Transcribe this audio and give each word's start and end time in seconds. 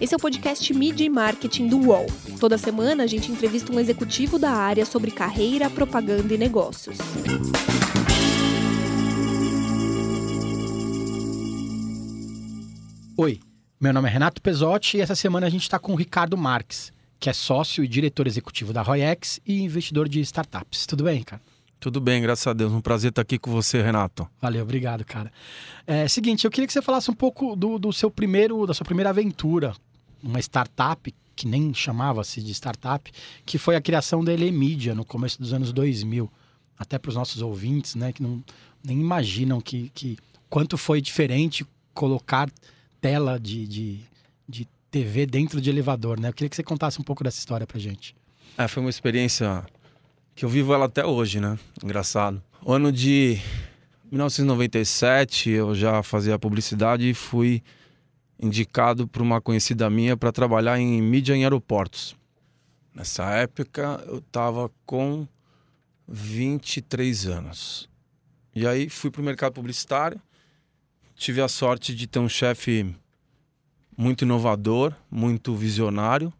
Esse 0.00 0.14
é 0.14 0.16
o 0.16 0.20
podcast 0.20 0.72
Media 0.72 1.04
e 1.04 1.10
Marketing 1.10 1.68
do 1.68 1.78
UOL. 1.78 2.06
Toda 2.40 2.56
semana 2.56 3.04
a 3.04 3.06
gente 3.06 3.30
entrevista 3.30 3.70
um 3.70 3.78
executivo 3.78 4.38
da 4.38 4.50
área 4.50 4.86
sobre 4.86 5.10
carreira, 5.10 5.68
propaganda 5.68 6.32
e 6.32 6.38
negócios. 6.38 6.96
Oi, 13.14 13.38
meu 13.78 13.92
nome 13.92 14.08
é 14.08 14.12
Renato 14.12 14.40
Pesotti 14.40 14.96
e 14.96 15.00
essa 15.02 15.14
semana 15.14 15.46
a 15.46 15.50
gente 15.50 15.62
está 15.62 15.78
com 15.78 15.92
o 15.92 15.96
Ricardo 15.96 16.38
Marques, 16.38 16.90
que 17.18 17.28
é 17.28 17.34
sócio 17.34 17.84
e 17.84 17.88
diretor 17.88 18.26
executivo 18.26 18.72
da 18.72 18.80
Royex 18.80 19.38
e 19.44 19.60
investidor 19.60 20.08
de 20.08 20.20
startups. 20.20 20.86
Tudo 20.86 21.04
bem, 21.04 21.18
Ricardo? 21.18 21.49
Tudo 21.80 21.98
bem, 21.98 22.20
graças 22.20 22.46
a 22.46 22.52
Deus. 22.52 22.70
Um 22.70 22.80
prazer 22.82 23.08
estar 23.08 23.22
aqui 23.22 23.38
com 23.38 23.50
você, 23.50 23.80
Renato. 23.80 24.28
Valeu, 24.38 24.62
obrigado, 24.62 25.02
cara. 25.02 25.32
É 25.86 26.06
seguinte, 26.06 26.44
eu 26.44 26.50
queria 26.50 26.66
que 26.66 26.72
você 26.74 26.82
falasse 26.82 27.10
um 27.10 27.14
pouco 27.14 27.56
do, 27.56 27.78
do 27.78 27.90
seu 27.90 28.10
primeiro, 28.10 28.66
da 28.66 28.74
sua 28.74 28.84
primeira 28.84 29.08
aventura, 29.08 29.74
uma 30.22 30.38
startup 30.40 31.12
que 31.34 31.48
nem 31.48 31.72
chamava-se 31.72 32.42
de 32.42 32.52
startup, 32.52 33.10
que 33.46 33.56
foi 33.56 33.76
a 33.76 33.80
criação 33.80 34.22
da 34.22 34.30
Elemídia 34.30 34.94
no 34.94 35.06
começo 35.06 35.40
dos 35.40 35.54
anos 35.54 35.72
2000. 35.72 36.30
Até 36.78 36.98
para 36.98 37.08
os 37.08 37.14
nossos 37.14 37.40
ouvintes, 37.40 37.94
né, 37.94 38.12
que 38.12 38.22
não 38.22 38.44
nem 38.84 39.00
imaginam 39.00 39.58
que, 39.58 39.90
que 39.94 40.18
quanto 40.50 40.76
foi 40.76 41.00
diferente 41.00 41.66
colocar 41.94 42.50
tela 43.00 43.40
de, 43.40 43.66
de, 43.66 44.00
de 44.46 44.68
TV 44.90 45.24
dentro 45.24 45.62
de 45.62 45.70
elevador, 45.70 46.20
né? 46.20 46.28
Eu 46.28 46.32
queria 46.34 46.50
que 46.50 46.56
você 46.56 46.62
contasse 46.62 47.00
um 47.00 47.04
pouco 47.04 47.24
dessa 47.24 47.38
história 47.38 47.66
pra 47.66 47.78
gente. 47.78 48.14
É, 48.58 48.68
foi 48.68 48.82
uma 48.82 48.90
experiência 48.90 49.64
que 50.34 50.44
eu 50.44 50.48
vivo 50.48 50.72
ela 50.72 50.86
até 50.86 51.04
hoje, 51.04 51.40
né? 51.40 51.58
Engraçado. 51.82 52.42
O 52.62 52.72
ano 52.72 52.90
de 52.92 53.38
1997, 54.10 55.50
eu 55.50 55.74
já 55.74 56.02
fazia 56.02 56.38
publicidade 56.38 57.08
e 57.08 57.14
fui 57.14 57.62
indicado 58.38 59.06
por 59.06 59.22
uma 59.22 59.40
conhecida 59.40 59.88
minha 59.90 60.16
para 60.16 60.32
trabalhar 60.32 60.78
em 60.78 61.00
mídia 61.02 61.34
em 61.34 61.44
aeroportos. 61.44 62.16
Nessa 62.94 63.24
época, 63.30 64.02
eu 64.06 64.18
estava 64.18 64.70
com 64.84 65.26
23 66.08 67.26
anos. 67.26 67.88
E 68.54 68.66
aí 68.66 68.88
fui 68.88 69.10
para 69.10 69.20
o 69.20 69.24
mercado 69.24 69.52
publicitário 69.52 70.20
tive 71.20 71.42
a 71.42 71.48
sorte 71.48 71.94
de 71.94 72.06
ter 72.06 72.18
um 72.18 72.30
chefe 72.30 72.96
muito 73.94 74.24
inovador, 74.24 74.94
muito 75.10 75.54
visionário, 75.54 76.32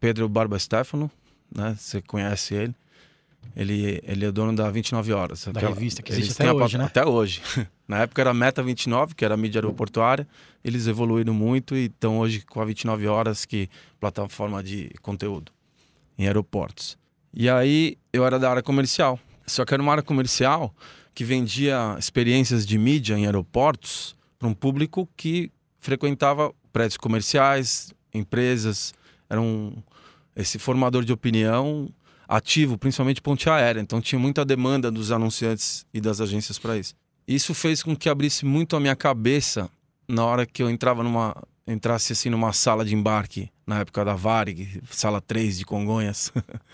Pedro 0.00 0.28
Barba 0.28 0.58
Stefano, 0.58 1.08
né? 1.54 1.76
Você 1.78 2.02
conhece 2.02 2.52
ele. 2.52 2.74
Ele, 3.54 4.00
ele 4.02 4.24
é 4.26 4.32
dono 4.32 4.54
da 4.54 4.70
29 4.70 5.12
Horas. 5.12 5.44
Da 5.44 5.50
aquela, 5.52 5.74
revista 5.74 6.02
que 6.02 6.12
existe 6.12 6.32
até 6.32 6.52
hoje, 6.52 6.76
a, 6.76 6.78
né? 6.78 6.84
Até 6.84 7.06
hoje. 7.06 7.42
Na 7.86 7.98
época 7.98 8.20
era 8.20 8.34
Meta 8.34 8.62
29, 8.62 9.14
que 9.14 9.24
era 9.24 9.34
a 9.34 9.36
mídia 9.36 9.58
aeroportuária. 9.58 10.26
Eles 10.64 10.86
evoluíram 10.86 11.32
muito 11.32 11.76
e 11.76 11.86
estão 11.86 12.18
hoje 12.18 12.40
com 12.40 12.60
a 12.60 12.64
29 12.64 13.06
Horas, 13.06 13.44
que 13.44 13.68
plataforma 14.00 14.62
de 14.62 14.90
conteúdo 15.02 15.52
em 16.18 16.26
aeroportos. 16.26 16.98
E 17.32 17.48
aí 17.48 17.98
eu 18.12 18.26
era 18.26 18.38
da 18.38 18.50
área 18.50 18.62
comercial. 18.62 19.20
Só 19.46 19.64
que 19.64 19.72
era 19.72 19.82
uma 19.82 19.92
área 19.92 20.02
comercial 20.02 20.74
que 21.14 21.24
vendia 21.24 21.96
experiências 21.98 22.66
de 22.66 22.76
mídia 22.76 23.16
em 23.16 23.26
aeroportos 23.26 24.16
para 24.38 24.48
um 24.48 24.54
público 24.54 25.08
que 25.16 25.50
frequentava 25.78 26.52
prédios 26.72 26.96
comerciais, 26.96 27.94
empresas, 28.12 28.92
era 29.28 29.40
um, 29.40 29.72
esse 30.34 30.58
formador 30.58 31.04
de 31.04 31.12
opinião 31.12 31.88
ativo, 32.28 32.78
principalmente 32.78 33.22
ponte 33.22 33.48
aérea. 33.48 33.80
Então 33.80 34.00
tinha 34.00 34.18
muita 34.18 34.44
demanda 34.44 34.90
dos 34.90 35.12
anunciantes 35.12 35.86
e 35.92 36.00
das 36.00 36.20
agências 36.20 36.58
para 36.58 36.76
isso. 36.76 36.94
Isso 37.26 37.54
fez 37.54 37.82
com 37.82 37.96
que 37.96 38.08
abrisse 38.08 38.44
muito 38.44 38.76
a 38.76 38.80
minha 38.80 38.96
cabeça 38.96 39.68
na 40.08 40.24
hora 40.24 40.46
que 40.46 40.62
eu 40.62 40.70
entrava 40.70 41.02
numa 41.02 41.36
entrasse 41.66 42.12
assim 42.12 42.30
numa 42.30 42.52
sala 42.52 42.84
de 42.84 42.94
embarque 42.94 43.50
na 43.66 43.80
época 43.80 44.04
da 44.04 44.14
Varig, 44.14 44.80
sala 44.90 45.20
3 45.20 45.58
de 45.58 45.64
Congonhas. 45.64 46.32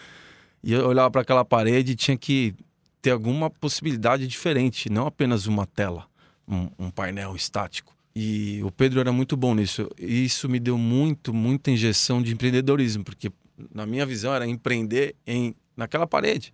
e 0.63 0.73
eu 0.75 0.87
olhava 0.87 1.11
para 1.11 1.23
aquela 1.23 1.45
parede 1.45 1.93
e 1.93 1.97
tinha 1.97 2.17
que 2.17 2.55
ter 3.01 3.11
alguma 3.11 3.49
possibilidade 3.49 4.27
diferente, 4.27 4.91
não 4.91 5.07
apenas 5.07 5.47
uma 5.47 5.67
tela 5.67 6.07
um, 6.47 6.69
um 6.79 6.91
painel 6.91 7.35
estático. 7.35 7.95
E 8.15 8.61
o 8.63 8.71
Pedro 8.71 9.01
era 9.01 9.11
muito 9.11 9.37
bom 9.37 9.55
nisso. 9.55 9.89
E 9.99 10.25
isso 10.25 10.49
me 10.49 10.61
deu 10.61 10.77
muito, 10.77 11.33
muita 11.33 11.71
injeção 11.71 12.23
de 12.23 12.33
empreendedorismo, 12.33 13.03
porque 13.03 13.33
na 13.73 13.87
minha 13.87 14.07
visão 14.07 14.35
era 14.35 14.47
empreender 14.47 15.15
em 15.27 15.55
naquela 15.77 16.07
parede. 16.07 16.53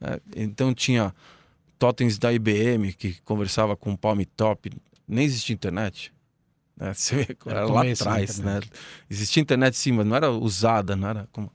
Né? 0.00 0.18
Então 0.36 0.74
tinha 0.74 1.14
totens 1.78 2.18
da 2.18 2.32
IBM 2.32 2.92
que 2.92 3.20
conversava 3.22 3.76
com 3.76 3.92
o 3.92 3.98
Palm 3.98 4.20
Top, 4.36 4.70
nem 5.06 5.24
existia 5.24 5.54
internet. 5.54 6.12
Né? 6.76 6.92
Você, 6.94 7.26
era, 7.46 7.60
era 7.60 7.66
lá 7.66 7.82
atrás, 7.82 8.38
né? 8.38 8.60
Existia 9.10 9.40
internet 9.40 9.76
sim, 9.76 9.92
mas 9.92 10.06
não 10.06 10.16
era 10.16 10.30
usada, 10.30 10.96
não 10.96 11.08
era 11.08 11.28
como. 11.32 11.52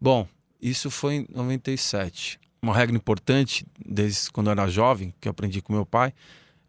Bom, 0.00 0.26
isso 0.60 0.90
foi 0.90 1.14
em 1.14 1.26
97. 1.30 2.40
Uma 2.60 2.74
regra 2.74 2.94
importante 2.94 3.66
desde 3.84 4.30
quando 4.30 4.46
eu 4.46 4.52
era 4.52 4.68
jovem, 4.68 5.12
que 5.20 5.28
eu 5.28 5.30
aprendi 5.30 5.60
com 5.60 5.72
meu 5.72 5.84
pai, 5.84 6.14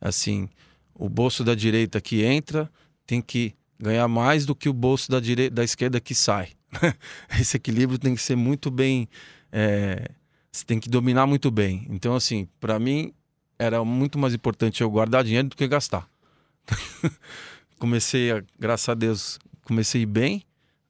assim, 0.01 0.49
o 0.93 1.07
bolso 1.07 1.43
da 1.43 1.53
direita 1.53 2.01
que 2.01 2.23
entra 2.23 2.69
tem 3.05 3.21
que 3.21 3.53
ganhar 3.79 4.07
mais 4.07 4.45
do 4.45 4.55
que 4.55 4.69
o 4.69 4.73
bolso 4.73 5.11
da, 5.11 5.19
direita, 5.19 5.55
da 5.55 5.63
esquerda 5.63 5.99
que 5.99 6.15
sai. 6.15 6.49
Esse 7.39 7.57
equilíbrio 7.57 7.99
tem 7.99 8.15
que 8.15 8.21
ser 8.21 8.35
muito 8.35 8.69
bem. 8.71 9.07
É, 9.51 10.09
você 10.51 10.65
tem 10.65 10.79
que 10.79 10.89
dominar 10.89 11.25
muito 11.25 11.49
bem. 11.49 11.85
Então, 11.89 12.15
assim, 12.15 12.47
para 12.59 12.79
mim 12.79 13.13
era 13.57 13.83
muito 13.83 14.17
mais 14.17 14.33
importante 14.33 14.81
eu 14.81 14.89
guardar 14.89 15.23
dinheiro 15.23 15.49
do 15.49 15.55
que 15.55 15.67
gastar. 15.67 16.07
comecei, 17.79 18.31
a, 18.31 18.43
graças 18.57 18.87
a 18.89 18.93
Deus, 18.93 19.39
comecei 19.65 20.05
bem 20.05 20.43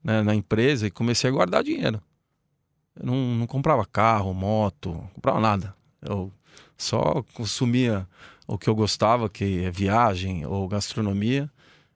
né, 0.04 0.22
na 0.22 0.36
empresa 0.36 0.88
e 0.88 0.92
comecei 0.92 1.30
a 1.30 1.34
guardar 1.34 1.64
dinheiro. 1.64 2.02
Eu 2.96 3.06
não, 3.06 3.16
não 3.16 3.48
comprava 3.48 3.86
carro, 3.86 4.34
moto, 4.34 4.92
não 4.92 5.08
comprava 5.08 5.40
nada. 5.40 5.76
Eu 6.02 6.32
só 6.78 7.24
consumia 7.34 8.08
o 8.46 8.58
que 8.58 8.70
eu 8.70 8.76
gostava, 8.76 9.30
que 9.30 9.64
é 9.64 9.72
viagem 9.72 10.46
ou 10.46 10.68
gastronomia, 10.68 11.50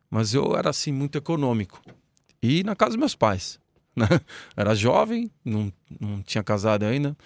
mas 0.09 0.33
eu 0.33 0.55
era 0.55 0.69
assim 0.69 0.91
muito 0.91 1.17
econômico. 1.17 1.81
E 2.41 2.63
na 2.63 2.75
casa 2.75 2.91
dos 2.91 2.99
meus 2.99 3.15
pais. 3.15 3.59
Né? 3.97 4.07
Era 4.55 4.75
jovem, 4.75 5.31
não, 5.43 5.73
não 5.99 6.21
tinha 6.21 6.43
casado 6.43 6.83
ainda. 6.83 7.17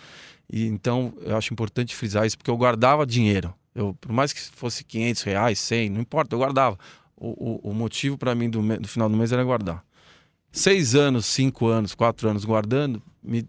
E 0.52 0.66
então 0.66 1.14
eu 1.22 1.36
acho 1.36 1.54
importante 1.54 1.96
frisar 1.96 2.26
isso, 2.26 2.38
porque 2.38 2.50
eu 2.50 2.58
guardava 2.58 3.06
dinheiro. 3.06 3.54
Eu, 3.76 3.94
por 4.00 4.12
mais 4.12 4.34
que 4.34 4.40
fosse 4.40 4.84
500 4.84 5.22
reais, 5.24 5.60
100, 5.60 5.90
não 5.90 6.02
importa, 6.02 6.34
eu 6.34 6.40
guardava. 6.40 6.78
O, 7.16 7.68
o, 7.68 7.72
o 7.72 7.74
motivo 7.74 8.18
para 8.18 8.34
mim 8.34 8.50
do, 8.50 8.62
do, 8.80 8.88
final 8.88 9.10
do 9.10 9.16
mês 9.16 9.32
era 9.32 9.44
guardar. 9.44 9.84
Seis 10.52 10.96
anos, 10.96 11.26
cinco 11.26 11.68
anos, 11.68 11.94
quatro 11.94 12.28
anos 12.28 12.44
guardando 12.44 13.02
me, 13.24 13.48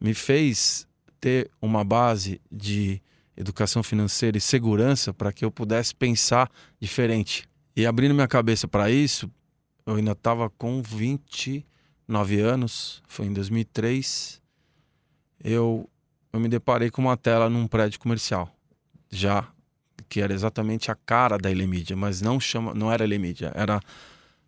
me 0.00 0.14
fez 0.14 0.86
ter 1.20 1.50
uma 1.60 1.82
base 1.82 2.40
de 2.50 3.00
educação 3.36 3.82
financeira 3.82 4.36
e 4.36 4.40
segurança 4.40 5.12
para 5.12 5.32
que 5.32 5.44
eu 5.44 5.50
pudesse 5.50 5.94
pensar 5.94 6.50
diferente. 6.80 7.48
E 7.74 7.86
abrindo 7.86 8.14
minha 8.14 8.28
cabeça 8.28 8.68
para 8.68 8.90
isso, 8.90 9.30
eu 9.84 9.96
ainda 9.96 10.12
estava 10.12 10.48
com 10.50 10.82
29 12.08 12.40
anos, 12.40 13.02
foi 13.08 13.26
em 13.26 13.32
2003, 13.32 14.40
eu, 15.42 15.90
eu 16.32 16.40
me 16.40 16.48
deparei 16.48 16.88
com 16.88 17.02
uma 17.02 17.16
tela 17.16 17.50
num 17.50 17.66
prédio 17.66 17.98
comercial, 17.98 18.48
já 19.10 19.48
que 20.08 20.20
era 20.20 20.32
exatamente 20.32 20.90
a 20.90 20.94
cara 20.94 21.36
da 21.36 21.50
Elemídia, 21.50 21.96
mas 21.96 22.20
não 22.20 22.38
chama, 22.38 22.72
não 22.72 22.92
era 22.92 23.02
Elemídia, 23.02 23.52
era 23.56 23.80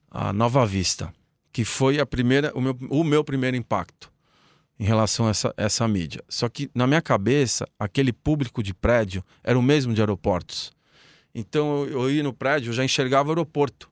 a 0.08 0.32
Nova 0.32 0.64
Vista, 0.64 1.12
que 1.52 1.64
foi 1.64 1.98
a 1.98 2.06
primeira, 2.06 2.52
o 2.54 2.60
meu, 2.60 2.78
o 2.88 3.02
meu 3.02 3.24
primeiro 3.24 3.56
impacto 3.56 4.12
em 4.78 4.84
relação 4.84 5.26
a 5.26 5.30
essa, 5.30 5.52
essa 5.56 5.88
mídia. 5.88 6.22
Só 6.28 6.48
que 6.48 6.70
na 6.72 6.86
minha 6.86 7.02
cabeça, 7.02 7.68
aquele 7.76 8.12
público 8.12 8.62
de 8.62 8.72
prédio 8.72 9.24
era 9.42 9.58
o 9.58 9.62
mesmo 9.62 9.92
de 9.92 10.00
aeroportos. 10.00 10.72
Então 11.34 11.84
eu, 11.86 12.02
eu 12.02 12.10
ia 12.10 12.22
no 12.22 12.32
prédio, 12.32 12.70
eu 12.70 12.72
já 12.74 12.84
enxergava 12.84 13.28
o 13.28 13.32
aeroporto. 13.32 13.90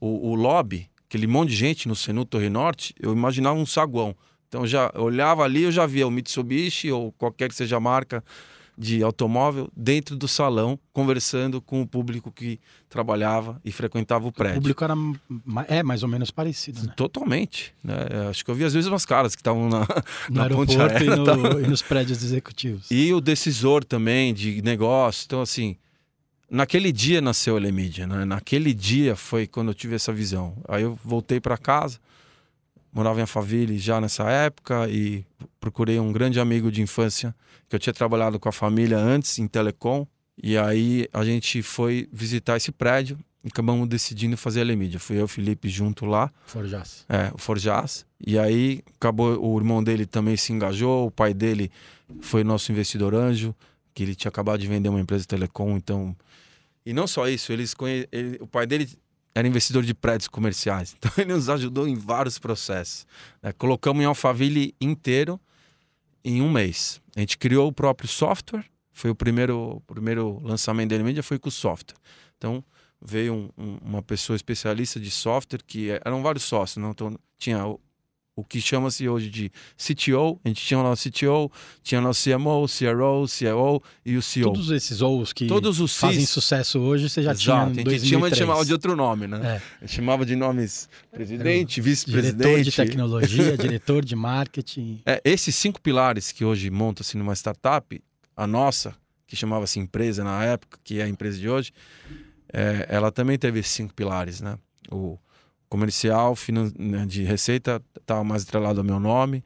O, 0.00 0.30
o 0.30 0.34
lobby, 0.34 0.89
aquele 1.10 1.26
monte 1.26 1.50
de 1.50 1.56
gente 1.56 1.88
no 1.88 1.96
Senu 1.96 2.24
Torre 2.24 2.48
Norte, 2.48 2.94
eu 3.00 3.12
imaginava 3.12 3.58
um 3.58 3.66
saguão. 3.66 4.14
Então 4.48 4.64
já 4.64 4.92
olhava 4.94 5.42
ali, 5.42 5.64
eu 5.64 5.72
já 5.72 5.84
via 5.84 6.06
o 6.06 6.10
Mitsubishi 6.10 6.90
ou 6.92 7.10
qualquer 7.12 7.48
que 7.48 7.54
seja 7.54 7.76
a 7.76 7.80
marca 7.80 8.22
de 8.78 9.02
automóvel 9.02 9.68
dentro 9.76 10.16
do 10.16 10.26
salão, 10.26 10.78
conversando 10.92 11.60
com 11.60 11.82
o 11.82 11.86
público 11.86 12.32
que 12.32 12.58
trabalhava 12.88 13.60
e 13.64 13.70
frequentava 13.70 14.26
o 14.26 14.32
prédio. 14.32 14.58
O 14.58 14.60
público 14.62 14.84
era 14.84 14.94
é 15.68 15.82
mais 15.82 16.02
ou 16.02 16.08
menos 16.08 16.30
parecido, 16.30 16.82
né? 16.84 16.92
Totalmente. 16.96 17.74
Né? 17.84 17.94
Acho 18.30 18.44
que 18.44 18.50
eu 18.50 18.54
vi 18.54 18.64
às 18.64 18.72
vezes 18.72 18.88
umas 18.88 19.04
caras 19.04 19.34
que 19.34 19.40
estavam 19.40 19.68
na, 19.68 19.80
no 20.30 20.36
na 20.36 20.42
aeroporto 20.44 20.80
aérea, 20.80 21.04
e, 21.04 21.16
no, 21.16 21.60
e, 21.60 21.66
nos 21.66 21.82
prédios 21.82 22.22
executivos. 22.22 22.90
E 22.90 23.12
o 23.12 23.20
decisor 23.20 23.84
também 23.84 24.32
de 24.32 24.62
negócio. 24.62 25.24
Então, 25.26 25.42
assim, 25.42 25.76
naquele 26.50 26.90
dia 26.90 27.20
nasceu 27.20 27.54
a 27.54 27.58
Elemídia, 27.58 28.06
né? 28.06 28.24
Naquele 28.24 28.74
dia 28.74 29.14
foi 29.14 29.46
quando 29.46 29.68
eu 29.68 29.74
tive 29.74 29.94
essa 29.94 30.12
visão. 30.12 30.56
Aí 30.68 30.82
eu 30.82 30.98
voltei 31.04 31.40
para 31.40 31.56
casa, 31.56 31.98
morava 32.92 33.20
em 33.20 33.22
Alphaville 33.22 33.78
já 33.78 34.00
nessa 34.00 34.28
época 34.28 34.88
e 34.88 35.24
procurei 35.60 36.00
um 36.00 36.12
grande 36.12 36.40
amigo 36.40 36.70
de 36.70 36.82
infância 36.82 37.34
que 37.68 37.76
eu 37.76 37.80
tinha 37.80 37.94
trabalhado 37.94 38.38
com 38.40 38.48
a 38.48 38.52
família 38.52 38.98
antes 38.98 39.38
em 39.38 39.46
telecom. 39.46 40.06
E 40.42 40.58
aí 40.58 41.06
a 41.12 41.24
gente 41.24 41.62
foi 41.62 42.08
visitar 42.12 42.56
esse 42.56 42.72
prédio 42.72 43.18
e 43.44 43.48
acabamos 43.48 43.88
decidindo 43.88 44.36
fazer 44.36 44.62
a 44.62 44.64
Lemídia. 44.64 44.98
Fui 44.98 45.16
eu 45.16 45.20
e 45.20 45.24
o 45.24 45.28
Felipe 45.28 45.68
junto 45.68 46.04
lá. 46.04 46.32
Forjas. 46.46 47.04
É, 47.08 47.30
o 47.32 47.38
Forjas. 47.38 48.04
E 48.24 48.38
aí 48.38 48.82
acabou, 48.96 49.38
o 49.42 49.58
irmão 49.58 49.82
dele 49.82 50.04
também 50.04 50.36
se 50.36 50.52
engajou, 50.52 51.06
o 51.06 51.10
pai 51.10 51.32
dele 51.32 51.70
foi 52.20 52.42
nosso 52.42 52.72
investidor 52.72 53.14
anjo, 53.14 53.54
que 53.94 54.02
ele 54.02 54.14
tinha 54.14 54.28
acabado 54.30 54.60
de 54.60 54.66
vender 54.66 54.88
uma 54.88 55.00
empresa 55.00 55.22
de 55.22 55.28
telecom, 55.28 55.76
então. 55.76 56.16
E 56.84 56.92
não 56.92 57.06
só 57.06 57.28
isso, 57.28 57.52
eles 57.52 57.74
conhe... 57.74 58.08
ele, 58.10 58.38
o 58.40 58.46
pai 58.46 58.66
dele 58.66 58.88
era 59.34 59.46
investidor 59.46 59.82
de 59.82 59.94
prédios 59.94 60.28
comerciais, 60.28 60.94
então 60.98 61.10
ele 61.16 61.32
nos 61.32 61.48
ajudou 61.48 61.86
em 61.86 61.94
vários 61.94 62.38
processos. 62.38 63.06
É, 63.42 63.52
colocamos 63.52 64.02
em 64.02 64.06
Alphaville 64.06 64.74
inteiro 64.80 65.40
em 66.24 66.42
um 66.42 66.50
mês. 66.50 67.00
A 67.16 67.20
gente 67.20 67.38
criou 67.38 67.68
o 67.68 67.72
próprio 67.72 68.08
software, 68.08 68.64
foi 68.92 69.10
o 69.10 69.14
primeiro, 69.14 69.76
o 69.76 69.80
primeiro 69.80 70.40
lançamento 70.42 70.90
da 70.90 71.02
mídia 71.02 71.22
foi 71.22 71.38
com 71.38 71.48
o 71.48 71.52
software. 71.52 71.96
Então 72.36 72.64
veio 73.00 73.32
um, 73.34 73.50
um, 73.56 73.78
uma 73.82 74.02
pessoa 74.02 74.36
especialista 74.36 75.00
de 75.00 75.10
software 75.10 75.62
que 75.66 75.90
eram 76.04 76.22
vários 76.22 76.44
sócios, 76.44 76.76
não? 76.76 76.90
Então, 76.90 77.16
tinha 77.38 77.66
o, 77.66 77.80
o 78.40 78.44
que 78.44 78.60
chama-se 78.60 79.06
hoje 79.08 79.28
de 79.28 79.52
CTO, 79.76 80.40
a 80.44 80.48
gente 80.48 80.64
tinha 80.64 80.80
o 80.80 80.82
nosso 80.82 81.08
CTO, 81.10 81.50
tinha 81.82 82.00
o 82.00 82.02
nosso 82.02 82.24
CMO, 82.28 82.66
CRO, 82.66 83.28
CEO 83.28 83.82
e 84.04 84.16
o 84.16 84.22
CEO. 84.22 84.52
Todos 84.52 84.70
esses 84.70 85.02
O's 85.02 85.32
que 85.32 85.46
Todos 85.46 85.78
os 85.80 85.94
fazem 85.96 86.24
sucesso 86.24 86.78
hoje, 86.80 87.08
você 87.08 87.22
já 87.22 87.32
Exato, 87.32 87.40
tinha 87.42 87.54
a 87.54 87.64
em 87.64 87.74
gente 87.74 87.84
2003. 87.84 88.08
tinha, 88.08 88.18
mas 88.18 88.36
chamava 88.38 88.64
de 88.64 88.72
outro 88.72 88.96
nome, 88.96 89.26
né? 89.26 89.40
É. 89.42 89.62
A 89.82 89.86
gente 89.86 89.94
chamava 89.96 90.24
de 90.24 90.34
nomes 90.34 90.88
presidente, 91.12 91.44
Diretor 91.44 91.66
de 91.66 91.80
vice-presidente. 91.82 92.76
tecnologia, 92.76 93.56
diretor 93.58 94.04
de 94.04 94.16
marketing. 94.16 95.02
É, 95.04 95.20
esses 95.24 95.54
cinco 95.54 95.80
pilares 95.80 96.32
que 96.32 96.44
hoje 96.44 96.70
montam-se 96.70 97.16
numa 97.18 97.34
startup, 97.34 98.02
a 98.36 98.46
nossa, 98.46 98.94
que 99.26 99.36
chamava-se 99.36 99.78
empresa 99.78 100.24
na 100.24 100.42
época, 100.44 100.78
que 100.82 100.98
é 100.98 101.02
a 101.04 101.08
empresa 101.08 101.38
de 101.38 101.48
hoje, 101.48 101.72
é, 102.52 102.86
ela 102.88 103.12
também 103.12 103.38
teve 103.38 103.60
esses 103.60 103.72
cinco 103.72 103.94
pilares, 103.94 104.40
né? 104.40 104.56
O 104.90 105.18
comercial, 105.70 106.36
né, 106.78 107.06
de 107.06 107.22
receita, 107.22 107.82
estava 107.98 108.22
mais 108.22 108.42
atrelado 108.42 108.80
ao 108.80 108.84
meu 108.84 109.00
nome. 109.00 109.42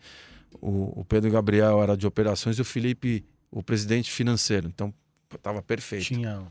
O, 0.61 1.01
o 1.01 1.05
Pedro 1.05 1.31
Gabriel 1.31 1.81
era 1.83 1.97
de 1.97 2.07
operações 2.07 2.59
e 2.59 2.63
o 2.63 2.65
Felipe, 2.65 3.25
o 3.51 3.63
presidente 3.63 4.11
financeiro. 4.11 4.67
Então, 4.67 4.93
estava 5.33 5.63
perfeito. 5.63 6.07
Tinha. 6.07 6.43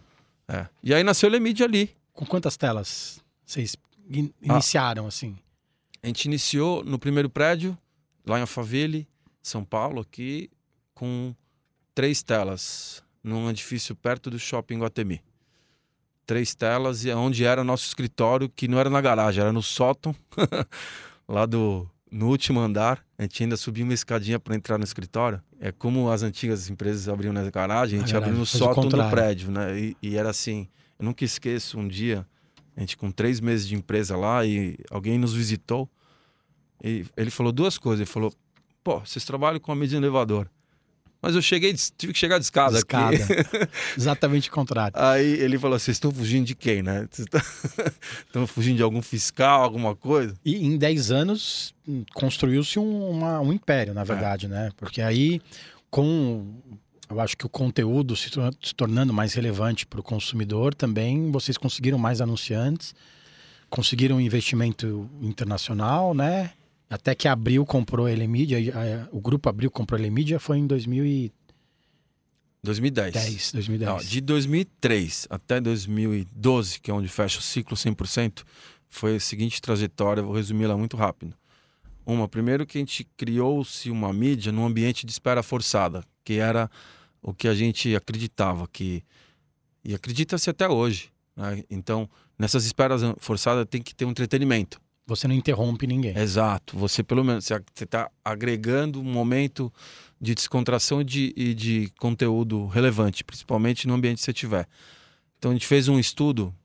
É. 0.47 0.67
E 0.81 0.93
aí 0.93 1.03
nasceu 1.03 1.27
o 1.27 1.31
Lemid 1.31 1.61
ali. 1.63 1.89
Com 2.13 2.25
quantas 2.25 2.55
telas 2.55 3.21
vocês 3.45 3.75
in- 4.09 4.31
Ah. 4.47 4.53
iniciaram 4.53 5.07
assim? 5.07 5.35
A 6.01 6.07
gente 6.07 6.25
iniciou 6.25 6.83
no 6.83 6.99
primeiro 6.99 7.29
prédio, 7.29 7.77
lá 8.25 8.37
em 8.37 8.41
Alphaville, 8.41 9.07
São 9.41 9.63
Paulo, 9.65 10.01
aqui, 10.01 10.49
com 10.93 11.33
três 11.95 12.21
telas, 12.21 13.01
num 13.23 13.49
edifício 13.49 13.95
perto 13.95 14.29
do 14.29 14.37
shopping 14.37 14.79
Guatemi. 14.79 15.21
Três 16.25 16.55
telas, 16.55 17.03
e 17.03 17.09
é 17.09 17.15
onde 17.15 17.43
era 17.43 17.63
nosso 17.63 17.85
escritório, 17.85 18.49
que 18.49 18.67
não 18.67 18.79
era 18.79 18.89
na 18.89 19.01
garagem, 19.01 19.41
era 19.41 19.51
no 19.51 19.61
sótão, 19.61 20.15
lá 21.27 21.45
do, 21.45 21.87
no 22.09 22.29
último 22.29 22.59
andar. 22.59 23.03
A 23.17 23.23
gente 23.23 23.43
ainda 23.43 23.57
subia 23.57 23.83
uma 23.83 23.93
escadinha 23.93 24.39
para 24.39 24.55
entrar 24.55 24.77
no 24.77 24.83
escritório. 24.83 25.41
É 25.59 25.71
como 25.71 26.09
as 26.09 26.23
antigas 26.23 26.69
empresas 26.69 27.09
abriam 27.09 27.33
na 27.33 27.49
garagem, 27.49 27.99
a 27.99 28.01
gente 28.01 28.13
garagem, 28.13 28.29
abriu 28.29 28.39
no 28.39 28.45
sótão 28.45 28.87
do 28.87 29.09
prédio, 29.09 29.51
né? 29.51 29.77
E, 29.77 29.97
e 30.01 30.17
era 30.17 30.29
assim, 30.29 30.67
eu 30.97 31.05
nunca 31.05 31.25
esqueço 31.25 31.77
um 31.77 31.87
dia, 31.87 32.25
a 32.75 32.79
gente 32.79 32.97
com 32.97 33.11
três 33.11 33.39
meses 33.39 33.67
de 33.67 33.75
empresa 33.75 34.15
lá 34.17 34.45
e 34.45 34.77
alguém 34.89 35.17
nos 35.17 35.33
visitou. 35.33 35.89
E 36.83 37.05
ele 37.15 37.29
falou 37.29 37.51
duas 37.51 37.77
coisas. 37.77 38.01
Ele 38.01 38.09
falou: 38.09 38.33
pô, 38.83 38.99
vocês 38.99 39.23
trabalham 39.23 39.59
com 39.59 39.71
a 39.71 39.75
mídia 39.75 39.97
elevador. 39.97 40.49
Mas 41.23 41.35
eu 41.35 41.41
cheguei, 41.41 41.73
tive 41.97 42.11
que 42.11 42.19
chegar 42.19 42.37
de 42.37 42.43
escada, 42.43 42.77
Escada. 42.77 43.15
aqui. 43.15 43.33
Exatamente 43.97 44.49
o 44.49 44.51
contrário. 44.51 44.93
Aí 44.99 45.25
ele 45.39 45.57
falou: 45.57 45.79
vocês 45.79 45.95
estão 45.95 46.11
fugindo 46.11 46.45
de 46.45 46.53
quem, 46.53 46.83
né? 46.83 47.07
Estão 48.27 48.45
fugindo 48.45 48.75
de 48.75 48.83
algum 48.83 49.01
fiscal, 49.01 49.63
alguma 49.63 49.95
coisa? 49.95 50.35
E 50.43 50.65
em 50.65 50.77
10 50.77 51.11
anos 51.11 51.73
hum, 51.87 52.03
construiu-se 52.13 52.77
um, 52.77 53.23
um 53.41 53.53
império, 53.53 53.91
É. 53.91 53.93
na 53.93 54.03
verdade, 54.03 54.49
né? 54.49 54.69
Porque 54.75 55.01
aí, 55.01 55.41
com. 55.89 56.45
Eu 57.09 57.21
acho 57.21 57.37
que 57.37 57.45
o 57.45 57.49
conteúdo 57.49 58.15
se 58.17 58.29
tornando 58.75 59.13
mais 59.13 59.33
relevante 59.33 59.85
para 59.85 59.99
o 59.99 60.03
consumidor, 60.03 60.73
também 60.73 61.31
vocês 61.31 61.57
conseguiram 61.57 61.97
mais 61.97 62.19
anunciantes, 62.21 62.93
conseguiram 63.69 64.15
um 64.17 64.19
investimento 64.21 65.09
internacional, 65.21 66.13
né? 66.13 66.51
Até 66.93 67.15
que 67.15 67.27
a 67.27 67.31
Abril 67.33 67.65
comprou 67.65 68.05
a 68.05 68.11
Elemídia, 68.11 68.59
e 68.59 68.69
a- 68.71 69.07
o 69.11 69.19
grupo 69.19 69.49
Abril 69.49 69.71
comprou 69.71 69.97
a 69.97 70.01
Elemídia 70.01 70.39
foi 70.39 70.57
em 70.59 70.67
2010, 70.67 71.31
2010. 72.63 73.51
2010. 73.51 73.89
Não, 73.91 73.97
de 74.09 74.21
2003 74.21 75.27
até 75.29 75.59
2012, 75.59 76.79
que 76.79 76.91
é 76.91 76.93
onde 76.93 77.07
fecha 77.07 77.39
o 77.39 77.41
ciclo 77.41 77.75
100%, 77.75 78.43
foi 78.87 79.15
a 79.15 79.19
seguinte 79.19 79.61
trajetória, 79.61 80.21
vou 80.23 80.33
resumir 80.35 80.65
ela 80.65 80.77
muito 80.77 80.95
rápido. 80.95 81.35
Uma, 82.05 82.27
primeiro 82.27 82.65
que 82.65 82.77
a 82.77 82.81
gente 82.81 83.05
criou-se 83.17 83.89
uma 83.89 84.11
mídia 84.13 84.51
num 84.51 84.65
ambiente 84.65 85.05
de 85.05 85.11
espera 85.11 85.41
forçada, 85.41 86.03
que 86.23 86.33
era 86.33 86.69
o 87.21 87.33
que 87.33 87.47
a 87.47 87.55
gente 87.55 87.95
acreditava 87.95 88.67
que 88.67 89.03
e 89.83 89.93
acredita-se 89.95 90.49
até 90.49 90.67
hoje. 90.67 91.11
né? 91.35 91.63
Então, 91.69 92.09
nessas 92.37 92.65
esperas 92.65 93.01
forçadas 93.17 93.65
tem 93.69 93.81
que 93.81 93.95
ter 93.95 94.05
um 94.05 94.11
entretenimento. 94.11 94.79
Você 95.05 95.27
não 95.27 95.35
interrompe 95.35 95.85
ninguém. 95.85 96.17
Exato. 96.17 96.77
Você 96.77 97.03
pelo 97.03 97.23
menos 97.23 97.45
você 97.45 97.61
está 97.83 98.09
agregando 98.23 99.01
um 99.01 99.03
momento 99.03 99.71
de 100.19 100.33
descontração 100.33 101.01
e 101.01 101.03
de, 101.03 101.33
e 101.35 101.53
de 101.53 101.91
conteúdo 101.99 102.67
relevante, 102.67 103.23
principalmente 103.23 103.87
no 103.87 103.93
ambiente 103.93 104.19
que 104.19 104.23
você 104.23 104.33
tiver. 104.33 104.67
Então 105.37 105.51
a 105.51 105.53
gente 105.53 105.67
fez 105.67 105.89
um 105.89 105.99
estudo 105.99 106.55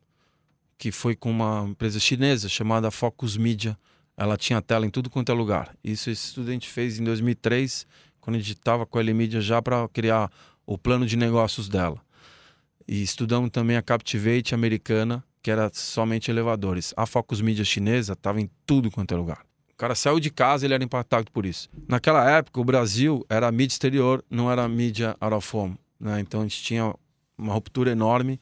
que 0.79 0.93
foi 0.93 1.17
com 1.17 1.31
uma 1.31 1.67
empresa 1.69 1.99
chinesa 1.99 2.49
chamada 2.49 2.91
Focus 2.91 3.37
Media. 3.37 3.77
Ela 4.17 4.37
tinha 4.37 4.63
tela 4.63 4.87
em 4.87 4.91
tudo 4.91 5.11
quanto 5.11 5.33
é 5.33 5.35
lugar. 5.35 5.77
Isso 5.83 6.09
esse 6.09 6.29
estudo 6.29 6.51
a 6.51 6.53
gente 6.53 6.69
fez 6.69 7.01
em 7.01 7.05
2003, 7.05 7.87
quando 8.21 8.37
a 8.37 8.39
gente 8.39 8.53
estava 8.53 8.87
com 8.87 8.99
a 8.99 9.01
L-Media 9.01 9.41
já 9.41 9.61
para 9.61 9.89
criar 9.89 10.31
o 10.65 10.79
plano 10.79 11.05
de 11.05 11.17
negócios 11.17 11.69
dela. 11.69 12.01
E 12.87 13.03
estudamos 13.03 13.51
também 13.51 13.77
a 13.77 13.83
Captivate 13.83 14.55
americana, 14.55 15.25
que 15.43 15.51
era 15.51 15.71
somente 15.73 16.31
elevadores. 16.31 16.93
A 16.97 17.07
Focus 17.07 17.41
Media 17.41 17.65
chinesa 17.65 18.13
estava 18.13 18.41
em 18.41 18.51
tudo 18.67 18.91
quanto 18.91 19.15
é 19.15 19.17
lugar. 19.17 19.45
O 19.73 19.77
cara 19.77 19.95
saiu 19.95 20.19
de 20.19 20.31
casa, 20.31 20.67
ele 20.67 20.75
era 20.75 20.83
impactado 20.83 21.31
por 21.31 21.47
isso. 21.47 21.69
Naquela 21.87 22.29
época, 22.29 22.61
o 22.61 22.65
Brasil 22.65 23.25
era 23.29 23.51
mídia 23.53 23.75
exterior, 23.75 24.25
não 24.29 24.51
era 24.51 24.69
mídia 24.69 25.17
out 25.21 25.35
of 25.35 25.57
home. 25.57 25.77
Né? 26.01 26.21
Então 26.21 26.41
a 26.41 26.43
gente 26.43 26.63
tinha 26.63 26.93
uma 27.37 27.55
ruptura 27.55 27.93
enorme 27.93 28.41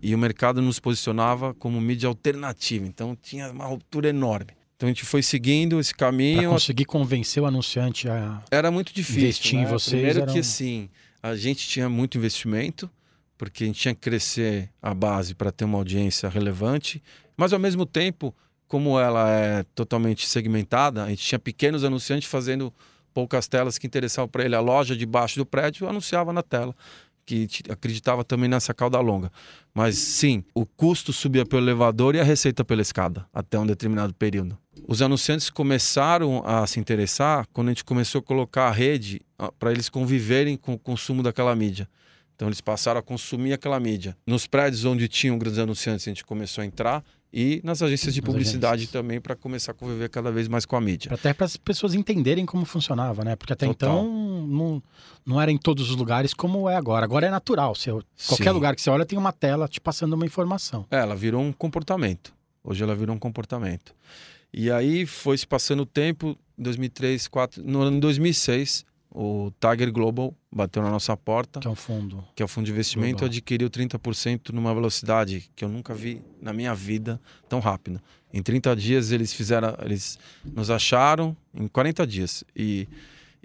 e 0.00 0.14
o 0.14 0.18
mercado 0.18 0.62
nos 0.62 0.78
posicionava 0.78 1.52
como 1.54 1.80
mídia 1.80 2.08
alternativa. 2.08 2.86
Então 2.86 3.16
tinha 3.20 3.50
uma 3.50 3.66
ruptura 3.66 4.08
enorme. 4.08 4.52
Então 4.76 4.86
a 4.88 4.90
gente 4.92 5.04
foi 5.04 5.22
seguindo 5.22 5.80
esse 5.80 5.92
caminho. 5.92 6.50
conseguir 6.50 6.84
convencer 6.84 7.42
o 7.42 7.46
anunciante 7.46 8.08
a. 8.08 8.40
Era 8.48 8.70
muito 8.70 8.94
difícil. 8.94 9.22
Investir 9.22 9.54
em 9.58 9.64
né? 9.64 9.70
vocês 9.70 9.90
Primeiro 9.90 10.20
era 10.22 10.32
que 10.32 10.38
assim, 10.38 10.88
a 11.20 11.34
gente 11.34 11.66
tinha 11.66 11.88
muito 11.88 12.16
investimento, 12.16 12.88
porque 13.38 13.64
a 13.64 13.66
gente 13.68 13.80
tinha 13.80 13.94
que 13.94 14.00
crescer 14.00 14.68
a 14.82 14.92
base 14.92 15.34
para 15.34 15.52
ter 15.52 15.64
uma 15.64 15.78
audiência 15.78 16.28
relevante, 16.28 17.00
mas 17.36 17.52
ao 17.52 17.58
mesmo 17.58 17.86
tempo, 17.86 18.34
como 18.66 18.98
ela 18.98 19.30
é 19.30 19.62
totalmente 19.74 20.26
segmentada, 20.26 21.04
a 21.04 21.08
gente 21.08 21.24
tinha 21.24 21.38
pequenos 21.38 21.84
anunciantes 21.84 22.28
fazendo 22.28 22.74
poucas 23.14 23.46
telas 23.46 23.78
que 23.78 23.86
interessavam 23.86 24.28
para 24.28 24.44
ele. 24.44 24.56
A 24.56 24.60
loja 24.60 24.96
debaixo 24.96 25.38
do 25.38 25.46
prédio 25.46 25.88
anunciava 25.88 26.32
na 26.32 26.42
tela, 26.42 26.74
que 27.24 27.48
acreditava 27.68 28.24
também 28.24 28.48
nessa 28.48 28.74
cauda 28.74 28.98
longa. 29.00 29.30
Mas 29.72 29.96
sim, 29.96 30.42
o 30.52 30.66
custo 30.66 31.12
subia 31.12 31.46
pelo 31.46 31.62
elevador 31.62 32.14
e 32.16 32.20
a 32.20 32.24
receita 32.24 32.64
pela 32.64 32.82
escada, 32.82 33.24
até 33.32 33.58
um 33.58 33.66
determinado 33.66 34.12
período. 34.14 34.58
Os 34.86 35.00
anunciantes 35.00 35.48
começaram 35.48 36.42
a 36.44 36.66
se 36.66 36.80
interessar 36.80 37.46
quando 37.52 37.68
a 37.68 37.70
gente 37.70 37.84
começou 37.84 38.18
a 38.18 38.22
colocar 38.22 38.68
a 38.68 38.72
rede 38.72 39.20
para 39.58 39.70
eles 39.70 39.88
conviverem 39.88 40.56
com 40.56 40.74
o 40.74 40.78
consumo 40.78 41.22
daquela 41.22 41.54
mídia. 41.54 41.88
Então 42.38 42.46
eles 42.46 42.60
passaram 42.60 43.00
a 43.00 43.02
consumir 43.02 43.52
aquela 43.52 43.80
mídia. 43.80 44.16
Nos 44.24 44.46
prédios 44.46 44.84
onde 44.84 45.08
tinham 45.08 45.36
grandes 45.36 45.58
anunciantes, 45.58 46.06
a 46.06 46.10
gente 46.10 46.24
começou 46.24 46.62
a 46.62 46.64
entrar 46.64 47.04
e 47.32 47.60
nas 47.64 47.82
agências 47.82 48.14
de 48.14 48.20
Nas 48.20 48.26
publicidade 48.30 48.74
agências. 48.74 48.92
também 48.92 49.20
para 49.20 49.34
começar 49.34 49.72
a 49.72 49.74
conviver 49.74 50.08
cada 50.08 50.30
vez 50.30 50.46
mais 50.46 50.64
com 50.64 50.76
a 50.76 50.80
mídia. 50.80 51.12
Até 51.12 51.34
para 51.34 51.46
as 51.46 51.56
pessoas 51.56 51.94
entenderem 51.94 52.46
como 52.46 52.64
funcionava, 52.64 53.24
né? 53.24 53.34
Porque 53.34 53.52
até 53.52 53.66
Total. 53.66 53.90
então 53.90 54.46
não, 54.46 54.80
não 55.26 55.40
era 55.40 55.50
em 55.50 55.58
todos 55.58 55.90
os 55.90 55.96
lugares 55.96 56.32
como 56.32 56.68
é 56.68 56.76
agora. 56.76 57.04
Agora 57.04 57.26
é 57.26 57.30
natural. 57.30 57.74
Você, 57.74 57.90
qualquer 57.90 58.44
Sim. 58.44 58.50
lugar 58.50 58.76
que 58.76 58.82
você 58.82 58.88
olha 58.88 59.04
tem 59.04 59.18
uma 59.18 59.32
tela 59.32 59.66
te 59.66 59.80
passando 59.80 60.12
uma 60.12 60.24
informação. 60.24 60.86
É, 60.92 60.98
ela 60.98 61.16
virou 61.16 61.42
um 61.42 61.52
comportamento. 61.52 62.32
Hoje 62.62 62.84
ela 62.84 62.94
virou 62.94 63.16
um 63.16 63.18
comportamento. 63.18 63.92
E 64.54 64.70
aí 64.70 65.06
foi 65.06 65.36
se 65.36 65.46
passando 65.46 65.80
o 65.80 65.86
tempo, 65.86 66.38
2003, 66.56 67.22
2004, 67.22 67.64
no 67.64 67.80
ano 67.82 67.98
2006, 67.98 68.86
o 69.10 69.50
Tiger 69.60 69.90
Global 69.92 70.34
bateu 70.52 70.82
na 70.82 70.90
nossa 70.90 71.16
porta, 71.16 71.60
Que 71.60 71.66
é 71.68 71.70
um 71.70 71.74
fundo. 71.74 72.24
que 72.36 72.42
é 72.42 72.44
o 72.44 72.48
fundo 72.48 72.66
de 72.66 72.72
investimento, 72.72 73.18
Global. 73.18 73.28
adquiriu 73.28 73.70
30% 73.70 74.50
numa 74.52 74.74
velocidade 74.74 75.50
que 75.56 75.64
eu 75.64 75.68
nunca 75.68 75.94
vi 75.94 76.22
na 76.42 76.52
minha 76.52 76.74
vida 76.74 77.20
tão 77.48 77.58
rápida. 77.60 78.02
Em 78.32 78.42
30 78.42 78.76
dias 78.76 79.10
eles 79.10 79.32
fizeram, 79.32 79.74
eles 79.82 80.18
nos 80.44 80.70
acharam 80.70 81.36
em 81.54 81.66
40 81.68 82.06
dias 82.06 82.44
e 82.54 82.86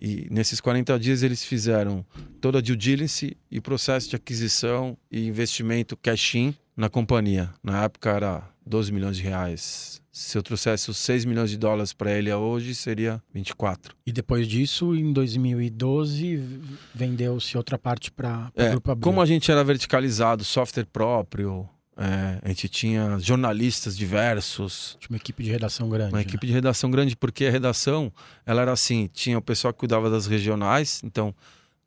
E 0.06 0.28
nesses 0.30 0.60
40 0.60 1.00
dias 1.00 1.24
eles 1.24 1.46
fizeram 1.46 2.06
toda 2.42 2.58
a 2.58 2.62
due 2.62 2.76
diligence 2.76 3.38
e 3.50 3.62
processo 3.62 4.10
de 4.10 4.16
aquisição 4.18 4.98
e 5.10 5.28
investimento 5.28 5.96
cash-in 5.96 6.54
na 6.76 6.90
companhia. 6.90 7.54
Na 7.64 7.84
época 7.84 8.10
era 8.10 8.50
12 8.66 8.92
milhões 8.92 9.18
de 9.18 9.24
reais. 9.24 10.02
Se 10.12 10.38
eu 10.38 10.44
trouxesse 10.44 10.90
os 10.92 10.98
6 10.98 11.26
milhões 11.26 11.50
de 11.50 11.58
dólares 11.58 11.92
para 11.92 12.12
ele 12.12 12.32
hoje, 12.32 12.76
seria 12.76 13.22
24. 13.34 13.96
E 14.06 14.12
depois 14.12 14.48
disso, 14.48 14.94
em 14.96 15.12
2012, 15.12 16.60
vendeu-se 16.94 17.58
outra 17.58 17.78
parte 17.78 18.12
para 18.12 18.52
o 18.56 18.62
É, 18.62 18.70
Grupo 18.72 18.92
Abril. 18.92 19.04
como 19.04 19.22
a 19.22 19.26
gente 19.26 19.52
era 19.52 19.64
verticalizado, 19.64 20.44
software 20.44 20.86
próprio, 20.86 21.68
é, 21.98 22.40
a 22.44 22.48
gente 22.50 22.70
tinha 22.70 23.18
jornalistas 23.20 23.98
diversos, 23.98 24.98
Tinha 25.00 25.10
uma 25.12 25.18
equipe 25.18 25.44
de 25.44 25.50
redação 25.52 25.90
grande. 25.90 26.12
uma 26.14 26.18
né? 26.20 26.24
equipe 26.24 26.46
de 26.46 26.54
redação 26.54 26.92
grande, 26.92 27.16
porque 27.16 27.46
a 27.46 27.52
redação, 27.52 28.12
ela 28.46 28.62
era 28.62 28.72
assim, 28.72 29.10
tinha 29.12 29.38
o 29.38 29.42
pessoal 29.42 29.74
que 29.74 29.80
cuidava 29.80 30.10
das 30.10 30.28
regionais, 30.28 31.02
então 31.04 31.34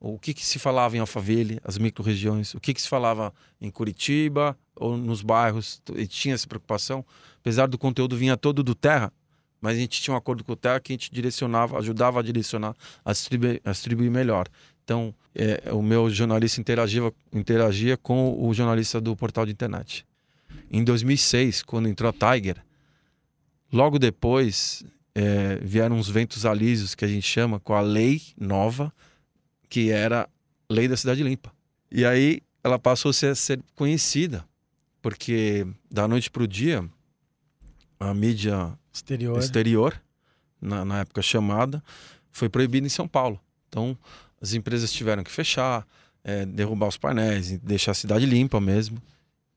o 0.00 0.18
que, 0.18 0.34
que 0.34 0.44
se 0.44 0.58
falava 0.58 0.96
em 0.96 1.00
Alphaville, 1.00 1.58
as 1.64 1.78
micro-regiões, 1.78 2.54
o 2.54 2.60
que, 2.60 2.74
que 2.74 2.82
se 2.82 2.88
falava 2.88 3.32
em 3.60 3.70
Curitiba 3.70 4.56
ou 4.76 4.96
nos 4.96 5.22
bairros, 5.22 5.82
e 5.94 6.06
tinha 6.06 6.34
essa 6.34 6.46
preocupação, 6.46 7.04
apesar 7.40 7.66
do 7.66 7.78
conteúdo 7.78 8.16
vinha 8.16 8.36
todo 8.36 8.62
do 8.62 8.74
Terra, 8.74 9.12
mas 9.60 9.76
a 9.76 9.80
gente 9.80 10.00
tinha 10.00 10.14
um 10.14 10.16
acordo 10.16 10.44
com 10.44 10.52
o 10.52 10.56
Terra 10.56 10.78
que 10.78 10.92
a 10.92 10.94
gente 10.94 11.12
direcionava, 11.12 11.78
ajudava 11.78 12.20
a 12.20 12.22
direcionar, 12.22 12.74
a 13.04 13.12
distribuir, 13.12 13.60
a 13.64 13.72
distribuir 13.72 14.10
melhor. 14.10 14.46
Então, 14.84 15.14
é, 15.34 15.72
o 15.72 15.82
meu 15.82 16.08
jornalista 16.08 16.60
interagia, 16.60 17.12
interagia 17.32 17.96
com 17.96 18.40
o 18.40 18.54
jornalista 18.54 19.00
do 19.00 19.16
portal 19.16 19.44
de 19.44 19.52
internet. 19.52 20.06
Em 20.70 20.84
2006, 20.84 21.62
quando 21.62 21.88
entrou 21.88 22.08
a 22.10 22.34
Tiger, 22.34 22.62
logo 23.72 23.98
depois 23.98 24.84
é, 25.14 25.56
vieram 25.62 25.96
uns 25.96 26.08
ventos 26.08 26.46
alísios 26.46 26.94
que 26.94 27.04
a 27.04 27.08
gente 27.08 27.26
chama 27.26 27.58
com 27.58 27.74
a 27.74 27.80
lei 27.80 28.22
nova, 28.38 28.92
que 29.68 29.90
era 29.90 30.28
lei 30.70 30.86
da 30.86 30.96
cidade 30.96 31.22
limpa. 31.22 31.52
E 31.90 32.04
aí 32.04 32.40
ela 32.62 32.78
passou 32.78 33.10
a 33.10 33.12
ser, 33.12 33.34
ser 33.34 33.60
conhecida, 33.74 34.44
porque 35.06 35.64
da 35.88 36.08
noite 36.08 36.28
para 36.28 36.42
o 36.42 36.48
dia 36.48 36.84
a 38.00 38.12
mídia 38.12 38.76
Exterior. 38.92 39.38
exterior, 39.38 40.02
na, 40.60 40.84
na 40.84 40.98
época 40.98 41.22
chamada, 41.22 41.80
foi 42.32 42.48
proibida 42.48 42.88
em 42.88 42.90
São 42.90 43.06
Paulo. 43.06 43.40
Então, 43.68 43.96
as 44.42 44.52
empresas 44.52 44.90
tiveram 44.92 45.22
que 45.22 45.30
fechar, 45.30 45.86
eh, 46.24 46.44
derrubar 46.44 46.88
os 46.88 46.96
painéis, 46.96 47.56
deixar 47.60 47.92
a 47.92 47.94
cidade 47.94 48.26
limpa 48.26 48.60
mesmo. 48.60 49.00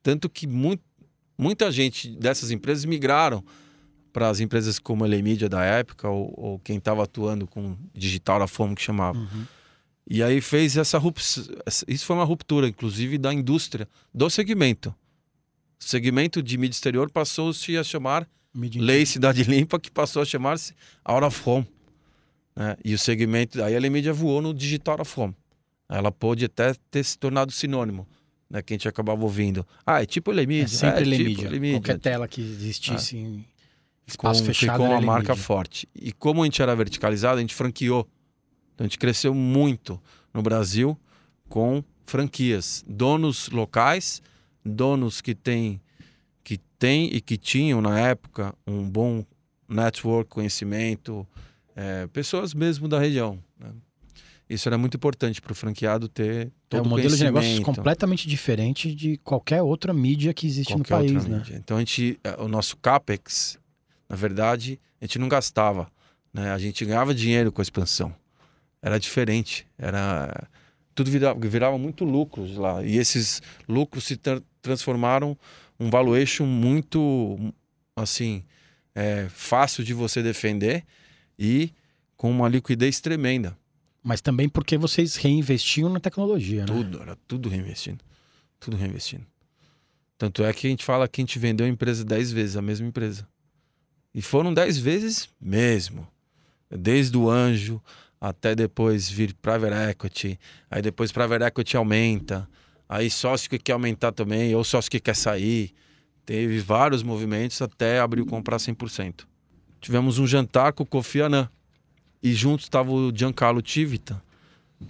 Tanto 0.03 0.29
que 0.29 0.45
mu 0.45 0.77
muita 1.35 1.71
gente 1.71 2.09
dessas 2.11 2.51
empresas 2.51 2.85
migraram 2.85 3.43
para 4.13 4.29
as 4.29 4.39
empresas 4.39 4.77
como 4.77 5.03
a 5.03 5.07
Lemídia 5.07 5.49
da 5.49 5.63
época, 5.63 6.07
ou, 6.07 6.31
ou 6.37 6.59
quem 6.59 6.77
estava 6.77 7.05
atuando 7.05 7.47
com 7.47 7.75
digital 7.91 8.37
da 8.37 8.45
fome 8.45 8.75
que 8.75 8.83
chamava. 8.83 9.17
Uhum. 9.17 9.45
E 10.07 10.21
aí 10.21 10.41
fez 10.41 10.77
essa 10.77 10.99
ruptura. 10.99 11.63
Isso 11.87 12.05
foi 12.05 12.15
uma 12.15 12.25
ruptura, 12.25 12.67
inclusive, 12.67 13.17
da 13.17 13.33
indústria, 13.33 13.89
do 14.13 14.29
segmento. 14.29 14.93
O 15.79 15.83
segmento 15.83 16.43
de 16.43 16.57
mídia 16.57 16.75
exterior 16.75 17.09
passou-se 17.09 17.77
a 17.77 17.83
chamar 17.83 18.27
Mídia 18.53 18.81
Lei 18.81 19.05
Cidade 19.05 19.43
Limpa, 19.43 19.79
que 19.79 19.89
passou 19.89 20.21
a 20.21 20.25
chamar-se 20.25 20.73
Out 21.05 21.25
of 21.25 21.41
Home. 21.49 21.67
né? 22.55 22.75
E 22.83 22.93
o 22.93 22.99
segmento. 22.99 23.63
Aí 23.63 23.75
a 23.75 23.79
Lemídia 23.79 24.11
voou 24.11 24.41
no 24.41 24.53
Digital 24.53 24.93
Out 24.93 25.01
of 25.03 25.19
Home. 25.19 25.35
Ela 25.87 26.11
pôde 26.11 26.45
até 26.45 26.73
ter 26.91 27.03
se 27.03 27.17
tornado 27.17 27.51
sinônimo, 27.51 28.07
né? 28.49 28.61
Que 28.61 28.73
a 28.73 28.75
gente 28.75 28.87
acabava 28.87 29.21
ouvindo. 29.23 29.65
Ah, 29.85 30.01
é 30.03 30.05
tipo 30.05 30.31
É 30.31 30.35
Lemídia. 30.35 30.67
sempre 30.67 31.01
é, 31.01 31.05
Lemídia. 31.05 31.35
Tipo 31.37 31.51
Lemídia. 31.51 31.79
Qualquer 31.79 31.99
tela 31.99 32.27
que 32.27 32.41
existisse 32.41 33.17
em 33.17 33.45
Ficou, 34.05 34.31
espaço 34.31 34.43
fechado 34.43 34.73
ficou 34.73 34.85
era 34.87 34.95
uma 34.95 35.01
marca 35.01 35.35
forte. 35.35 35.87
E 35.95 36.11
como 36.11 36.41
a 36.41 36.45
gente 36.45 36.61
era 36.61 36.75
verticalizado, 36.75 37.37
a 37.37 37.41
gente 37.41 37.55
franqueou. 37.55 38.07
Então 38.75 38.85
a 38.85 38.87
gente 38.87 38.97
cresceu 38.97 39.33
muito 39.33 40.01
no 40.33 40.41
Brasil 40.41 40.97
com 41.47 41.83
franquias. 42.05 42.83
Donos 42.87 43.49
locais, 43.49 44.21
donos 44.65 45.21
que 45.21 45.33
têm 45.33 45.81
que 46.43 46.57
tem 46.79 47.13
e 47.13 47.21
que 47.21 47.37
tinham 47.37 47.81
na 47.81 47.99
época 47.99 48.55
um 48.65 48.89
bom 48.89 49.23
network, 49.67 50.29
conhecimento, 50.29 51.27
é, 51.75 52.07
pessoas 52.07 52.53
mesmo 52.53 52.87
da 52.87 52.99
região. 52.99 53.37
né? 53.59 53.71
Isso 54.49 54.67
era 54.67 54.79
muito 54.79 54.97
importante 54.97 55.39
para 55.39 55.51
o 55.51 55.55
franqueado 55.55 56.09
ter 56.09 56.51
todo 56.67 56.79
É 56.79 56.81
um 56.81 56.89
modelo 56.89 57.15
de 57.15 57.23
negócios 57.23 57.59
completamente 57.59 58.27
diferente 58.27 58.95
de 58.95 59.17
qualquer 59.17 59.61
outra 59.61 59.93
mídia 59.93 60.33
que 60.33 60.47
existe 60.47 60.73
qualquer 60.73 61.03
no 61.03 61.05
país, 61.05 61.25
né? 61.27 61.37
mídia. 61.37 61.55
Então 61.55 61.77
a 61.77 61.79
gente, 61.81 62.19
eh, 62.23 62.35
o 62.39 62.47
nosso 62.47 62.75
capex, 62.77 63.59
na 64.09 64.15
verdade, 64.15 64.79
a 64.99 65.05
gente 65.05 65.19
não 65.19 65.29
gastava, 65.29 65.87
né? 66.33 66.51
A 66.51 66.57
gente 66.57 66.83
ganhava 66.83 67.13
dinheiro 67.13 67.51
com 67.51 67.61
a 67.61 67.63
expansão. 67.63 68.11
Era 68.81 68.99
diferente, 68.99 69.67
era 69.77 70.49
tudo 70.99 71.09
virava, 71.11 71.39
virava 71.39 71.77
muito 71.77 72.03
lucros 72.03 72.57
lá 72.57 72.83
e 72.83 72.97
esses 72.97 73.41
lucros 73.69 74.03
se 74.03 74.17
tra- 74.17 74.41
transformaram 74.61 75.37
um 75.79 75.89
valuation 75.89 76.45
muito 76.45 77.53
assim 77.95 78.43
é, 78.93 79.27
fácil 79.29 79.81
de 79.81 79.93
você 79.93 80.21
defender 80.21 80.83
e 81.37 81.71
com 82.17 82.29
uma 82.29 82.49
liquidez 82.49 82.99
tremenda. 82.99 83.57
Mas 84.03 84.19
também 84.19 84.49
porque 84.49 84.77
vocês 84.77 85.15
reinvestiam 85.15 85.87
na 85.87 86.01
tecnologia, 86.01 86.65
né? 86.65 86.65
Tudo, 86.65 87.01
era 87.01 87.15
tudo 87.25 87.47
reinvestindo. 87.47 88.03
Tudo 88.59 88.75
reinvestindo. 88.75 89.25
Tanto 90.17 90.43
é 90.43 90.51
que 90.51 90.67
a 90.67 90.69
gente 90.69 90.83
fala 90.83 91.07
que 91.07 91.21
a 91.21 91.23
gente 91.23 91.39
vendeu 91.39 91.65
a 91.65 91.69
empresa 91.69 92.03
10 92.03 92.33
vezes, 92.33 92.57
a 92.57 92.61
mesma 92.61 92.87
empresa. 92.87 93.25
E 94.13 94.21
foram 94.21 94.53
10 94.53 94.77
vezes 94.79 95.29
mesmo. 95.39 96.05
Desde 96.69 97.15
o 97.17 97.29
anjo 97.29 97.81
até 98.21 98.53
depois 98.55 99.09
vir 99.09 99.33
private 99.35 99.73
equity. 99.91 100.39
Aí 100.69 100.81
depois 100.81 101.11
private 101.11 101.43
equity 101.45 101.77
aumenta. 101.77 102.47
Aí 102.87 103.09
sócio 103.09 103.49
que 103.49 103.59
quer 103.59 103.73
aumentar 103.73 104.11
também, 104.11 104.53
ou 104.55 104.63
sócio 104.63 104.89
que 104.89 104.99
quer 104.99 105.15
sair. 105.15 105.71
Teve 106.25 106.59
vários 106.59 107.01
movimentos 107.03 107.61
até 107.61 107.99
abrir 107.99 108.23
comprar 108.25 108.57
100%. 108.57 109.25
Tivemos 109.81 110.19
um 110.19 110.27
jantar 110.27 110.73
com 110.73 110.83
o 110.83 110.85
Kofi 110.85 111.21
Annan. 111.21 111.49
E 112.21 112.33
junto 112.33 112.61
estava 112.63 112.91
o 112.91 113.15
Giancarlo 113.15 113.61
Tivita. 113.61 114.21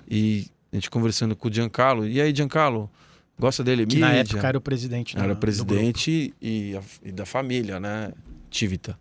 E 0.10 0.48
a 0.72 0.76
gente 0.76 0.90
conversando 0.90 1.36
com 1.36 1.48
o 1.48 1.54
Giancarlo. 1.54 2.08
E 2.08 2.20
aí, 2.20 2.34
Giancarlo, 2.36 2.90
gosta 3.40 3.64
dele? 3.64 3.86
Que 3.86 3.98
na 4.00 4.08
época 4.34 4.48
era 4.48 4.58
o 4.58 4.62
presidente 4.62 5.16
Era 5.18 5.36
do 5.36 5.40
presidente 5.40 6.34
e, 6.42 6.76
a- 6.76 7.08
e 7.08 7.12
da 7.12 7.26
família, 7.26 7.80
né? 7.80 8.12
Tivita. 8.50 8.98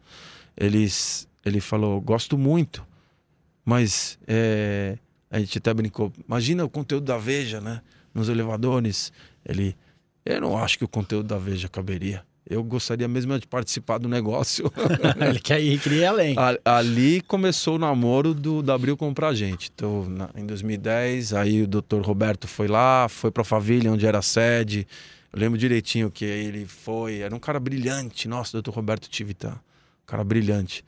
Eles, 0.56 1.26
ele 1.44 1.60
falou, 1.60 2.00
gosto 2.00 2.36
muito, 2.36 2.84
mas 3.68 4.18
é, 4.26 4.96
a 5.30 5.38
gente 5.38 5.58
até 5.58 5.74
brincou. 5.74 6.10
Imagina 6.26 6.64
o 6.64 6.70
conteúdo 6.70 7.04
da 7.04 7.18
Veja, 7.18 7.60
né? 7.60 7.82
Nos 8.14 8.30
elevadores. 8.30 9.12
Ele, 9.44 9.76
eu 10.24 10.40
não 10.40 10.56
acho 10.56 10.78
que 10.78 10.84
o 10.84 10.88
conteúdo 10.88 11.26
da 11.26 11.36
Veja 11.36 11.68
caberia. 11.68 12.22
Eu 12.48 12.64
gostaria 12.64 13.06
mesmo 13.06 13.38
de 13.38 13.46
participar 13.46 13.98
do 13.98 14.08
negócio. 14.08 14.72
Ele 15.28 15.38
quer 15.38 15.60
ir, 15.60 15.78
queria 15.78 15.98
ir 16.00 16.04
além. 16.06 16.34
Ali 16.64 17.20
começou 17.20 17.74
o 17.76 17.78
namoro 17.78 18.32
do, 18.32 18.62
da 18.62 18.72
Abril 18.74 18.96
comprar 18.96 19.28
a 19.28 19.34
gente. 19.34 19.70
Então, 19.74 20.08
na- 20.08 20.30
em 20.34 20.46
2010, 20.46 21.34
aí 21.34 21.60
o 21.62 21.66
doutor 21.66 22.00
Roberto 22.00 22.48
foi 22.48 22.66
lá, 22.66 23.06
foi 23.10 23.30
para 23.30 23.44
Faville, 23.44 23.86
onde 23.90 24.06
era 24.06 24.20
a 24.20 24.22
sede. 24.22 24.88
Eu 25.30 25.38
lembro 25.40 25.58
direitinho 25.58 26.10
que 26.10 26.24
ele 26.24 26.64
foi. 26.64 27.18
Era 27.18 27.36
um 27.36 27.38
cara 27.38 27.60
brilhante. 27.60 28.26
Nossa, 28.26 28.52
doutor 28.52 28.72
Roberto 28.74 29.10
Tivita. 29.10 29.50
Um 29.50 30.06
cara 30.06 30.24
brilhante. 30.24 30.82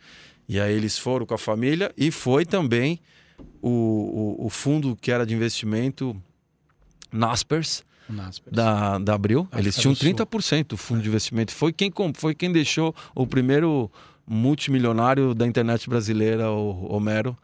E 0.51 0.59
aí 0.59 0.75
eles 0.75 0.99
foram 0.99 1.25
com 1.25 1.33
a 1.33 1.39
família 1.39 1.93
e 1.97 2.11
foi 2.11 2.45
também 2.45 2.99
o, 3.63 4.35
o, 4.41 4.47
o 4.47 4.51
fundo 4.51 4.97
que 5.01 5.13
era 5.13 5.25
de 5.25 5.33
investimento 5.33 6.21
Naspers 7.13 7.85
Naspers. 8.09 8.53
da, 8.53 8.99
da 8.99 9.15
Abril. 9.15 9.43
África 9.43 9.61
Eles 9.61 9.77
do 9.77 9.81
tinham 9.81 9.95
Sul. 9.95 10.09
30% 10.13 10.67
do 10.67 10.77
fundo 10.77 11.03
de 11.03 11.09
investimento. 11.09 11.53
Foi 11.53 11.73
quem, 11.73 11.93
foi 12.15 12.35
quem 12.35 12.51
deixou 12.51 12.93
o 13.15 13.29
primeiro 13.29 13.89
multimilionário 14.27 15.35
da 15.35 15.47
internet 15.47 15.89
brasileira, 15.89 16.51
o 16.51 16.93
Homero, 16.93 17.39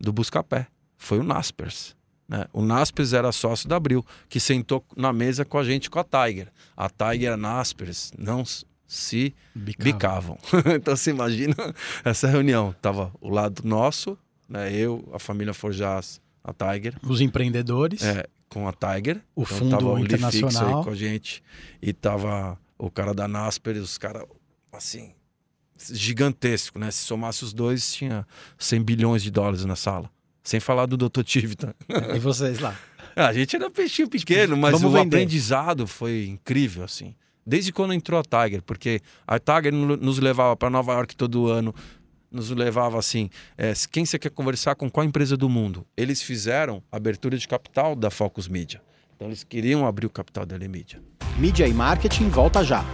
do 0.00 0.12
Buscapé. 0.12 0.66
Foi 0.98 1.20
o 1.20 1.22
Naspers. 1.22 1.94
né? 2.28 2.46
O 2.52 2.62
Naspers 2.62 3.12
era 3.12 3.30
sócio 3.30 3.68
da 3.68 3.76
Abril, 3.76 4.04
que 4.28 4.40
sentou 4.40 4.84
na 4.96 5.12
mesa 5.12 5.44
com 5.44 5.56
a 5.56 5.62
gente 5.62 5.88
com 5.88 6.00
a 6.00 6.04
Tiger. 6.04 6.48
A 6.76 6.90
Tiger 6.90 7.36
Naspers 7.36 8.10
não 8.18 8.42
se 8.92 9.32
Bicava. 9.54 9.84
bicavam. 9.84 10.38
então 10.74 10.96
você 10.96 11.10
imagina 11.10 11.54
essa 12.04 12.26
reunião. 12.26 12.74
Tava 12.82 13.12
o 13.20 13.28
lado 13.28 13.62
nosso, 13.64 14.18
né? 14.48 14.72
eu, 14.74 15.08
a 15.12 15.18
família 15.20 15.54
Forjas, 15.54 16.20
a 16.42 16.52
Tiger, 16.52 16.94
Os 17.04 17.20
empreendedores. 17.20 18.02
é, 18.02 18.26
com 18.48 18.66
a 18.66 18.72
Tiger. 18.72 19.20
O 19.36 19.42
Então, 19.42 19.56
fundo 19.58 19.70
tava 19.70 19.92
o 19.92 19.98
internacional. 20.00 20.78
aí 20.78 20.84
com 20.84 20.90
a 20.90 20.94
gente. 20.96 21.40
E 21.80 21.92
tava 21.92 22.58
o 22.76 22.90
cara 22.90 23.14
da 23.14 23.28
Nasper 23.28 23.76
os 23.76 23.96
caras, 23.96 24.24
assim, 24.72 25.12
gigantesco, 25.92 26.78
né? 26.78 26.90
Se 26.90 26.98
somasse 27.04 27.44
os 27.44 27.52
dois, 27.52 27.92
tinha 27.94 28.26
100 28.58 28.82
bilhões 28.82 29.22
de 29.22 29.30
dólares 29.30 29.64
na 29.64 29.76
sala. 29.76 30.10
Sem 30.42 30.58
falar 30.58 30.86
do 30.86 30.96
Dr. 30.96 31.22
Tivita. 31.22 31.76
E 32.14 32.18
vocês 32.18 32.58
lá. 32.58 32.74
A 33.14 33.32
gente 33.32 33.54
era 33.56 33.70
peixinho 33.70 34.08
pequeno, 34.08 34.56
mas 34.56 34.72
Vamos 34.72 34.88
o 34.90 34.92
vender. 34.96 35.16
aprendizado 35.16 35.86
foi 35.86 36.26
incrível, 36.26 36.84
assim. 36.84 37.14
Desde 37.46 37.72
quando 37.72 37.94
entrou 37.94 38.20
a 38.20 38.22
Tiger, 38.22 38.62
porque 38.62 39.00
a 39.26 39.38
Tiger 39.38 39.72
no- 39.72 39.96
nos 39.96 40.18
levava 40.18 40.54
para 40.56 40.68
Nova 40.70 40.92
York 40.92 41.16
todo 41.16 41.46
ano. 41.48 41.74
nos 42.32 42.48
levava 42.50 42.96
assim: 42.96 43.28
é, 43.58 43.72
quem 43.90 44.06
você 44.06 44.16
quer 44.16 44.30
conversar 44.30 44.76
com 44.76 44.88
qual 44.88 45.04
empresa 45.04 45.36
do 45.36 45.48
mundo? 45.48 45.84
Eles 45.96 46.22
fizeram 46.22 46.80
abertura 46.92 47.36
de 47.36 47.48
capital 47.48 47.96
da 47.96 48.08
Focus 48.08 48.46
Media. 48.46 48.80
Então 49.16 49.26
eles 49.26 49.42
queriam 49.42 49.84
abrir 49.84 50.06
o 50.06 50.10
capital 50.10 50.46
da 50.46 50.56
Mídia. 50.56 51.02
Mídia 51.36 51.66
e 51.66 51.74
marketing 51.74 52.28
volta 52.28 52.62
já. 52.62 52.84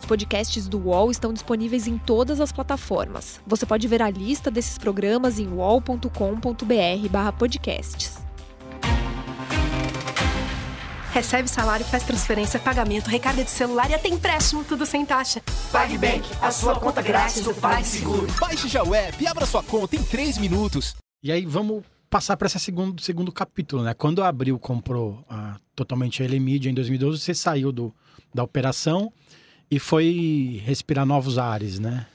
Os 0.00 0.04
podcasts 0.06 0.66
do 0.68 0.78
UOL 0.78 1.12
estão 1.12 1.32
disponíveis 1.32 1.86
em 1.86 1.96
todas 1.96 2.40
as 2.40 2.50
plataformas. 2.50 3.40
Você 3.46 3.64
pode 3.64 3.86
ver 3.86 4.02
a 4.02 4.10
lista 4.10 4.50
desses 4.50 4.76
programas 4.76 5.38
em 5.38 5.46
uol.com.br/podcasts. 5.46 8.23
Recebe 11.14 11.48
salário, 11.48 11.86
faz 11.86 12.02
transferência, 12.02 12.58
pagamento, 12.58 13.08
recarga 13.08 13.44
de 13.44 13.50
celular 13.50 13.88
e 13.88 13.94
até 13.94 14.08
empréstimo, 14.08 14.64
tudo 14.64 14.84
sem 14.84 15.06
taxa. 15.06 15.40
PagBank, 15.70 16.28
a 16.42 16.50
sua 16.50 16.74
conta 16.74 17.00
grátis 17.00 17.40
do 17.40 17.54
PagSeguro. 17.54 18.26
Baixe 18.40 18.66
já 18.66 18.82
o 18.82 18.92
app 18.92 19.22
e 19.22 19.26
abra 19.28 19.46
sua 19.46 19.62
conta 19.62 19.94
em 19.94 20.02
3 20.02 20.38
minutos. 20.38 20.96
E 21.22 21.30
aí 21.30 21.46
vamos 21.46 21.84
passar 22.10 22.36
para 22.36 22.46
esse 22.46 22.58
segundo, 22.58 23.00
segundo 23.00 23.30
capítulo, 23.30 23.84
né? 23.84 23.94
Quando 23.94 24.24
a 24.24 24.28
Abril 24.28 24.58
comprou 24.58 25.24
a, 25.30 25.56
totalmente 25.76 26.20
a 26.20 26.24
Elemídia 26.24 26.68
em 26.68 26.74
2012, 26.74 27.20
você 27.20 27.32
saiu 27.32 27.70
do, 27.70 27.94
da 28.34 28.42
operação 28.42 29.12
e 29.70 29.78
foi 29.78 30.60
respirar 30.64 31.06
novos 31.06 31.38
ares, 31.38 31.78
né? 31.78 32.06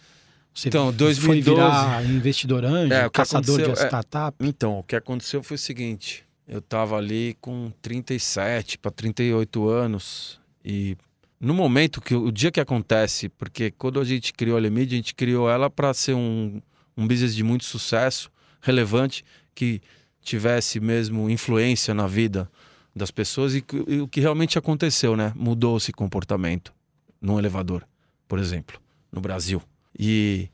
Você 0.54 0.68
então, 0.68 0.92
2012... 0.92 1.22
foi 1.26 1.42
virar 1.42 2.04
investidor 2.04 2.66
anjo, 2.66 2.94
é, 2.94 3.10
caçador 3.10 3.62
de 3.62 3.72
é, 3.72 3.74
startup? 3.76 4.36
É, 4.44 4.46
então, 4.46 4.80
o 4.80 4.84
que 4.84 4.98
aconteceu 4.98 5.42
foi 5.42 5.56
o 5.56 5.58
seguinte, 5.58 6.26
eu 6.50 6.60
estava 6.60 6.98
ali 6.98 7.38
com 7.40 7.72
37 7.80 8.80
para 8.80 8.90
38 8.90 9.70
anos 9.70 10.42
e 10.66 10.98
no 11.40 11.54
momento 11.54 12.02
que 12.02 12.16
o 12.16 12.32
dia 12.32 12.52
que 12.52 12.60
acontece, 12.60 13.30
porque 13.30 13.72
quando 13.72 14.00
a 14.00 14.04
gente 14.04 14.34
criou 14.34 14.58
a 14.58 14.60
Lemídia, 14.60 14.96
a 14.96 14.98
gente 14.98 15.14
criou 15.14 15.50
ela 15.50 15.70
para 15.70 15.94
ser 15.94 16.16
um, 16.16 16.60
um 16.98 17.08
business 17.08 17.36
de 17.36 17.44
muito 17.44 17.64
sucesso, 17.64 18.30
relevante, 18.62 19.24
que 19.54 19.80
tivesse 20.22 20.80
mesmo 20.80 21.30
influência 21.30 21.94
na 21.94 22.08
vida 22.08 22.50
das 22.94 23.12
pessoas 23.12 23.54
e, 23.54 23.64
e 23.88 24.02
o 24.02 24.08
que 24.08 24.20
realmente 24.20 24.58
aconteceu, 24.58 25.16
né? 25.16 25.32
Mudou 25.36 25.78
esse 25.78 25.94
comportamento 25.94 26.74
num 27.22 27.40
elevador, 27.40 27.88
por 28.28 28.40
exemplo, 28.40 28.82
no 29.12 29.22
Brasil. 29.22 29.62
E, 29.98 30.50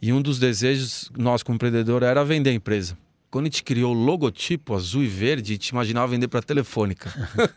e 0.00 0.12
um 0.12 0.20
dos 0.20 0.38
desejos 0.38 1.10
nós 1.16 1.42
como 1.42 1.54
empreendedor 1.54 2.02
era 2.02 2.24
vender 2.24 2.50
a 2.50 2.54
empresa. 2.54 2.98
Quando 3.30 3.46
a 3.46 3.48
gente 3.48 3.62
criou 3.62 3.94
o 3.94 3.98
logotipo 3.98 4.74
azul 4.74 5.02
e 5.02 5.06
verde, 5.06 5.52
a 5.52 5.54
gente 5.56 5.68
imaginava 5.68 6.08
vender 6.08 6.28
para 6.28 6.40
telefônica. 6.40 7.12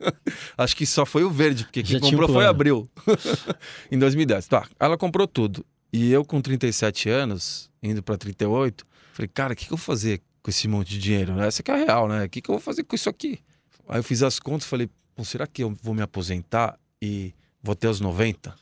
Acho 0.57 0.75
que 0.75 0.85
só 0.85 1.05
foi 1.05 1.23
o 1.23 1.29
verde, 1.29 1.63
porque 1.63 1.83
quem 1.83 1.99
comprou 1.99 2.29
um 2.29 2.33
foi 2.33 2.45
Abril. 2.45 2.89
em 3.91 3.97
2010. 3.97 4.47
Tá, 4.47 4.67
ela 4.79 4.97
comprou 4.97 5.27
tudo. 5.27 5.65
E 5.91 6.11
eu 6.11 6.23
com 6.25 6.41
37 6.41 7.09
anos, 7.09 7.69
indo 7.81 8.03
para 8.03 8.17
38, 8.17 8.85
falei, 9.13 9.27
cara, 9.27 9.53
o 9.53 9.55
que, 9.55 9.65
que 9.65 9.73
eu 9.73 9.77
vou 9.77 9.83
fazer 9.83 10.21
com 10.41 10.49
esse 10.49 10.67
monte 10.67 10.89
de 10.89 10.99
dinheiro, 10.99 11.35
né? 11.35 11.47
Essa 11.47 11.63
que 11.63 11.71
é 11.71 11.73
a 11.73 11.77
real, 11.77 12.07
né? 12.07 12.25
O 12.25 12.29
que, 12.29 12.41
que 12.41 12.49
eu 12.49 12.53
vou 12.53 12.61
fazer 12.61 12.83
com 12.83 12.95
isso 12.95 13.09
aqui? 13.09 13.39
Aí 13.87 13.99
eu 13.99 14.03
fiz 14.03 14.21
as 14.21 14.39
contas 14.39 14.65
e 14.65 14.69
falei, 14.69 14.89
será 15.23 15.47
que 15.47 15.63
eu 15.63 15.75
vou 15.81 15.93
me 15.93 16.01
aposentar 16.01 16.77
e 17.01 17.33
vou 17.61 17.75
ter 17.75 17.87
os 17.87 17.99
90? 17.99 18.53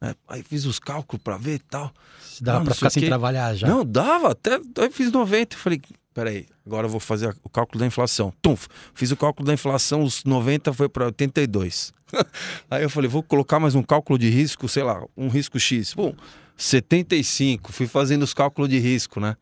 É, 0.00 0.14
aí 0.28 0.42
fiz 0.42 0.66
os 0.66 0.78
cálculos 0.78 1.22
para 1.22 1.38
ver 1.38 1.54
e 1.54 1.58
tal. 1.58 1.92
Se 2.20 2.44
dava 2.44 2.64
para 2.64 2.74
ficar 2.74 2.90
sem 2.90 3.06
trabalhar 3.06 3.54
já? 3.54 3.66
Não, 3.66 3.84
dava, 3.84 4.32
até 4.32 4.60
aí 4.78 4.90
fiz 4.90 5.10
90. 5.10 5.56
Falei, 5.56 5.80
peraí, 6.16 6.46
agora 6.64 6.86
eu 6.86 6.90
vou 6.90 6.98
fazer 6.98 7.36
o 7.44 7.48
cálculo 7.50 7.78
da 7.78 7.86
inflação. 7.86 8.32
Tum, 8.40 8.56
fiz 8.94 9.10
o 9.10 9.16
cálculo 9.18 9.46
da 9.46 9.52
inflação, 9.52 10.02
os 10.02 10.24
90 10.24 10.72
foi 10.72 10.88
para 10.88 11.04
82. 11.04 11.92
aí 12.70 12.82
eu 12.82 12.88
falei, 12.88 13.06
vou 13.06 13.22
colocar 13.22 13.60
mais 13.60 13.74
um 13.74 13.82
cálculo 13.82 14.18
de 14.18 14.30
risco, 14.30 14.66
sei 14.66 14.82
lá, 14.82 15.04
um 15.14 15.28
risco 15.28 15.60
X. 15.60 15.92
Bom, 15.92 16.14
75, 16.56 17.70
fui 17.70 17.86
fazendo 17.86 18.22
os 18.22 18.32
cálculos 18.32 18.70
de 18.70 18.78
risco, 18.78 19.20
né? 19.20 19.36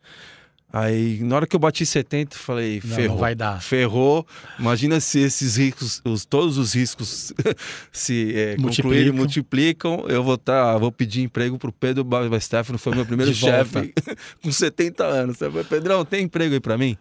Aí, 0.77 1.19
na 1.21 1.37
hora 1.37 1.47
que 1.47 1.55
eu 1.55 1.59
bati 1.59 1.85
70, 1.85 2.35
falei, 2.35 2.81
não, 2.83 2.95
ferrou. 2.97 3.11
Não 3.11 3.17
vai 3.17 3.33
dar. 3.33 3.61
Ferrou. 3.61 4.27
Imagina 4.59 4.99
se 4.99 5.19
esses 5.21 5.55
riscos, 5.55 6.01
os, 6.03 6.25
todos 6.25 6.57
os 6.57 6.73
riscos 6.73 7.31
se 7.93 8.33
é, 8.35 8.57
concluírem, 8.57 9.13
multiplicam. 9.13 10.03
Eu 10.09 10.21
vou, 10.21 10.37
tá, 10.37 10.77
vou 10.77 10.91
pedir 10.91 11.21
emprego 11.21 11.57
pro 11.57 11.71
Pedro 11.71 12.05
Stefano, 12.41 12.77
foi 12.77 12.93
meu 12.93 13.05
primeiro 13.05 13.31
chefe 13.33 13.93
com 14.43 14.51
70 14.51 15.01
anos. 15.05 15.37
Pedrão, 15.69 16.03
tem 16.03 16.25
emprego 16.25 16.53
aí 16.53 16.59
para 16.59 16.77
mim? 16.77 16.97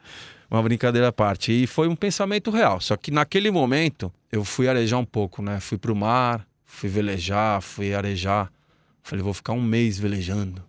Uma 0.49 0.63
brincadeira 0.63 1.09
à 1.09 1.13
parte. 1.13 1.51
E 1.51 1.67
foi 1.67 1.89
um 1.89 1.97
pensamento 1.97 2.53
real. 2.53 2.81
Só 2.81 2.97
que 2.97 3.11
naquele 3.11 3.51
momento, 3.51 4.13
eu 4.31 4.45
fui 4.45 4.69
arejar 4.69 4.99
um 4.99 5.05
pouco, 5.05 5.43
né? 5.43 5.59
Fui 5.59 5.79
pro 5.79 5.97
mar, 5.97 6.47
fui 6.65 6.89
velejar, 6.89 7.61
fui 7.61 7.93
arejar. 7.93 8.53
Falei, 9.03 9.25
vou 9.25 9.35
ficar 9.35 9.53
um 9.53 9.61
mês 9.61 9.99
velejando. 9.99 10.63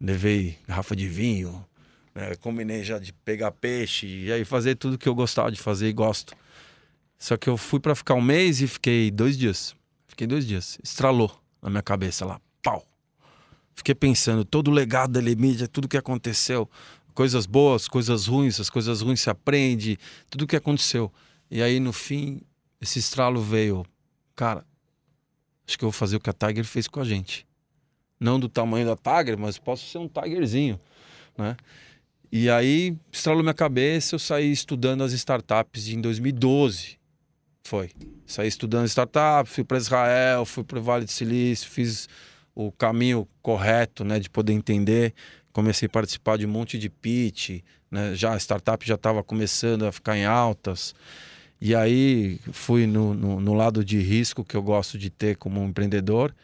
Levei 0.00 0.58
garrafa 0.66 0.96
de 0.96 1.06
vinho, 1.06 1.64
é, 2.16 2.34
combinei 2.34 2.82
já 2.82 2.98
de 2.98 3.12
pegar 3.12 3.52
peixe 3.52 4.06
e 4.06 4.32
aí 4.32 4.44
fazer 4.44 4.74
tudo 4.76 4.96
que 4.96 5.08
eu 5.08 5.14
gostava 5.14 5.52
de 5.52 5.60
fazer 5.60 5.88
e 5.88 5.92
gosto. 5.92 6.34
Só 7.18 7.36
que 7.36 7.48
eu 7.48 7.58
fui 7.58 7.78
para 7.78 7.94
ficar 7.94 8.14
um 8.14 8.22
mês 8.22 8.62
e 8.62 8.66
fiquei 8.66 9.10
dois 9.10 9.36
dias. 9.36 9.76
Fiquei 10.08 10.26
dois 10.26 10.46
dias. 10.46 10.78
Estralou 10.82 11.30
na 11.60 11.68
minha 11.68 11.82
cabeça 11.82 12.24
lá. 12.24 12.40
Pau. 12.62 12.82
Fiquei 13.74 13.94
pensando, 13.94 14.44
todo 14.44 14.68
o 14.68 14.74
legado 14.74 15.12
da 15.12 15.20
Lemídia, 15.20 15.68
tudo 15.68 15.86
que 15.86 15.96
aconteceu. 15.96 16.68
Coisas 17.12 17.44
boas, 17.44 17.86
coisas 17.86 18.26
ruins, 18.26 18.58
as 18.60 18.70
coisas 18.70 19.02
ruins 19.02 19.20
se 19.20 19.28
aprende, 19.28 19.98
tudo 20.30 20.46
que 20.46 20.56
aconteceu. 20.56 21.12
E 21.50 21.62
aí, 21.62 21.78
no 21.78 21.92
fim, 21.92 22.40
esse 22.80 22.98
estralo 22.98 23.42
veio. 23.42 23.84
Cara, 24.34 24.64
acho 25.66 25.78
que 25.78 25.84
eu 25.84 25.90
vou 25.90 25.98
fazer 25.98 26.16
o 26.16 26.20
que 26.20 26.30
a 26.30 26.32
Tiger 26.32 26.64
fez 26.64 26.88
com 26.88 27.00
a 27.00 27.04
gente. 27.04 27.46
Não 28.18 28.40
do 28.40 28.48
tamanho 28.48 28.86
da 28.86 28.96
Tiger, 28.96 29.38
mas 29.38 29.58
posso 29.58 29.86
ser 29.86 29.98
um 29.98 30.08
Tigerzinho, 30.08 30.80
né? 31.36 31.56
E 32.38 32.50
aí, 32.50 32.94
estralou 33.10 33.42
minha 33.42 33.54
cabeça, 33.54 34.14
eu 34.14 34.18
saí 34.18 34.52
estudando 34.52 35.02
as 35.02 35.14
startups 35.14 35.88
em 35.88 36.02
2012. 36.02 36.98
Foi. 37.64 37.90
Saí 38.26 38.46
estudando 38.46 38.84
startups, 38.84 39.54
fui 39.54 39.64
para 39.64 39.78
Israel, 39.78 40.44
fui 40.44 40.62
para 40.62 40.78
o 40.78 40.82
Vale 40.82 41.06
do 41.06 41.10
Silício, 41.10 41.66
fiz 41.70 42.10
o 42.54 42.70
caminho 42.70 43.26
correto, 43.40 44.04
né, 44.04 44.18
de 44.18 44.28
poder 44.28 44.52
entender. 44.52 45.14
Comecei 45.50 45.86
a 45.86 45.88
participar 45.88 46.36
de 46.36 46.44
um 46.44 46.50
monte 46.50 46.78
de 46.78 46.90
pitch, 46.90 47.62
né? 47.90 48.14
Já 48.14 48.34
a 48.34 48.36
startup 48.38 48.86
já 48.86 48.96
estava 48.96 49.24
começando 49.24 49.86
a 49.86 49.90
ficar 49.90 50.14
em 50.18 50.26
altas. 50.26 50.94
E 51.58 51.74
aí 51.74 52.38
fui 52.52 52.86
no, 52.86 53.14
no, 53.14 53.40
no, 53.40 53.54
lado 53.54 53.82
de 53.82 53.98
risco 53.98 54.44
que 54.44 54.54
eu 54.54 54.62
gosto 54.62 54.98
de 54.98 55.08
ter 55.08 55.38
como 55.38 55.64
empreendedor 55.64 56.36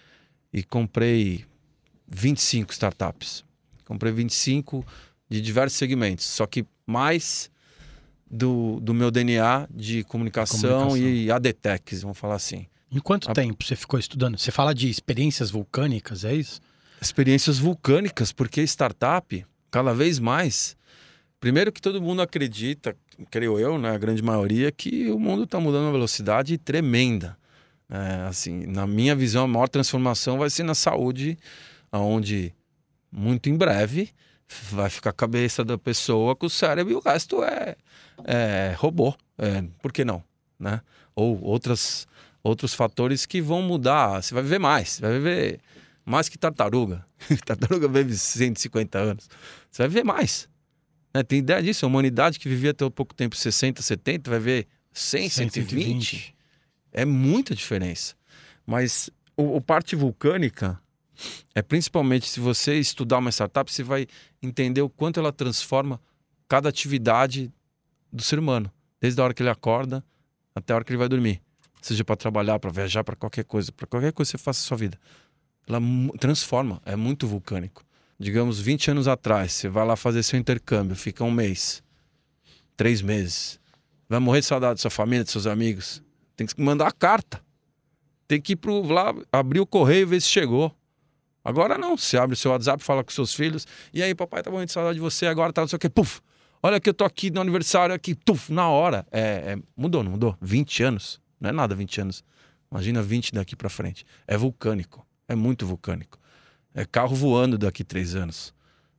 e 0.51 0.63
comprei 0.63 1.45
25 2.09 2.73
startups. 2.73 3.45
Comprei 3.85 4.11
25 4.11 4.87
de 5.33 5.41
diversos 5.41 5.79
segmentos, 5.79 6.27
só 6.27 6.47
que 6.47 6.67
mais 6.87 7.51
do, 8.31 8.79
do 8.81 8.93
meu 8.93 9.11
DNA 9.11 9.67
de 9.71 10.05
comunicação, 10.05 10.89
comunicação. 10.89 10.99
e 10.99 11.31
ADTECs, 11.31 12.03
vamos 12.03 12.19
falar 12.19 12.35
assim. 12.35 12.67
Em 12.91 12.99
quanto 12.99 13.31
A... 13.31 13.33
tempo 13.33 13.65
você 13.65 13.75
ficou 13.75 13.99
estudando? 13.99 14.37
Você 14.37 14.51
fala 14.51 14.75
de 14.75 14.91
experiências 14.91 15.51
vulcânicas, 15.51 16.27
é 16.27 16.35
isso? 16.35 16.61
Experiências 17.01 17.59
vulcânicas, 17.59 18.31
porque 18.31 18.63
startup, 18.63 19.47
cada 19.71 19.95
vez 19.95 20.19
mais. 20.19 20.77
Primeiro 21.41 21.73
que 21.73 21.81
todo 21.81 22.01
mundo 22.01 22.21
acredita, 22.21 22.95
creio 23.31 23.59
eu, 23.59 23.79
né, 23.79 23.91
a 23.91 23.99
grande 23.99 24.23
maioria, 24.23 24.71
que 24.71 25.11
o 25.11 25.19
mundo 25.19 25.45
está 25.45 25.59
mudando 25.59 25.85
a 25.85 25.87
uma 25.87 25.93
velocidade 25.93 26.59
tremenda. 26.59 27.39
É, 27.89 28.27
assim, 28.29 28.67
na 28.67 28.87
minha 28.87 29.17
visão, 29.17 29.45
a 29.45 29.49
maior 29.49 29.69
transformação 29.69 30.39
vai 30.39 30.51
ser 30.51 30.63
na 30.63 30.75
saúde, 30.75 31.39
onde 31.91 32.55
muito 33.11 33.49
em 33.49 33.57
breve 33.57 34.11
vai 34.71 34.91
ficar 34.91 35.11
a 35.11 35.13
cabeça 35.13 35.65
da 35.65 35.79
pessoa 35.79 36.35
com 36.37 36.47
o 36.47 36.51
cérebro 36.51 36.93
e 36.93 36.97
o 36.97 37.01
resto 37.01 37.43
é, 37.43 37.77
é 38.25 38.75
robô. 38.79 39.15
É, 39.39 39.63
por 39.81 39.93
que 39.93 40.05
não? 40.05 40.23
Né? 40.59 40.81
Ou 41.15 41.43
outras, 41.43 42.07
outros 42.43 42.75
fatores 42.75 43.27
que 43.27 43.41
vão 43.41 43.63
mudar. 43.63 44.23
Você 44.23 44.35
vai 44.35 44.43
viver 44.43 44.59
mais, 44.59 45.01
vai 45.01 45.13
viver 45.13 45.61
mais 46.05 46.29
que 46.29 46.39
tartaruga. 46.39 47.05
tartaruga 47.45 47.89
vive 47.89 48.17
150 48.17 48.99
anos. 48.99 49.29
Você 49.71 49.83
vai 49.83 49.89
viver 49.89 50.05
mais. 50.05 50.49
Né? 51.15 51.23
Tem 51.23 51.39
ideia 51.39 51.63
disso? 51.63 51.85
A 51.85 51.89
humanidade 51.89 52.39
que 52.39 52.49
vivia 52.49 52.71
até 52.71 52.89
pouco 52.91 53.15
tempo 53.15 53.37
60, 53.37 53.83
70, 53.83 54.31
vai 54.31 54.41
ver 54.41 54.67
100, 54.93 55.29
120. 55.29 55.69
120. 55.69 56.35
É 56.93 57.05
muita 57.05 57.55
diferença. 57.55 58.15
Mas 58.67 59.11
o, 59.37 59.57
o 59.57 59.61
parte 59.61 59.97
vulcânica 59.97 60.81
é 61.55 61.63
principalmente 61.63 62.29
se 62.29 62.41
você 62.41 62.79
estudar 62.79 63.19
uma 63.19 63.31
startup, 63.31 63.71
você 63.71 63.83
vai 63.83 64.07
entender 64.43 64.83
o 64.83 64.89
quanto 64.89 65.21
ela 65.21 65.33
transforma 65.33 66.01
cada 66.49 66.69
atividade 66.69 67.53
do 68.13 68.23
ser 68.23 68.39
humano, 68.39 68.71
desde 69.01 69.21
a 69.21 69.25
hora 69.25 69.35
que 69.35 69.43
ele 69.43 69.51
acorda 69.51 70.05
até 70.55 70.73
a 70.73 70.77
hora 70.77 70.85
que 70.85 70.91
ele 70.91 70.99
vai 70.99 71.09
dormir. 71.09 71.41
Seja 71.81 72.05
para 72.05 72.15
trabalhar, 72.15 72.59
para 72.59 72.71
viajar, 72.71 73.03
para 73.03 73.17
qualquer 73.17 73.45
coisa, 73.45 73.73
para 73.73 73.87
qualquer 73.87 74.13
coisa 74.13 74.31
que 74.33 74.39
você 74.39 74.43
faça 74.43 74.61
na 74.61 74.69
sua 74.69 74.77
vida. 74.77 74.99
Ela 75.67 75.81
transforma, 76.19 76.81
é 76.85 76.95
muito 76.95 77.27
vulcânico. 77.27 77.85
Digamos, 78.19 78.61
20 78.61 78.93
anos 78.93 79.09
atrás, 79.09 79.53
você 79.53 79.69
vai 79.69 79.85
lá 79.87 79.97
fazer 79.97 80.23
seu 80.23 80.39
intercâmbio, 80.39 80.95
fica 80.95 81.25
um 81.25 81.31
mês, 81.31 81.83
três 82.77 83.03
meses. 83.03 83.59
Vai 84.09 84.21
morrer 84.21 84.41
de 84.41 84.47
saudade 84.47 84.75
da 84.75 84.81
sua 84.81 84.91
família, 84.91 85.25
dos 85.25 85.33
seus 85.33 85.47
amigos. 85.47 86.03
Tem 86.37 86.47
que 86.47 86.61
mandar 86.61 86.87
a 86.87 86.93
carta. 86.93 87.43
Tem 88.29 88.41
que 88.41 88.53
ir 88.53 88.57
pro, 88.57 88.83
lá, 88.83 89.15
abrir 89.33 89.61
o 89.61 89.67
correio 89.67 90.03
e 90.03 90.05
ver 90.05 90.21
se 90.21 90.29
chegou. 90.29 90.75
Agora 91.45 91.77
não, 91.77 91.97
você 91.97 92.17
abre 92.17 92.35
o 92.35 92.37
seu 92.37 92.51
WhatsApp, 92.53 92.83
fala 92.83 93.03
com 93.03 93.11
seus 93.11 93.35
filhos, 93.35 93.67
e 93.93 94.03
aí, 94.03 94.15
papai, 94.15 94.43
tá 94.43 94.51
bom, 94.51 94.65
de 94.65 94.71
saudade 94.71 94.95
de 94.95 95.01
você, 95.01 95.27
agora 95.27 95.53
tá 95.53 95.61
não 95.63 95.69
sei 95.69 95.77
o 95.77 95.81
quê, 95.81 95.89
puf, 95.89 96.21
olha 96.63 96.79
que 96.81 96.89
eu 96.89 96.95
tô 96.95 97.05
aqui 97.05 97.31
no 97.31 97.41
aniversário, 97.41 97.95
aqui, 97.95 98.15
tuf, 98.15 98.53
na 98.53 98.69
hora. 98.69 99.05
É, 99.11 99.21
é, 99.21 99.59
mudou, 99.77 100.05
não 100.05 100.13
mudou? 100.13 100.37
20 100.41 100.83
anos, 100.85 101.21
não 101.41 101.51
é 101.51 101.53
nada 101.53 101.75
20 101.75 102.01
anos. 102.01 102.25
Imagina 102.71 103.03
20 103.03 103.33
daqui 103.35 103.55
para 103.57 103.69
frente. 103.69 104.05
É 104.27 104.37
vulcânico, 104.37 105.05
é 105.29 105.35
muito 105.35 105.67
vulcânico. 105.67 106.19
É 106.75 106.87
carro 106.87 107.15
voando 107.15 107.59
daqui 107.59 107.85
três 107.85 108.15
anos. 108.15 108.55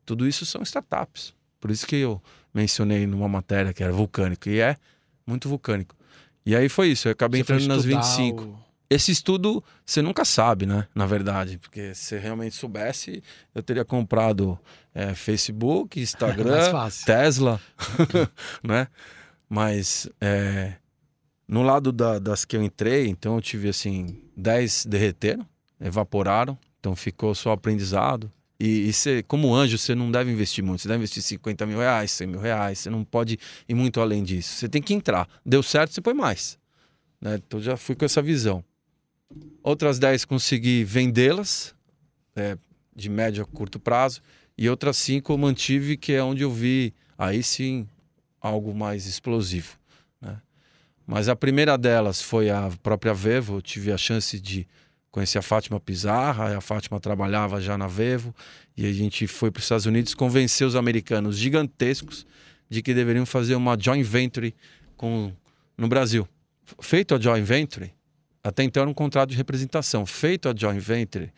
Tudo 0.06 0.28
isso 0.28 0.46
são 0.46 0.62
startups. 0.62 1.34
Por 1.60 1.72
isso 1.72 1.88
que 1.88 1.96
eu 1.96 2.22
mencionei 2.54 3.08
numa 3.08 3.28
matéria 3.28 3.74
que 3.74 3.82
era 3.82 3.92
vulcânico, 3.94 4.50
e 4.50 4.60
é 4.60 4.76
muito 5.26 5.48
vulcânico. 5.50 5.96
E 6.46 6.56
aí 6.56 6.68
foi 6.68 6.90
isso, 6.90 7.08
eu 7.08 7.14
acabei 7.14 7.40
Você 7.42 7.54
entrando 7.54 7.68
nas 7.70 7.78
estudar 7.86 8.02
25. 8.02 8.44
o- 8.44 8.63
Esse 8.90 9.12
estudo 9.12 9.64
você 9.86 10.02
nunca 10.02 10.24
sabe, 10.24 10.66
né? 10.66 10.88
Na 10.94 11.06
verdade, 11.06 11.58
porque 11.58 11.96
se 11.96 12.18
realmente 12.18 12.56
soubesse, 12.56 13.24
eu 13.56 13.64
teria 13.64 13.84
comprado 13.84 14.60
é, 14.94 15.14
Facebook, 15.16 16.00
Instagram. 16.02 16.72
Tesla, 17.06 17.60
né? 18.64 18.88
Mas 19.50 20.08
é, 20.22 20.74
no 21.48 21.62
lado 21.64 21.92
da- 21.92 22.20
das 22.20 22.46
que 22.46 22.56
eu 22.56 22.64
entrei, 22.64 23.08
então 23.08 23.36
eu 23.36 23.42
tive 23.42 23.70
assim 23.70 24.22
10 24.36 24.86
derreteram, 24.86 25.46
evaporaram, 25.80 26.58
então 26.80 26.96
ficou 26.96 27.34
só 27.36 27.52
aprendizado. 27.52 28.32
E, 28.60 28.88
e 28.88 28.94
você, 28.94 29.24
como 29.24 29.54
anjo, 29.54 29.78
você 29.78 29.94
não 29.96 30.10
deve 30.12 30.32
investir 30.32 30.64
muito. 30.64 30.82
Você 30.82 30.88
deve 30.88 31.00
investir 31.00 31.22
50 31.24 31.66
mil 31.66 31.80
reais, 31.80 32.12
100 32.12 32.28
mil 32.28 32.40
reais. 32.40 32.80
Você 32.80 32.90
não 32.90 33.04
pode 33.04 33.38
ir 33.68 33.74
muito 33.74 34.00
além 34.00 34.24
disso. 34.24 34.54
Você 34.58 34.70
tem 34.70 34.82
que 34.82 34.94
entrar. 34.94 35.28
Deu 35.46 35.62
certo, 35.62 35.92
você 35.94 36.00
põe 36.02 36.14
mais. 36.14 36.58
Né? 37.20 37.36
Então 37.46 37.60
já 37.60 37.76
fui 37.76 37.96
com 37.96 38.06
essa 38.06 38.22
visão. 38.22 38.64
Outras 39.62 39.98
10 40.00 40.26
consegui 40.26 40.84
vendê-las, 40.84 41.74
é, 42.36 42.58
de 42.96 43.10
médio 43.10 43.44
a 43.44 43.46
curto 43.46 43.80
prazo. 43.80 44.22
E 44.58 44.70
outras 44.70 44.98
5 44.98 45.32
eu 45.32 45.38
mantive, 45.38 45.98
que 45.98 46.14
é 46.14 46.24
onde 46.24 46.44
eu 46.44 46.52
vi, 46.52 46.94
aí 47.18 47.42
sim, 47.42 47.88
algo 48.42 48.74
mais 48.76 49.06
explosivo. 49.06 49.78
Né? 50.22 50.38
Mas 51.08 51.30
a 51.30 51.36
primeira 51.36 51.78
delas 51.78 52.22
foi 52.22 52.50
a 52.50 52.70
própria 52.84 53.14
Vevo. 53.14 53.58
Eu 53.58 53.62
tive 53.62 53.92
a 53.92 53.98
chance 53.98 54.40
de 54.40 54.68
conhecer 55.10 55.38
a 55.38 55.42
Fátima 55.42 55.80
Pizarra. 55.80 56.58
A 56.58 56.62
Fátima 56.62 57.00
trabalhava 57.00 57.62
já 57.62 57.78
na 57.78 57.88
Vevo. 57.88 58.36
E 58.76 58.86
a 58.86 58.92
gente 58.92 59.28
foi 59.28 59.50
para 59.50 59.60
os 59.60 59.66
Estados 59.66 59.86
Unidos 59.86 60.14
convencer 60.14 60.68
os 60.68 60.76
americanos 60.76 61.38
gigantescos 61.38 62.26
de 62.70 62.82
que 62.82 62.94
deveriam 62.94 63.26
fazer 63.26 63.56
uma 63.56 63.78
joint 63.80 64.04
venture 64.04 64.54
com, 64.98 65.32
no 65.78 65.88
Brasil. 65.88 66.28
Feito 66.82 67.14
a 67.14 67.20
joint 67.20 67.46
venture, 67.46 67.94
até 68.44 68.64
então 68.64 68.82
era 68.82 68.90
um 68.90 68.94
contrato 68.94 69.30
de 69.30 69.38
representação. 69.38 70.06
Feito 70.06 70.50
a 70.50 70.54
joint 70.56 70.80
venture, 70.80 71.32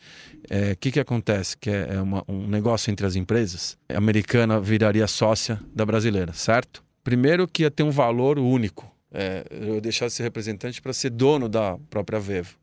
o 0.73 0.77
que, 0.77 0.91
que 0.91 0.99
acontece? 0.99 1.55
Que 1.57 1.69
é, 1.69 1.93
é 1.95 2.01
uma- 2.01 2.23
um 2.27 2.47
negócio 2.47 2.89
entre 2.91 3.05
as 3.05 3.15
empresas. 3.15 3.77
A 3.89 3.97
americana 3.97 4.59
viraria 4.59 5.05
sócia 5.07 5.59
da 5.73 5.85
brasileira, 5.85 6.33
certo? 6.33 6.83
Primeiro 7.03 7.47
que 7.47 7.63
ia 7.63 7.69
ter 7.71 7.83
um 7.83 7.91
valor 7.91 8.39
único. 8.39 8.91
É, 9.13 9.45
eu 9.51 9.79
deixar 9.79 10.07
de 10.07 10.13
ser 10.13 10.23
representante 10.23 10.81
para 10.81 10.91
ser 10.91 11.09
dono 11.11 11.47
da 11.47 11.77
própria 11.89 12.19
Vevo. 12.19 12.55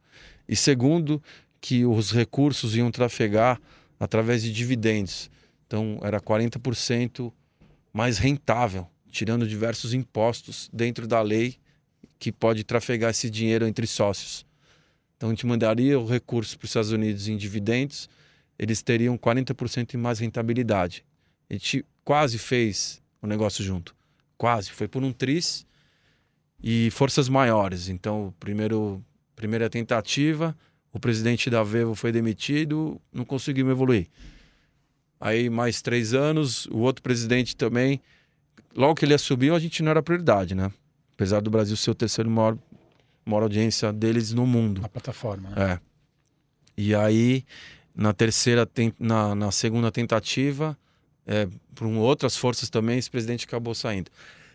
E 0.49 0.57
segundo, 0.57 1.23
que 1.61 1.87
os 1.87 2.11
recursos 2.11 2.75
iam 2.77 2.91
trafegar 2.91 3.61
através 3.99 4.43
de 4.43 4.53
dividendos. 4.53 5.31
Então 5.67 5.99
era 6.03 6.21
40% 6.21 7.33
mais 7.93 8.19
rentável, 8.19 8.87
tirando 9.11 9.47
diversos 9.47 9.95
impostos 9.95 10.69
dentro 10.73 11.07
da 11.07 11.23
lei 11.23 11.57
que 12.23 12.31
pode 12.31 12.63
trafegar 12.63 13.11
esse 13.11 13.29
dinheiro 13.29 13.67
entre 13.67 13.85
sócios. 13.85 14.47
Então 15.17 15.29
a 15.29 15.33
gente 15.33 15.45
mandaria 15.45 15.99
o 15.99 16.07
recurso 16.07 16.57
para 16.57 16.67
os 16.67 16.71
Estados 16.71 16.93
Unidos 16.93 17.27
em 17.27 17.37
dividendos, 17.37 18.09
eles 18.57 18.81
teriam 18.81 19.19
40% 19.19 19.95
em 19.95 19.97
mais 19.97 20.21
rentabilidade. 20.21 21.05
A 21.51 21.55
gente 21.55 21.85
quase 22.05 22.39
fez 22.39 23.03
o 23.21 23.27
negócio 23.27 23.65
junto. 23.65 23.93
Quase. 24.39 24.71
Foi 24.71 24.87
por 24.87 25.03
um 25.03 25.13
tris 25.13 25.67
e 26.63 26.93
forças 26.93 27.29
maiores. 27.29 27.89
Então, 27.89 28.33
primeiro, 28.39 29.05
primeira 29.35 29.69
tentativa, 29.69 30.57
o 30.93 31.01
presidente 31.01 31.51
da 31.51 31.65
Vevo 31.65 31.97
foi 31.97 32.13
demitido, 32.13 33.01
não 33.13 33.25
conseguimos 33.25 33.73
evoluir. 33.73 34.07
Aí, 35.21 35.51
mais 35.51 35.83
três 35.83 36.15
anos, 36.15 36.67
o 36.67 36.79
outro 36.79 37.03
presidente 37.03 37.57
também. 37.57 38.01
Logo 38.77 38.95
que 38.95 39.05
ele 39.05 39.15
assumiu, 39.15 39.57
a 39.57 39.59
gente 39.59 39.83
não 39.83 39.91
era 39.91 40.01
prioridade, 40.01 40.55
né? 40.55 40.71
Apesar 41.23 41.41
do 41.41 41.51
Brasil 41.51 41.77
ser 41.77 41.93
o 41.93 41.95
terceiro 41.95 42.29
maior, 42.29 42.59
maior 43.25 43.45
audiência 43.45 43.93
deles 43.93 44.33
no 44.33 44.45
mundo. 44.45 44.81
Na 44.81 44.89
plataforma. 44.89 45.51
né? 45.51 45.75
É. 45.75 45.81
E 46.77 46.97
aí, 46.97 47.45
na 47.95 48.13
terceira, 48.13 48.69
na, 48.99 49.33
na 49.33 49.53
segunda 49.53 49.93
tentativa, 49.93 50.77
é, 51.25 51.47
por 51.77 51.87
um- 51.87 51.99
outras 52.01 52.37
forças 52.37 52.69
também, 52.69 52.99
esse 52.99 53.09
presidente 53.09 53.45
acabou 53.45 53.73
saindo. 53.73 54.11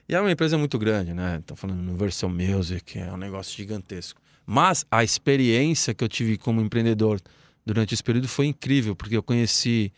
E 0.09 0.13
é 0.13 0.19
uma 0.19 0.29
empresa 0.29 0.57
muito 0.57 0.77
grande, 0.77 1.13
né? 1.13 1.37
Estão 1.39 1.55
falando 1.55 1.77
no 1.81 1.91
Universal 1.91 2.29
Music, 2.29 2.99
é 2.99 3.13
um 3.13 3.17
negócio 3.17 3.55
gigantesco. 3.55 4.19
Mas 4.45 4.85
a 4.91 5.05
experiência 5.05 5.93
que 5.93 6.03
eu 6.03 6.09
tive 6.09 6.37
como 6.37 6.59
empreendedor 6.59 7.21
durante 7.65 7.93
esse 7.93 8.03
período 8.03 8.27
foi 8.27 8.47
incrível, 8.47 8.93
porque 8.93 9.15
eu 9.15 9.23
conheci 9.23 9.93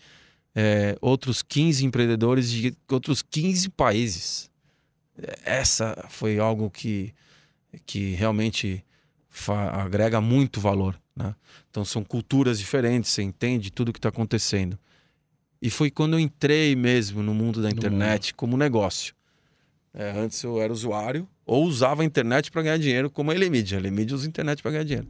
é, 0.54 0.96
outros 1.02 1.42
15 1.42 1.84
empreendedores 1.84 2.52
de 2.52 2.76
outros 2.92 3.24
15 3.24 3.70
países. 3.70 4.52
Essa 5.44 6.06
foi 6.10 6.40
algo 6.40 6.70
que, 6.70 7.14
que 7.86 8.14
realmente 8.14 8.84
agrega 9.74 10.20
muito 10.22 10.60
valor. 10.60 11.00
Né? 11.16 11.36
Então 11.70 11.84
são 11.84 12.04
culturas 12.04 12.60
diferentes, 12.60 13.12
você 13.12 13.22
entende 13.22 13.72
tudo 13.72 13.90
o 13.90 13.94
que 13.94 14.00
está 14.00 14.10
acontecendo. 14.10 14.78
E 15.62 15.70
foi 15.70 15.92
quando 15.92 16.14
eu 16.14 16.20
entrei 16.20 16.76
mesmo 16.76 17.22
no 17.22 17.34
mundo 17.34 17.62
da 17.62 17.70
internet 17.70 18.34
como 18.34 18.56
negócio. 18.56 19.14
É, 19.94 20.12
antes 20.12 20.42
eu 20.44 20.62
era 20.62 20.72
usuário 20.72 21.28
ou 21.46 21.66
usava 21.66 22.04
a 22.04 22.06
internet 22.06 22.52
para 22.52 22.62
ganhar 22.62 22.78
dinheiro, 22.78 23.10
como 23.10 23.32
a 23.32 23.36
Elemídia. 23.36 23.78
A 23.78 23.82
Elemídia 23.82 24.16
usa 24.16 24.26
a 24.26 24.30
internet 24.30 24.62
para 24.62 24.72
ganhar 24.72 24.84
dinheiro. 24.84 25.08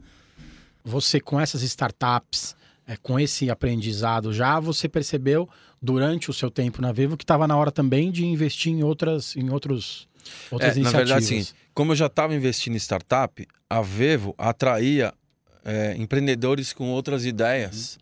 Você 0.83 1.19
com 1.19 1.39
essas 1.39 1.61
startups, 1.61 2.55
é, 2.91 2.97
com 2.97 3.19
esse 3.19 3.49
aprendizado 3.49 4.33
já, 4.33 4.59
você 4.59 4.89
percebeu 4.89 5.47
durante 5.81 6.29
o 6.29 6.33
seu 6.33 6.49
tempo 6.49 6.81
na 6.81 6.91
Vivo 6.91 7.15
que 7.15 7.23
estava 7.23 7.47
na 7.47 7.55
hora 7.55 7.71
também 7.71 8.11
de 8.11 8.25
investir 8.25 8.71
em 8.73 8.83
outras, 8.83 9.35
em 9.37 9.49
outros, 9.49 10.07
outras 10.51 10.71
É, 10.71 10.75
na 10.75 10.81
iniciativas. 10.89 11.09
verdade, 11.29 11.45
sim. 11.45 11.53
Como 11.73 11.91
eu 11.91 11.95
já 11.95 12.07
estava 12.07 12.33
investindo 12.35 12.73
em 12.73 12.79
startup, 12.79 13.47
a 13.69 13.81
Vevo 13.81 14.33
atraía 14.37 15.13
é, 15.63 15.95
empreendedores 15.97 16.73
com 16.73 16.89
outras 16.89 17.25
ideias. 17.25 17.97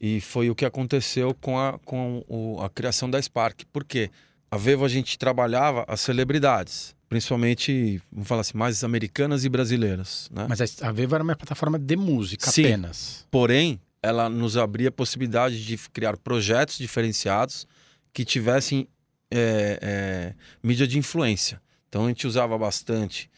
E 0.00 0.20
foi 0.20 0.50
o 0.50 0.54
que 0.54 0.64
aconteceu 0.64 1.32
com, 1.40 1.58
a, 1.58 1.78
com 1.84 2.24
o- 2.26 2.60
a 2.60 2.68
criação 2.70 3.08
da 3.10 3.20
Spark. 3.22 3.60
Por 3.72 3.84
quê? 3.84 4.10
A 4.50 4.56
Vevo 4.56 4.84
a 4.84 4.88
gente 4.88 5.16
trabalhava 5.18 5.84
as 5.86 6.00
celebridades, 6.00 6.94
principalmente, 7.08 8.00
vamos 8.10 8.26
falar 8.28 8.40
assim, 8.40 8.56
mais 8.58 8.82
americanas 8.82 9.44
e 9.44 9.48
brasileiras. 9.48 10.28
Né? 10.32 10.46
Mas 10.48 10.60
a, 10.82 10.90
Vivo 10.90 11.14
era 11.14 11.22
uma 11.22 11.36
plataforma 11.36 11.78
de 11.78 11.96
música 11.96 12.50
Sim. 12.50 12.64
apenas. 12.64 13.26
Porém, 13.30 13.80
ela 14.02 14.28
nos 14.28 14.56
abria 14.56 14.88
a 14.88 14.92
possibilidade 14.92 15.64
de 15.64 15.78
criar 15.90 16.16
projetos 16.16 16.76
diferenciados 16.76 17.66
que 18.12 18.24
tivessem 18.24 18.88
é, 19.30 19.78
é, 19.80 20.34
mídia 20.62 20.86
de 20.86 20.98
influência. 20.98 21.62
Então 21.88 22.06
a 22.06 22.08
gente 22.08 22.26
usava 22.26 22.58
bastante 22.58 23.30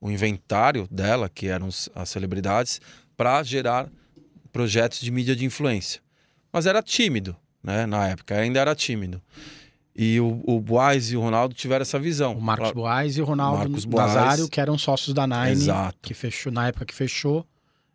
o 0.00 0.10
inventário 0.10 0.86
dela, 0.90 1.28
que 1.28 1.46
eram 1.46 1.68
as 1.68 2.08
celebridades, 2.08 2.80
para 3.16 3.42
gerar 3.42 3.88
projetos 4.52 5.00
de 5.00 5.10
mídia 5.10 5.34
de 5.34 5.44
influência. 5.44 6.00
Mas 6.52 6.66
era 6.66 6.82
tímido, 6.82 7.36
né? 7.62 7.86
Na 7.86 8.08
época, 8.08 8.34
ainda 8.36 8.58
era 8.60 8.74
tímido. 8.74 9.22
E 9.94 10.18
o, 10.20 10.42
o 10.44 10.60
Boaz 10.60 11.10
e 11.12 11.16
o 11.16 11.20
Ronaldo 11.20 11.54
tiveram 11.54 11.82
essa 11.82 11.98
visão. 11.98 12.34
O 12.34 12.40
Marcos 12.40 12.72
Boaz 12.72 13.16
e 13.16 13.22
o 13.22 13.24
Ronaldo 13.24 13.58
Marcos 13.58 13.84
Boaz. 13.84 14.14
Nazário, 14.14 14.48
que 14.48 14.60
eram 14.60 14.78
sócios 14.78 15.12
da 15.12 15.26
Nine, 15.26 15.50
Exato. 15.50 15.98
que 16.00 16.14
fechou 16.14 16.50
na 16.50 16.68
época 16.68 16.86
que 16.86 16.94
fechou, 16.94 17.46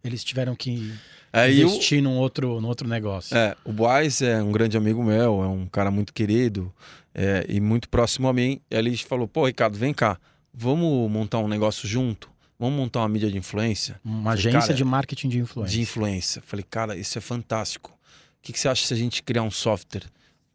eles 0.04 0.24
tiveram 0.24 0.56
que 0.56 0.94
O- 1.43 1.48
investir 1.50 2.02
num 2.02 2.17
outro, 2.17 2.60
num 2.62 2.67
outro 2.67 2.88
negócio. 2.88 3.36
É, 3.38 3.56
o 3.65 3.71
Boaz 3.74 4.21
é 4.21 4.41
um 4.41 4.52
grande 4.52 4.78
amigo 4.78 5.04
meu, 5.04 5.43
é 5.43 5.48
um 5.48 5.65
cara 5.67 5.91
muito 5.91 6.13
querido 6.13 6.74
é, 7.13 7.45
e 7.50 7.60
muito 7.60 7.89
próximo 7.89 8.28
a 8.28 8.34
mim. 8.34 8.60
Aí 8.71 8.78
ele 8.78 8.95
falou: 8.98 9.28
pô, 9.28 9.45
Ricardo, 9.45 9.78
vem 9.78 9.93
cá, 9.93 10.17
vamos 10.54 11.10
montar 11.12 11.39
um 11.39 11.48
negócio 11.48 11.88
junto? 11.88 12.30
Vamos 12.58 12.76
montar 12.80 13.00
uma 13.02 13.10
mídia 13.10 13.30
de 13.30 13.38
influência? 13.38 14.00
Uma 14.04 14.32
agência 14.32 14.60
Cara, 14.62 14.74
de 14.74 14.84
marketing 14.86 15.28
de 15.28 15.39
influência. 15.39 15.71
De 15.76 15.82
influência. 15.82 16.41
Falei, 16.45 16.63
cara, 16.69 16.95
isso 16.95 17.17
é 17.17 17.21
fantástico. 17.21 17.89
O 17.91 18.41
que, 18.41 18.54
que 18.54 18.60
você 18.60 18.69
acha 18.69 18.86
se 18.86 18.93
a 18.93 18.98
gente 18.98 19.21
criar 19.24 19.41
um 19.43 19.52
software 19.52 20.04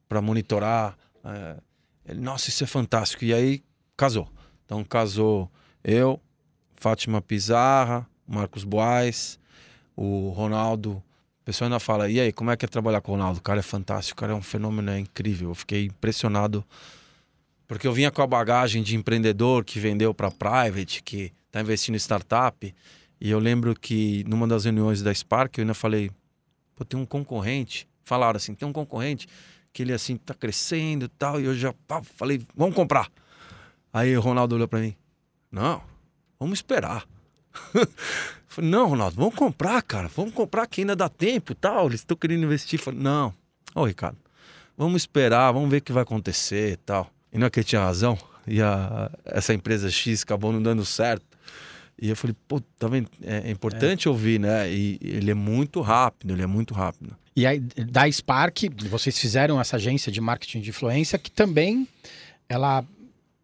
para 0.09 0.23
monitorar? 0.23 0.97
É, 1.23 1.57
Ele, 2.09 2.21
nossa, 2.21 2.49
isso 2.49 2.64
é 2.64 2.66
fantástico. 2.66 3.23
E 3.25 3.35
aí 3.35 3.62
casou. 3.99 4.29
Então 4.64 4.83
casou 4.85 5.51
eu, 5.85 6.19
Fátima 6.77 7.21
Pizarra, 7.21 8.07
Marcos 8.27 8.64
Boaz, 8.64 9.38
o 10.03 10.31
Ronaldo. 10.31 10.93
O 10.93 11.45
pessoal 11.45 11.67
ainda 11.67 11.79
fala, 11.79 12.09
e 12.09 12.19
aí, 12.19 12.33
como 12.33 12.51
é 12.51 12.57
que 12.57 12.65
é 12.65 12.69
trabalhar 12.69 13.03
com 13.03 13.13
o 13.13 13.17
Ronaldo? 13.17 13.39
O 13.39 13.43
cara 13.43 13.61
é 13.61 13.63
fantástico, 13.63 14.17
o 14.17 14.21
cara 14.21 14.33
é 14.33 14.35
um 14.35 14.43
fenômeno, 14.43 14.91
é 14.91 14.99
incrível. 14.99 15.51
Eu 15.51 15.55
fiquei 15.55 15.87
impressionado 15.87 16.65
porque 17.67 17.87
eu 17.87 17.93
vinha 17.93 18.11
com 18.11 18.23
a 18.23 18.27
bagagem 18.27 18.83
de 18.83 18.97
empreendedor 18.97 19.63
que 19.65 19.79
vendeu 19.79 20.15
para 20.15 20.31
private, 20.31 21.03
que 21.03 21.33
está 21.47 21.61
investindo 21.61 21.97
em 21.97 21.99
startup. 21.99 22.75
E 23.21 23.31
eu 23.31 23.39
lembro 23.39 23.75
que 23.79 24.25
numa 24.27 24.49
das 24.49 24.65
reuniões 24.65 25.03
da 25.03 25.13
Spark 25.13 25.59
eu 25.59 25.63
ainda 25.63 25.75
falei, 25.75 26.11
pô, 26.75 26.85
tem 26.85 26.99
um 26.99 27.05
concorrente, 27.05 27.87
falaram 28.03 28.39
assim, 28.39 28.55
tem 28.55 28.67
um 28.67 28.73
concorrente 28.73 29.29
que 29.73 29.83
ele 29.83 29.93
assim 29.93 30.17
tá 30.17 30.33
crescendo 30.33 31.05
e 31.05 31.09
tal, 31.09 31.41
e 31.41 31.45
eu 31.45 31.55
já 31.55 31.75
pá, 31.87 32.03
falei, 32.03 32.41
vamos 32.57 32.75
comprar. 32.75 33.09
Aí 33.93 34.17
o 34.17 34.21
Ronaldo 34.21 34.55
olhou 34.57 34.67
para 34.67 34.81
mim, 34.81 34.97
não, 35.53 35.83
vamos 36.39 36.59
esperar. 36.59 37.07
falei, 38.49 38.71
não, 38.71 38.89
Ronaldo, 38.89 39.17
vamos 39.17 39.35
comprar, 39.35 39.83
cara, 39.83 40.09
vamos 40.15 40.35
comprar 40.35 40.67
que 40.67 40.81
ainda 40.81 40.97
dá 40.97 41.09
tempo 41.09 41.53
e 41.53 41.55
tal, 41.55 41.87
eles 41.87 42.01
estão 42.01 42.17
querendo 42.17 42.45
investir. 42.45 42.79
Falei, 42.79 43.01
não, 43.01 43.35
ô 43.75 43.85
Ricardo, 43.85 44.19
vamos 44.77 45.03
esperar, 45.03 45.53
vamos 45.53 45.71
ver 45.71 45.79
o 45.79 45.83
que 45.83 45.93
vai 45.93 46.03
acontecer 46.03 46.73
e 46.73 46.77
tal. 46.77 47.11
E 47.33 47.39
não 47.39 47.47
é 47.47 47.51
que 47.51 47.61
ele 47.61 47.65
tinha 47.65 47.83
razão, 47.83 48.19
e 48.47 48.61
a, 48.61 49.11
essa 49.25 49.55
empresa 49.55 49.91
X 49.91 50.23
acabou 50.23 50.53
não 50.53 50.63
dando 50.63 50.85
certo. 50.85 51.25
E 52.01 52.09
eu 52.09 52.17
falei, 52.17 52.35
pô, 52.49 52.61
tá 52.79 52.89
vendo? 52.89 53.11
É, 53.23 53.49
é 53.49 53.51
importante 53.51 54.09
é. 54.09 54.11
ouvir, 54.11 54.41
né? 54.41 54.71
E 54.73 54.99
ele 55.03 55.31
é 55.31 55.35
muito 55.35 55.83
rápido, 55.83 56.33
ele 56.33 56.43
é 56.43 56.47
muito 56.47 56.73
rápido. 56.73 57.15
E 57.37 57.47
aí, 57.47 57.61
da 57.61 58.11
Spark, 58.11 58.71
vocês 58.89 59.19
fizeram 59.19 59.61
essa 59.61 59.77
agência 59.77 60.11
de 60.11 60.21
marketing 60.21 60.61
de 60.61 60.71
influência 60.71 61.19
que 61.19 61.31
também 61.31 61.87
ela 62.49 62.85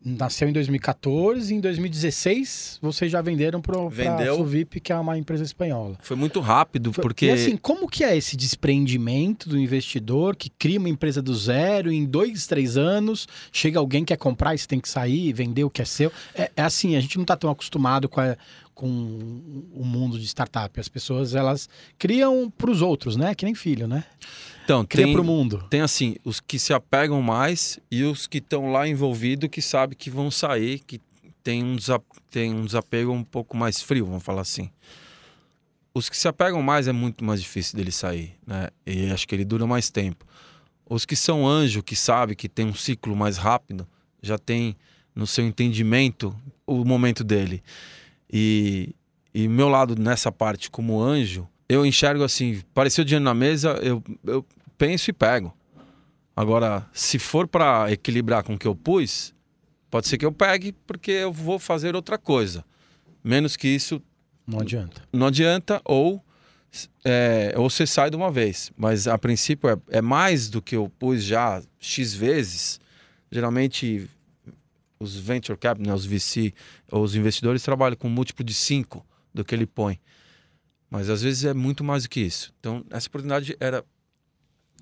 nasceu 0.07 0.49
em 0.49 0.53
2014 0.53 1.53
e 1.53 1.57
em 1.57 1.61
2016 1.61 2.79
vocês 2.81 3.11
já 3.11 3.21
venderam 3.21 3.61
para 3.61 3.77
a 3.77 4.37
Suvip, 4.37 4.79
que 4.79 4.93
é 4.93 4.97
uma 4.97 5.19
empresa 5.19 5.43
espanhola. 5.43 5.97
Foi 6.01 6.17
muito 6.17 6.39
rápido, 6.39 6.93
Foi, 6.93 7.03
porque... 7.03 7.27
E 7.27 7.31
assim, 7.31 7.57
como 7.57 7.89
que 7.89 8.05
é 8.05 8.17
esse 8.17 8.37
desprendimento 8.37 9.49
do 9.49 9.59
investidor 9.59 10.37
que 10.37 10.49
cria 10.49 10.79
uma 10.79 10.89
empresa 10.89 11.21
do 11.21 11.35
zero 11.35 11.91
em 11.91 12.05
dois, 12.05 12.47
três 12.47 12.77
anos 12.77 13.27
chega 13.51 13.81
alguém 13.81 14.05
que 14.05 14.13
quer 14.13 14.17
comprar 14.17 14.55
e 14.55 14.59
você 14.59 14.69
tem 14.69 14.79
que 14.79 14.89
sair 14.89 15.29
e 15.29 15.33
vender 15.33 15.65
o 15.65 15.71
que 15.71 15.83
é 15.83 15.85
seu? 15.85 16.13
É, 16.35 16.53
é 16.55 16.63
assim, 16.63 16.95
a 16.95 17.01
gente 17.01 17.17
não 17.17 17.23
está 17.23 17.37
tão 17.37 17.51
acostumado 17.51 18.09
com, 18.09 18.21
a, 18.21 18.37
com 18.75 18.87
o 18.87 19.85
mundo 19.85 20.21
de 20.21 20.27
startup. 20.27 20.79
As 20.79 20.89
pessoas, 20.89 21.35
elas 21.35 21.69
criam 21.99 22.49
para 22.57 22.71
os 22.71 22.81
outros, 22.81 23.17
né? 23.17 23.35
Que 23.35 23.45
nem 23.45 23.55
filho, 23.57 23.89
né? 23.89 24.05
Então, 24.67 24.85
Cria 24.85 25.07
tem, 25.07 25.17
mundo. 25.23 25.65
Tem 25.71 25.81
assim, 25.81 26.17
os 26.25 26.41
que 26.41 26.59
se 26.59 26.73
apegam 26.75 27.23
mais 27.23 27.79
e 27.89 28.03
os 28.03 28.27
que 28.27 28.39
estão 28.39 28.73
lá 28.73 28.89
envolvidos 28.89 29.49
que 29.49 29.63
sabem 29.63 29.97
que 29.97 30.11
vão 30.11 30.29
sair, 30.29 30.81
que 30.81 31.01
tem 31.41 31.63
um, 31.63 31.77
tem 32.33 32.53
um 32.53 32.65
desapego 32.65 33.13
um 33.13 33.23
pouco 33.23 33.57
mais 33.57 33.81
frio, 33.81 34.07
vamos 34.07 34.25
falar 34.25 34.41
assim. 34.41 34.69
Os 35.95 36.09
que 36.09 36.17
se 36.17 36.27
apegam 36.27 36.61
mais 36.63 36.89
é 36.89 36.93
muito 36.93 37.25
mais 37.25 37.41
difícil 37.41 37.77
dele 37.77 37.93
sair, 37.93 38.35
né? 38.45 38.69
E 38.85 39.09
acho 39.13 39.29
que 39.29 39.37
ele 39.37 39.45
dura 39.45 39.69
mais 39.69 39.89
tempo. 39.89 40.27
Os 40.91 41.07
que 41.07 41.15
são 41.15 41.47
anjo, 41.47 41.81
que 41.81 41.95
sabe 41.95 42.35
que 42.35 42.49
tem 42.49 42.67
um 42.67 42.75
ciclo 42.75 43.15
mais 43.15 43.37
rápido, 43.37 43.87
já 44.21 44.37
tem 44.37 44.77
no 45.15 45.29
seu 45.29 45.47
entendimento 45.47 46.37
o 46.67 46.85
momento 46.85 47.23
dele. 47.23 47.63
E, 48.29 48.97
e 49.33 49.47
meu 49.47 49.69
lado 49.69 49.95
nessa 49.97 50.33
parte 50.33 50.69
como 50.69 51.01
anjo, 51.01 51.47
eu 51.69 51.85
enxergo 51.85 52.23
assim, 52.23 52.63
apareceu 52.71 53.05
dinheiro 53.05 53.25
na 53.25 53.35
mesa, 53.35 53.79
eu, 53.83 54.03
eu 54.25 54.45
penso 54.79 55.11
e 55.11 55.13
pego. 55.13 55.55
Agora, 56.35 56.87
se 56.93 57.19
for 57.19 57.49
para 57.49 57.91
equilibrar 57.91 58.43
com 58.43 58.55
o 58.55 58.59
que 58.59 58.67
eu 58.67 58.75
pus, 58.75 59.35
pode 59.91 60.07
ser 60.07 60.19
que 60.19 60.27
eu 60.27 60.33
pegue 60.33 60.73
porque 60.87 61.11
eu 61.11 61.33
vou 61.33 61.59
fazer 61.59 61.97
outra 61.97 62.19
coisa. 62.19 62.65
Menos 63.25 63.57
que 63.57 63.69
isso. 63.69 64.03
Não 64.47 64.61
adianta. 64.61 65.03
Não 65.13 65.27
adianta, 65.27 65.81
ou, 65.85 66.23
é, 67.05 67.55
ou 67.57 67.69
você 67.69 67.87
sai 67.87 68.11
de 68.11 68.17
uma 68.17 68.31
vez. 68.31 68.71
Mas 68.77 69.09
a 69.09 69.17
princípio 69.17 69.71
é, 69.71 69.99
é 69.99 70.03
mais 70.03 70.49
do 70.49 70.61
que 70.61 70.77
eu 70.77 70.91
pus 70.99 71.25
já 71.25 71.63
X 71.81 72.15
vezes. 72.15 72.79
Geralmente 73.33 74.09
os 75.01 75.17
venture 75.17 75.59
capital, 75.59 75.89
né, 75.89 75.95
os 75.95 76.07
VC, 76.07 76.55
os 76.91 77.15
investidores 77.15 77.63
trabalham 77.63 77.97
com 77.97 78.09
um 78.09 78.11
múltiplo 78.11 78.45
de 78.45 78.55
5 78.55 79.05
do 79.35 79.45
que 79.45 79.55
ele 79.55 79.67
põe. 79.67 79.99
Mas 80.91 81.11
às 81.11 81.23
vezes 81.23 81.45
é 81.45 81.55
muito 81.55 81.83
mais 81.83 82.05
do 82.05 82.09
que 82.09 82.21
isso. 82.21 82.53
Então, 82.61 82.85
essa 82.91 83.09
oportunidade 83.09 83.57
era 83.59 83.85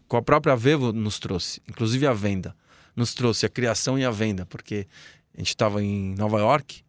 com 0.06 0.16
a 0.16 0.22
própria 0.22 0.54
Vevo 0.54 0.92
nos 0.92 1.18
trouxe, 1.18 1.60
inclusive 1.68 2.06
a 2.06 2.12
venda. 2.12 2.54
Nos 2.94 3.14
trouxe 3.14 3.46
a 3.46 3.48
criação 3.48 3.98
e 3.98 4.04
a 4.04 4.10
venda, 4.10 4.46
porque 4.46 4.86
a 5.34 5.38
gente 5.38 5.48
estava 5.48 5.82
em 5.82 6.14
Nova 6.14 6.38
York 6.38 6.84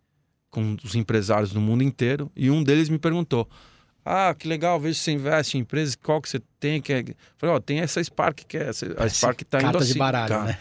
com 0.51 0.77
os 0.83 0.95
empresários 0.95 1.51
do 1.51 1.59
mundo 1.59 1.83
inteiro 1.83 2.31
e 2.35 2.49
um 2.51 2.63
deles 2.63 2.87
me 2.89 2.99
perguntou: 2.99 3.49
"Ah, 4.05 4.35
que 4.37 4.47
legal, 4.47 4.79
vejo 4.79 4.99
que 4.99 5.03
você 5.03 5.11
investe 5.11 5.57
em 5.57 5.61
empresas, 5.61 5.95
qual 5.95 6.21
que 6.21 6.29
você 6.29 6.41
tem 6.59 6.81
que 6.81 6.93
é... 6.93 7.03
Falei: 7.37 7.55
"Ó, 7.55 7.57
oh, 7.57 7.59
tem 7.59 7.79
essa 7.79 8.03
Spark 8.03 8.45
que 8.47 8.57
é 8.57 8.69
essa, 8.69 8.85
a 8.97 9.09
Spark 9.09 9.41
está 9.41 9.61
indo 9.61 9.77
assim, 9.77 9.93
de 9.93 9.99
baralho, 9.99 10.29
cara. 10.29 10.45
né? 10.45 10.59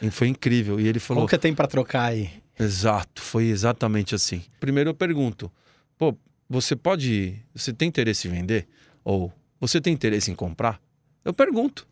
E 0.00 0.10
foi 0.10 0.28
incrível. 0.28 0.78
E 0.78 0.86
ele 0.86 1.00
falou: 1.00 1.22
"Qual 1.22 1.28
que 1.28 1.38
tem 1.38 1.54
para 1.54 1.66
trocar 1.66 2.04
aí?" 2.04 2.30
Exato, 2.58 3.20
foi 3.20 3.46
exatamente 3.46 4.14
assim. 4.14 4.42
Primeiro 4.60 4.90
eu 4.90 4.94
pergunto: 4.94 5.50
"Pô, 5.98 6.16
você 6.48 6.76
pode. 6.76 7.40
Você 7.54 7.72
tem 7.72 7.88
interesse 7.88 8.28
em 8.28 8.30
vender? 8.30 8.68
Ou 9.04 9.32
você 9.60 9.80
tem 9.80 9.92
interesse 9.92 10.30
em 10.30 10.34
comprar? 10.34 10.80
Eu 11.24 11.32
pergunto. 11.32 11.86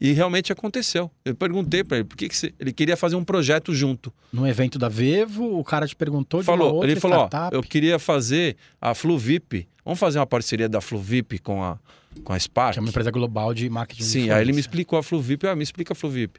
E 0.00 0.12
realmente 0.12 0.50
aconteceu. 0.50 1.10
Eu 1.24 1.34
perguntei 1.34 1.84
para 1.84 1.98
ele 1.98 2.04
por 2.04 2.16
que, 2.16 2.28
que 2.28 2.36
você... 2.36 2.54
ele 2.58 2.72
queria 2.72 2.96
fazer 2.96 3.16
um 3.16 3.24
projeto 3.24 3.74
junto. 3.74 4.12
No 4.32 4.46
evento 4.48 4.78
da 4.78 4.88
Vevo, 4.88 5.58
o 5.58 5.62
cara 5.62 5.86
te 5.86 5.94
perguntou 5.94 6.42
falou, 6.42 6.82
Ele 6.82 6.96
falou: 6.98 7.28
ó, 7.30 7.48
eu 7.52 7.62
queria 7.62 7.98
fazer 7.98 8.56
a 8.80 8.94
Fluvip. 8.94 9.68
Vamos 9.84 9.98
fazer 9.98 10.18
uma 10.18 10.26
parceria 10.26 10.68
da 10.68 10.80
Fluvip 10.80 11.38
com 11.40 11.62
a, 11.62 11.78
com 12.24 12.32
a 12.32 12.38
Spark. 12.38 12.74
Que 12.74 12.78
é 12.78 12.82
uma 12.82 12.88
empresa 12.88 13.10
global 13.10 13.52
de 13.52 13.68
marketing. 13.68 14.02
Sim, 14.02 14.24
de 14.24 14.32
aí 14.32 14.42
ele 14.42 14.52
me 14.52 14.60
explicou 14.60 14.98
a 14.98 15.02
Fluvip. 15.02 15.46
Ah, 15.46 15.54
me 15.54 15.62
explica 15.62 15.92
a 15.92 15.96
Fluvip. 15.96 16.38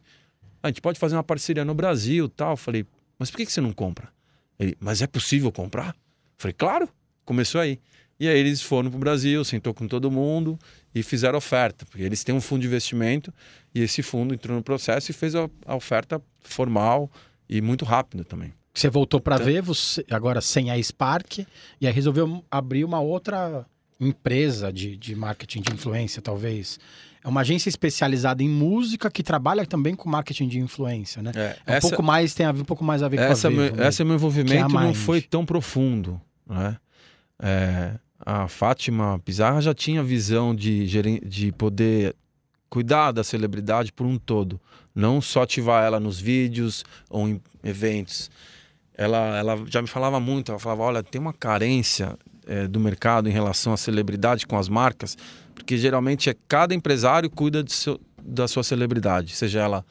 Ah, 0.64 0.68
a 0.68 0.68
gente 0.70 0.82
pode 0.82 0.98
fazer 0.98 1.16
uma 1.16 1.24
parceria 1.24 1.64
no 1.64 1.76
Brasil 1.76 2.28
tal. 2.30 2.52
Eu 2.52 2.58
falei, 2.58 2.86
mas 3.20 3.30
por 3.30 3.38
que, 3.38 3.46
que 3.46 3.52
você 3.52 3.62
não 3.62 3.74
compra? 3.74 4.10
Ele, 4.58 4.76
mas 4.80 5.02
é 5.04 5.08
possível 5.08 5.52
comprar? 5.52 5.90
Eu 5.90 5.94
falei, 6.38 6.56
claro. 6.58 6.90
Começou 7.26 7.62
aí. 7.62 7.80
E 8.20 8.28
aí 8.28 8.38
eles 8.38 8.62
foram 8.62 8.90
para 8.90 8.98
o 8.98 9.00
Brasil, 9.00 9.44
sentou 9.44 9.74
com 9.74 9.88
todo 9.88 10.12
mundo 10.12 10.60
e 10.94 11.02
fizeram 11.02 11.40
oferta, 11.40 11.86
porque 11.88 12.04
eles 12.04 12.24
têm 12.24 12.36
um 12.36 12.42
fundo 12.42 12.62
de 12.62 12.68
investimento 12.68 13.34
e 13.74 13.82
esse 13.82 14.04
fundo 14.04 14.32
entrou 14.32 14.56
no 14.56 14.62
processo 14.62 15.10
e 15.10 15.14
fez 15.14 15.34
a, 15.34 15.50
a 15.66 15.76
oferta 15.76 16.22
formal 16.44 17.10
e 17.50 17.62
muito 17.62 17.84
rápido 17.84 18.24
também. 18.24 18.54
Você 18.74 18.90
voltou 18.90 19.20
para 19.20 19.36
então, 19.36 19.48
Vevo, 19.48 19.74
agora 20.12 20.40
sem 20.40 20.70
a 20.70 20.82
Spark, 20.82 21.40
e 21.80 21.88
aí 21.88 21.92
resolveu 21.92 22.44
abrir 22.50 22.86
uma 22.86 23.00
outra 23.00 23.66
empresa 24.00 24.72
de, 24.72 24.96
de 24.96 25.16
marketing 25.16 25.62
de 25.62 25.74
influência, 25.74 26.22
talvez. 26.22 26.80
É 27.24 27.28
uma 27.28 27.42
agência 27.42 27.70
especializada 27.70 28.42
em 28.42 28.50
música 28.50 29.12
que 29.12 29.22
trabalha 29.22 29.66
também 29.66 29.96
com 29.96 30.10
marketing 30.10 30.48
de 30.48 30.60
influência, 30.60 31.22
né? 31.22 31.32
É, 31.36 31.58
é 31.66 31.72
um 31.72 31.76
essa, 31.76 31.88
pouco 31.88 32.02
mais, 32.02 32.34
tem 32.34 32.46
a 32.46 32.52
ver, 32.52 32.62
um 32.62 32.66
pouco 32.66 32.84
mais 32.84 33.04
a 33.04 33.08
ver 33.08 33.20
essa 33.20 33.50
com 33.50 33.56
a 33.56 33.64
Vevo, 33.64 33.76
meu, 33.78 33.88
Esse 33.88 34.04
meu 34.04 34.16
envolvimento 34.16 34.78
é 34.78 34.84
não 34.86 34.94
foi 34.94 35.22
tão 35.22 35.46
profundo, 35.46 36.20
né? 36.48 36.78
É, 37.42 37.96
a 38.24 38.48
Fátima 38.48 39.20
Pizarra 39.26 39.60
já 39.62 39.74
tinha 39.74 40.04
visão 40.04 40.54
de, 40.54 40.86
de 41.26 41.52
poder 41.52 42.16
cuidar 42.70 43.12
da 43.12 43.24
celebridade 43.24 43.92
por 43.92 44.06
um 44.06 44.18
todo, 44.18 44.62
não 44.94 45.20
só 45.20 45.42
ativar 45.42 45.84
ela 45.84 46.00
nos 46.00 46.20
vídeos 46.20 46.86
ou 47.10 47.28
em 47.28 47.42
eventos. 47.64 48.30
Ela, 48.96 49.38
ela 49.38 49.64
já 49.66 49.82
me 49.82 49.88
falava 49.88 50.20
muito, 50.20 50.52
ela 50.52 50.60
falava, 50.60 50.84
olha, 50.84 51.04
tem 51.04 51.20
uma 51.20 51.34
carência 51.34 52.18
é, 52.46 52.68
do 52.68 52.80
mercado 52.80 53.28
em 53.28 53.32
relação 53.32 53.74
à 53.74 53.78
celebridade 53.78 54.46
com 54.46 54.58
as 54.58 54.70
marcas, 54.70 55.18
porque 55.56 55.78
geralmente 55.78 56.30
é 56.30 56.36
cada 56.48 56.74
empresário 56.74 57.30
cuida 57.30 57.66
seu, 57.68 58.00
da 58.24 58.48
sua 58.48 58.64
celebridade, 58.64 59.36
seja 59.36 59.62
ela 59.62 59.86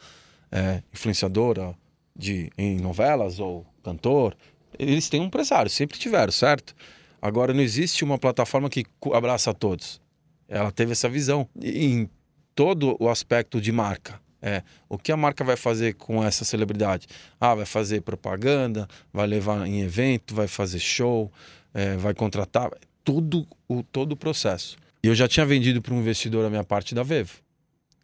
é, 0.50 0.82
influenciadora 0.92 1.74
de, 2.16 2.50
em 2.56 2.78
novelas 2.78 3.40
ou 3.40 3.66
cantor, 3.82 4.36
eles 4.78 5.08
têm 5.08 5.20
um 5.20 5.24
empresário, 5.24 5.70
sempre 5.70 5.98
tiveram, 5.98 6.32
certo? 6.32 6.74
Agora, 7.20 7.52
não 7.52 7.60
existe 7.60 8.04
uma 8.04 8.18
plataforma 8.18 8.70
que 8.70 8.84
abraça 9.12 9.50
a 9.50 9.54
todos. 9.54 10.00
Ela 10.48 10.72
teve 10.72 10.92
essa 10.92 11.08
visão 11.08 11.48
em 11.62 12.08
todo 12.54 12.96
o 12.98 13.08
aspecto 13.08 13.60
de 13.60 13.70
marca. 13.70 14.20
É, 14.42 14.62
o 14.88 14.96
que 14.96 15.12
a 15.12 15.16
marca 15.16 15.44
vai 15.44 15.56
fazer 15.56 15.94
com 15.94 16.24
essa 16.24 16.44
celebridade? 16.44 17.06
Ah, 17.38 17.54
vai 17.54 17.66
fazer 17.66 18.00
propaganda, 18.00 18.88
vai 19.12 19.26
levar 19.26 19.66
em 19.66 19.82
evento, 19.82 20.34
vai 20.34 20.48
fazer 20.48 20.78
show, 20.78 21.30
é, 21.74 21.96
vai 21.96 22.14
contratar, 22.14 22.70
tudo 23.04 23.46
o 23.68 23.82
todo 23.82 24.12
o 24.12 24.16
processo. 24.16 24.78
E 25.02 25.08
eu 25.08 25.14
já 25.14 25.28
tinha 25.28 25.44
vendido 25.44 25.80
para 25.82 25.94
um 25.94 26.00
investidor 26.00 26.44
a 26.44 26.50
minha 26.50 26.64
parte 26.64 26.94
da 26.94 27.02
Vevo, 27.02 27.34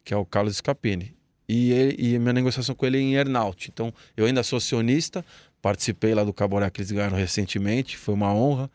que 0.04 0.12
é 0.12 0.16
o 0.16 0.24
Carlos 0.24 0.56
Scapini. 0.56 1.14
E, 1.48 1.72
ele, 1.72 1.96
e 1.98 2.18
minha 2.18 2.32
negociação 2.32 2.74
com 2.74 2.84
ele 2.86 2.98
é 2.98 3.00
em 3.00 3.14
earnout. 3.14 3.70
Então, 3.72 3.92
eu 4.16 4.26
ainda 4.26 4.42
sou 4.42 4.56
acionista, 4.56 5.24
participei 5.62 6.14
lá 6.14 6.24
do 6.24 6.32
Caboré 6.32 6.68
que 6.70 6.80
eles 6.80 6.90
ganharam 6.90 7.16
recentemente, 7.16 7.96
foi 7.96 8.14
uma 8.14 8.32
honra. 8.34 8.70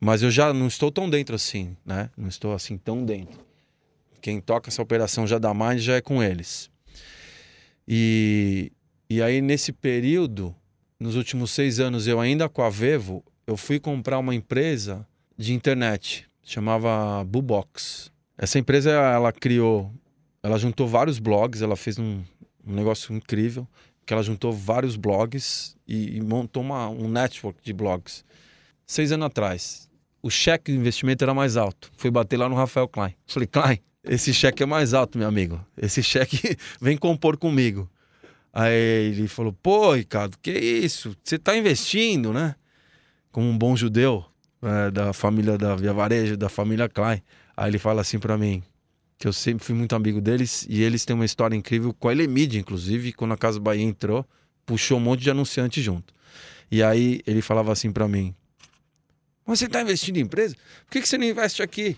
Mas 0.00 0.22
eu 0.22 0.30
já 0.30 0.52
não 0.52 0.66
estou 0.66 0.90
tão 0.92 1.08
dentro 1.08 1.34
assim, 1.34 1.76
né? 1.84 2.10
Não 2.16 2.28
estou 2.28 2.52
assim 2.52 2.76
tão 2.76 3.04
dentro. 3.04 3.40
Quem 4.20 4.40
toca 4.40 4.68
essa 4.68 4.82
operação 4.82 5.26
já 5.26 5.38
da 5.38 5.54
Mind 5.54 5.78
já 5.78 5.96
é 5.96 6.00
com 6.00 6.22
eles. 6.22 6.70
E, 7.86 8.72
e 9.08 9.22
aí, 9.22 9.40
nesse 9.40 9.72
período, 9.72 10.54
nos 10.98 11.14
últimos 11.14 11.50
seis 11.50 11.78
anos, 11.78 12.06
eu 12.06 12.20
ainda 12.20 12.48
com 12.48 12.62
a 12.62 12.68
Vevo, 12.68 13.24
eu 13.46 13.56
fui 13.56 13.78
comprar 13.78 14.18
uma 14.18 14.34
empresa 14.34 15.06
de 15.38 15.54
internet, 15.54 16.28
chamava 16.42 17.22
Bubox. 17.24 18.10
Essa 18.36 18.58
empresa, 18.58 18.90
ela 18.90 19.32
criou, 19.32 19.92
ela 20.42 20.58
juntou 20.58 20.88
vários 20.88 21.18
blogs, 21.18 21.62
ela 21.62 21.76
fez 21.76 21.98
um, 21.98 22.22
um 22.66 22.74
negócio 22.74 23.14
incrível, 23.14 23.66
que 24.04 24.12
ela 24.12 24.22
juntou 24.22 24.52
vários 24.52 24.96
blogs 24.96 25.76
e, 25.86 26.16
e 26.16 26.20
montou 26.20 26.62
uma, 26.62 26.88
um 26.88 27.08
network 27.08 27.62
de 27.62 27.72
blogs. 27.72 28.24
Seis 28.84 29.12
anos 29.12 29.26
atrás, 29.26 29.85
o 30.22 30.30
cheque 30.30 30.72
de 30.72 30.78
investimento 30.78 31.22
era 31.22 31.34
mais 31.34 31.56
alto. 31.56 31.90
Fui 31.96 32.10
bater 32.10 32.36
lá 32.36 32.48
no 32.48 32.54
Rafael 32.54 32.88
Klein. 32.88 33.14
Falei, 33.26 33.46
Klein, 33.46 33.78
esse 34.04 34.32
cheque 34.32 34.62
é 34.62 34.66
mais 34.66 34.94
alto, 34.94 35.18
meu 35.18 35.28
amigo. 35.28 35.64
Esse 35.76 36.02
cheque 36.02 36.56
vem 36.80 36.96
compor 36.96 37.36
comigo. 37.36 37.88
Aí 38.52 39.10
ele 39.10 39.28
falou, 39.28 39.52
pô, 39.52 39.94
Ricardo, 39.94 40.36
que 40.40 40.50
isso? 40.50 41.14
Você 41.22 41.36
está 41.36 41.56
investindo, 41.56 42.32
né? 42.32 42.54
Como 43.30 43.48
um 43.48 43.58
bom 43.58 43.76
judeu 43.76 44.24
é, 44.62 44.90
da 44.90 45.12
família 45.12 45.58
da 45.58 45.76
Via 45.76 45.92
Varejo, 45.92 46.36
da 46.36 46.48
família 46.48 46.88
Klein. 46.88 47.22
Aí 47.56 47.70
ele 47.70 47.78
fala 47.78 48.00
assim 48.00 48.18
para 48.18 48.38
mim, 48.38 48.62
que 49.18 49.28
eu 49.28 49.32
sempre 49.32 49.64
fui 49.64 49.74
muito 49.74 49.94
amigo 49.94 50.20
deles, 50.20 50.66
e 50.68 50.82
eles 50.82 51.04
têm 51.04 51.14
uma 51.14 51.24
história 51.24 51.56
incrível 51.56 51.92
com 51.92 52.08
a 52.08 52.12
Elemid, 52.12 52.58
inclusive, 52.58 53.12
quando 53.12 53.32
a 53.32 53.36
Casa 53.36 53.60
Bahia 53.60 53.82
entrou, 53.84 54.24
puxou 54.64 54.98
um 54.98 55.00
monte 55.00 55.22
de 55.22 55.30
anunciante 55.30 55.82
junto. 55.82 56.14
E 56.70 56.82
aí 56.82 57.20
ele 57.26 57.42
falava 57.42 57.72
assim 57.72 57.92
para 57.92 58.08
mim, 58.08 58.34
mas 59.46 59.58
você 59.58 59.66
está 59.66 59.80
investindo 59.80 60.16
em 60.16 60.20
empresa? 60.20 60.54
Por 60.84 60.92
que, 60.92 61.00
que 61.00 61.08
você 61.08 61.16
não 61.16 61.24
investe 61.24 61.62
aqui? 61.62 61.96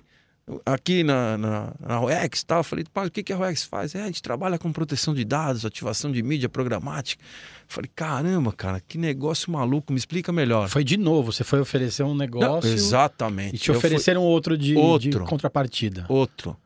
Aqui 0.64 1.02
na, 1.02 1.36
na, 1.36 1.74
na 1.78 1.96
ROEX 1.96 2.40
e 2.40 2.46
tal. 2.46 2.60
Eu 2.60 2.64
falei, 2.64 2.84
mas 2.94 3.08
o 3.08 3.10
que, 3.10 3.22
que 3.22 3.32
a 3.32 3.36
ROEX 3.36 3.64
faz? 3.64 3.94
É, 3.94 4.02
a 4.02 4.06
gente 4.06 4.22
trabalha 4.22 4.58
com 4.58 4.72
proteção 4.72 5.14
de 5.14 5.24
dados, 5.24 5.66
ativação 5.66 6.10
de 6.10 6.22
mídia 6.22 6.48
programática. 6.48 7.22
Eu 7.22 7.66
falei, 7.68 7.90
caramba, 7.94 8.52
cara, 8.52 8.80
que 8.80 8.96
negócio 8.96 9.52
maluco, 9.52 9.92
me 9.92 9.98
explica 9.98 10.32
melhor. 10.32 10.68
Foi 10.68 10.84
de 10.84 10.96
novo, 10.96 11.32
você 11.32 11.44
foi 11.44 11.60
oferecer 11.60 12.02
um 12.02 12.14
negócio. 12.14 12.68
Não, 12.68 12.76
exatamente. 12.76 13.56
E 13.56 13.58
te 13.58 13.70
ofereceram 13.70 14.22
fui... 14.22 14.30
outro, 14.30 14.56
de, 14.56 14.74
outro 14.74 15.10
de 15.10 15.18
contrapartida. 15.18 16.06
Outro. 16.08 16.56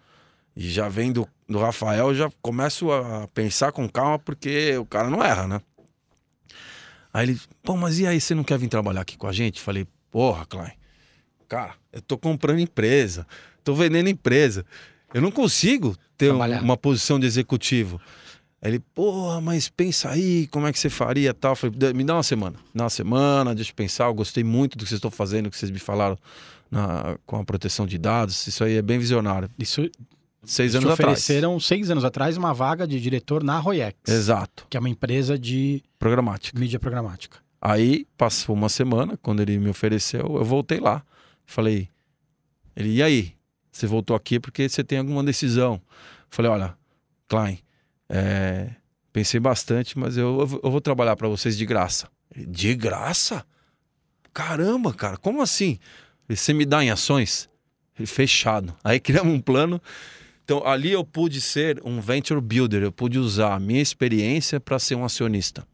E 0.55 0.71
já 0.71 0.88
vem 0.88 1.11
do, 1.11 1.27
do 1.49 1.59
Rafael, 1.59 2.09
eu 2.09 2.14
já 2.14 2.31
começo 2.40 2.92
a 2.92 3.27
pensar 3.29 3.73
com 3.73 3.88
calma, 3.88 4.18
porque 4.18 4.77
o 4.77 4.85
cara 4.85 5.09
não 5.09 5.25
erra, 5.25 5.49
né? 5.49 5.61
Aí 7.12 7.27
ele, 7.27 7.40
pô, 7.62 7.77
mas 7.77 7.99
e 7.99 8.07
aí, 8.07 8.21
você 8.21 8.35
não 8.35 8.45
quer 8.45 8.59
vir 8.59 8.68
trabalhar 8.68 9.03
aqui 9.03 9.16
com 9.16 9.27
a 9.27 9.33
gente? 9.33 9.61
Falei, 9.61 9.87
porra, 10.12 10.46
Klein, 10.46 10.72
cara, 11.48 11.75
eu 11.92 12.01
tô 12.01 12.16
comprando 12.16 12.61
empresa, 12.61 13.27
tô 13.64 13.75
vendendo 13.75 14.09
empresa. 14.09 14.64
Eu 15.12 15.20
não 15.20 15.31
consigo 15.31 15.96
ter 16.16 16.29
Trabalhar. 16.29 16.62
uma 16.62 16.77
posição 16.77 17.18
de 17.18 17.27
executivo. 17.27 18.01
Aí 18.62 18.70
ele, 18.70 18.79
porra, 18.79 19.40
mas 19.40 19.68
pensa 19.68 20.09
aí, 20.09 20.46
como 20.46 20.68
é 20.68 20.72
que 20.72 20.79
você 20.79 20.88
faria 20.88 21.35
tal. 21.35 21.53
Eu 21.53 21.57
falei, 21.57 21.92
me 21.92 22.05
dá 22.05 22.14
uma 22.14 22.22
semana. 22.22 22.57
Dá 22.72 22.85
uma 22.85 22.90
semana, 22.90 23.55
deixa 23.55 23.72
eu 23.72 23.75
pensar. 23.75 24.05
Eu 24.05 24.14
gostei 24.14 24.44
muito 24.44 24.79
do 24.79 24.85
que 24.85 24.88
vocês 24.88 24.98
estão 24.98 25.11
fazendo, 25.11 25.51
que 25.51 25.57
vocês 25.59 25.70
me 25.70 25.81
falaram 25.81 26.16
na, 26.70 27.18
com 27.27 27.37
a 27.37 27.44
proteção 27.44 27.87
de 27.87 27.98
dados. 27.98 28.46
Isso 28.46 28.62
aí 28.62 28.77
é 28.77 28.83
bem 28.83 28.98
visionário. 28.98 29.51
Isso. 29.59 29.90
Seis 30.44 30.75
anos 30.75 30.90
ofereceram, 30.90 31.51
atrás. 31.51 31.66
seis 31.66 31.90
anos 31.90 32.05
atrás, 32.05 32.37
uma 32.37 32.53
vaga 32.53 32.87
de 32.87 33.01
diretor 33.01 33.44
na 33.44 33.59
Royex. 33.59 33.96
Exato. 34.09 34.66
Que 34.70 34.77
é 34.77 34.81
uma 34.81 34.88
empresa 34.88 35.38
de. 35.38 35.83
Programática. 35.98 36.59
Mídia 36.59 36.81
programática. 36.81 37.38
Aí 37.64 38.09
passou 38.16 38.57
uma 38.57 38.68
semana, 38.68 39.16
quando 39.16 39.40
ele 39.40 39.57
me 39.57 39.70
ofereceu, 39.70 40.22
eu 40.22 40.44
voltei 40.44 40.81
lá. 40.81 41.05
Falei, 41.46 41.88
ele, 42.75 42.96
e 42.96 43.01
aí? 43.01 43.37
Você 43.70 43.87
voltou 43.87 44.16
aqui 44.16 44.40
porque 44.40 44.68
você 44.68 44.83
tem 44.83 44.98
alguma 44.98 45.22
decisão? 45.22 45.81
Falei, 46.29 46.51
olha, 46.51 46.77
Klein, 47.29 47.61
é, 48.09 48.70
pensei 49.12 49.38
bastante, 49.38 49.96
mas 49.96 50.16
eu, 50.16 50.61
eu 50.61 50.70
vou 50.72 50.81
trabalhar 50.81 51.14
para 51.14 51.29
vocês 51.29 51.57
de 51.57 51.64
graça. 51.64 52.09
Ele, 52.35 52.46
de 52.46 52.75
graça? 52.75 53.46
Caramba, 54.35 54.92
cara, 54.92 55.16
como 55.16 55.40
assim? 55.40 55.79
Ele, 56.29 56.37
você 56.37 56.53
me 56.53 56.66
dá 56.66 56.83
em 56.83 56.90
ações? 56.90 57.48
Ele, 57.96 58.09
fechado. 58.09 58.75
Aí 58.83 58.98
criamos 58.98 59.33
um 59.33 59.40
plano. 59.40 59.81
Então 60.44 60.66
ali 60.66 60.90
eu 60.90 61.05
pude 61.05 61.40
ser 61.40 61.81
um 61.85 62.01
venture 62.01 62.40
builder, 62.40 62.83
eu 62.83 62.90
pude 62.90 63.20
usar 63.20 63.55
a 63.55 63.61
minha 63.61 63.81
experiência 63.81 64.59
para 64.59 64.81
ser 64.81 64.96
um 64.96 65.05
acionista. 65.05 65.64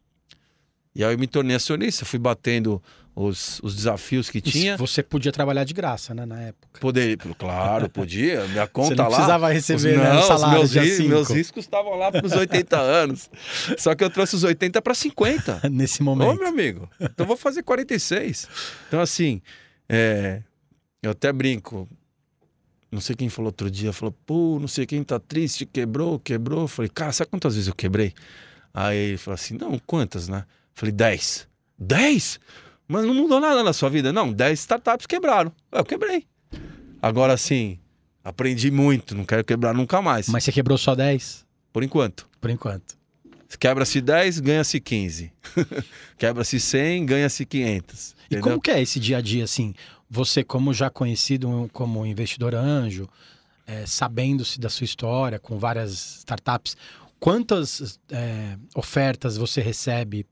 E 0.95 1.05
aí 1.05 1.15
eu 1.15 1.19
me 1.19 1.27
tornei 1.27 1.57
acionista, 1.57 2.05
fui 2.05 2.19
batendo 2.19 2.83
os, 3.15 3.61
os 3.65 3.75
desafios 3.75 4.31
que 4.31 4.41
tinha. 4.41 4.77
Você 4.77 5.03
podia 5.03 5.33
trabalhar 5.33 5.65
de 5.65 5.75
graça, 5.75 6.15
né, 6.15 6.25
na 6.25 6.41
época? 6.41 6.79
Poder, 6.79 7.17
claro, 7.37 7.89
podia. 7.89 8.47
Minha 8.47 8.67
conta 8.69 8.91
Você 8.91 8.95
não 8.95 9.05
lá. 9.05 9.11
precisava 9.11 9.53
receber 9.53 9.97
os, 9.97 10.03
né, 10.03 10.13
não, 10.13 10.23
salário 10.23 10.59
meus, 10.59 11.01
meus 11.01 11.31
riscos 11.31 11.65
estavam 11.65 11.97
lá 11.97 12.13
para 12.13 12.25
os 12.25 12.33
80 12.33 12.79
anos. 12.79 13.29
Só 13.77 13.95
que 13.95 14.05
eu 14.05 14.11
trouxe 14.11 14.37
os 14.37 14.45
80 14.45 14.81
para 14.81 14.95
50. 14.95 15.63
Nesse 15.69 16.03
momento. 16.03 16.31
Ô, 16.31 16.35
meu 16.35 16.47
amigo. 16.47 16.89
Então 17.01 17.27
vou 17.27 17.37
fazer 17.37 17.65
46. 17.65 18.49
Então, 18.87 19.01
assim, 19.01 19.43
é, 19.89 20.43
eu 21.03 21.11
até 21.11 21.33
brinco. 21.33 21.89
Não 22.91 23.01
sei 23.01 23.17
quem 23.17 23.29
falou 23.29 23.49
outro 23.49 23.71
dia, 23.71 23.93
falou, 23.93 24.15
pô, 24.25 24.59
não 24.61 24.69
sei 24.69 24.87
quem 24.87 25.03
tá 25.03 25.19
triste, 25.19 25.67
quebrou, 25.67 26.19
quebrou. 26.21 26.63
Eu 26.63 26.69
falei, 26.69 26.89
cara, 26.89 27.13
sabe 27.13 27.31
quantas 27.31 27.55
vezes 27.55 27.69
eu 27.69 27.75
quebrei? 27.75 28.15
Aí 28.73 28.97
ele 28.97 29.19
falou 29.19 29.35
assim, 29.35 29.59
não, 29.59 29.79
quantas, 29.81 30.29
né? 30.29 30.45
Falei, 30.79 30.93
10. 30.93 31.49
10? 31.77 32.39
Mas 32.87 33.05
não 33.05 33.13
mudou 33.13 33.41
nada 33.41 33.65
na 33.65 33.73
sua 33.73 33.91
vida. 33.91 34.13
Não, 34.13 34.33
10 34.33 34.61
startups 34.61 35.07
quebraram. 35.07 35.53
Eu 35.73 35.85
quebrei. 35.85 36.25
Agora 37.03 37.37
sim, 37.37 37.81
aprendi 38.23 38.71
muito, 38.71 39.13
não 39.13 39.25
quero 39.25 39.43
quebrar 39.43 39.75
nunca 39.75 40.01
mais. 40.01 40.29
Mas 40.29 40.45
você 40.45 40.53
quebrou 40.53 40.79
só 40.79 40.95
10? 40.95 41.45
Por 41.73 41.83
enquanto. 41.83 42.29
Por 42.41 42.49
enquanto. 42.49 42.97
Quebra-se 43.59 44.01
10, 44.01 44.39
ganha-se 44.39 44.79
15. 44.79 45.33
Quebra-se 46.17 46.61
100, 46.61 47.07
ganha-se 47.07 47.45
500. 47.45 48.11
E 48.11 48.15
entendeu? 48.27 48.43
como 48.45 48.61
que 48.61 48.71
é 48.71 48.81
esse 48.81 49.01
dia 49.01 49.19
a 49.19 49.21
dia, 49.21 49.43
assim? 49.43 49.75
Você, 50.09 50.45
como 50.45 50.73
já 50.73 50.89
conhecido 50.89 51.69
como 51.73 52.07
investidor 52.07 52.55
anjo, 52.55 53.09
é, 53.67 53.85
sabendo-se 53.85 54.61
da 54.61 54.69
sua 54.69 54.85
história 54.85 55.41
com 55.41 55.59
várias 55.59 56.19
startups, 56.19 56.77
quantas 57.19 57.99
é, 58.13 58.57
ofertas 58.77 59.37
você 59.37 59.61
recebe 59.61 60.25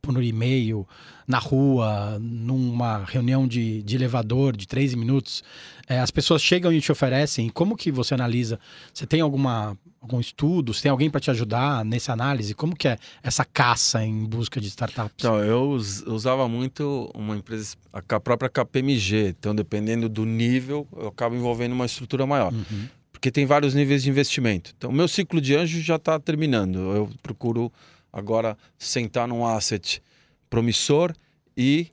por 0.00 0.22
e-mail, 0.22 0.86
na 1.26 1.38
rua, 1.38 2.18
numa 2.20 3.04
reunião 3.04 3.46
de, 3.46 3.82
de 3.82 3.96
elevador 3.96 4.56
de 4.56 4.66
três 4.66 4.94
minutos, 4.94 5.44
é, 5.86 6.00
as 6.00 6.10
pessoas 6.10 6.40
chegam 6.42 6.72
e 6.72 6.80
te 6.80 6.90
oferecem. 6.90 7.48
Como 7.50 7.76
que 7.76 7.90
você 7.90 8.14
analisa? 8.14 8.58
Você 8.92 9.06
tem 9.06 9.20
alguma, 9.20 9.76
algum 10.00 10.20
estudo? 10.20 10.72
Você 10.72 10.82
tem 10.82 10.90
alguém 10.90 11.10
para 11.10 11.20
te 11.20 11.30
ajudar 11.30 11.84
nessa 11.84 12.12
análise? 12.12 12.54
Como 12.54 12.74
que 12.74 12.88
é 12.88 12.98
essa 13.22 13.44
caça 13.44 14.04
em 14.04 14.24
busca 14.24 14.60
de 14.60 14.68
startups? 14.68 15.16
Então, 15.18 15.38
eu 15.38 15.78
usava 16.06 16.48
muito 16.48 17.10
uma 17.14 17.36
empresa, 17.36 17.76
a 17.92 18.20
própria 18.20 18.48
KPMG. 18.48 19.34
Então, 19.38 19.54
dependendo 19.54 20.08
do 20.08 20.24
nível, 20.24 20.86
eu 20.96 21.08
acabo 21.08 21.34
envolvendo 21.34 21.72
uma 21.72 21.86
estrutura 21.86 22.26
maior. 22.26 22.52
Uhum. 22.52 22.88
Porque 23.12 23.30
tem 23.30 23.44
vários 23.44 23.74
níveis 23.74 24.04
de 24.04 24.10
investimento. 24.10 24.72
Então, 24.78 24.90
o 24.90 24.92
meu 24.92 25.08
ciclo 25.08 25.40
de 25.40 25.56
anjo 25.56 25.80
já 25.82 25.96
está 25.96 26.20
terminando. 26.20 26.78
Eu 26.78 27.10
procuro 27.22 27.72
agora 28.12 28.56
sentar 28.78 29.28
num 29.28 29.46
asset 29.46 30.02
promissor 30.48 31.14
e 31.56 31.88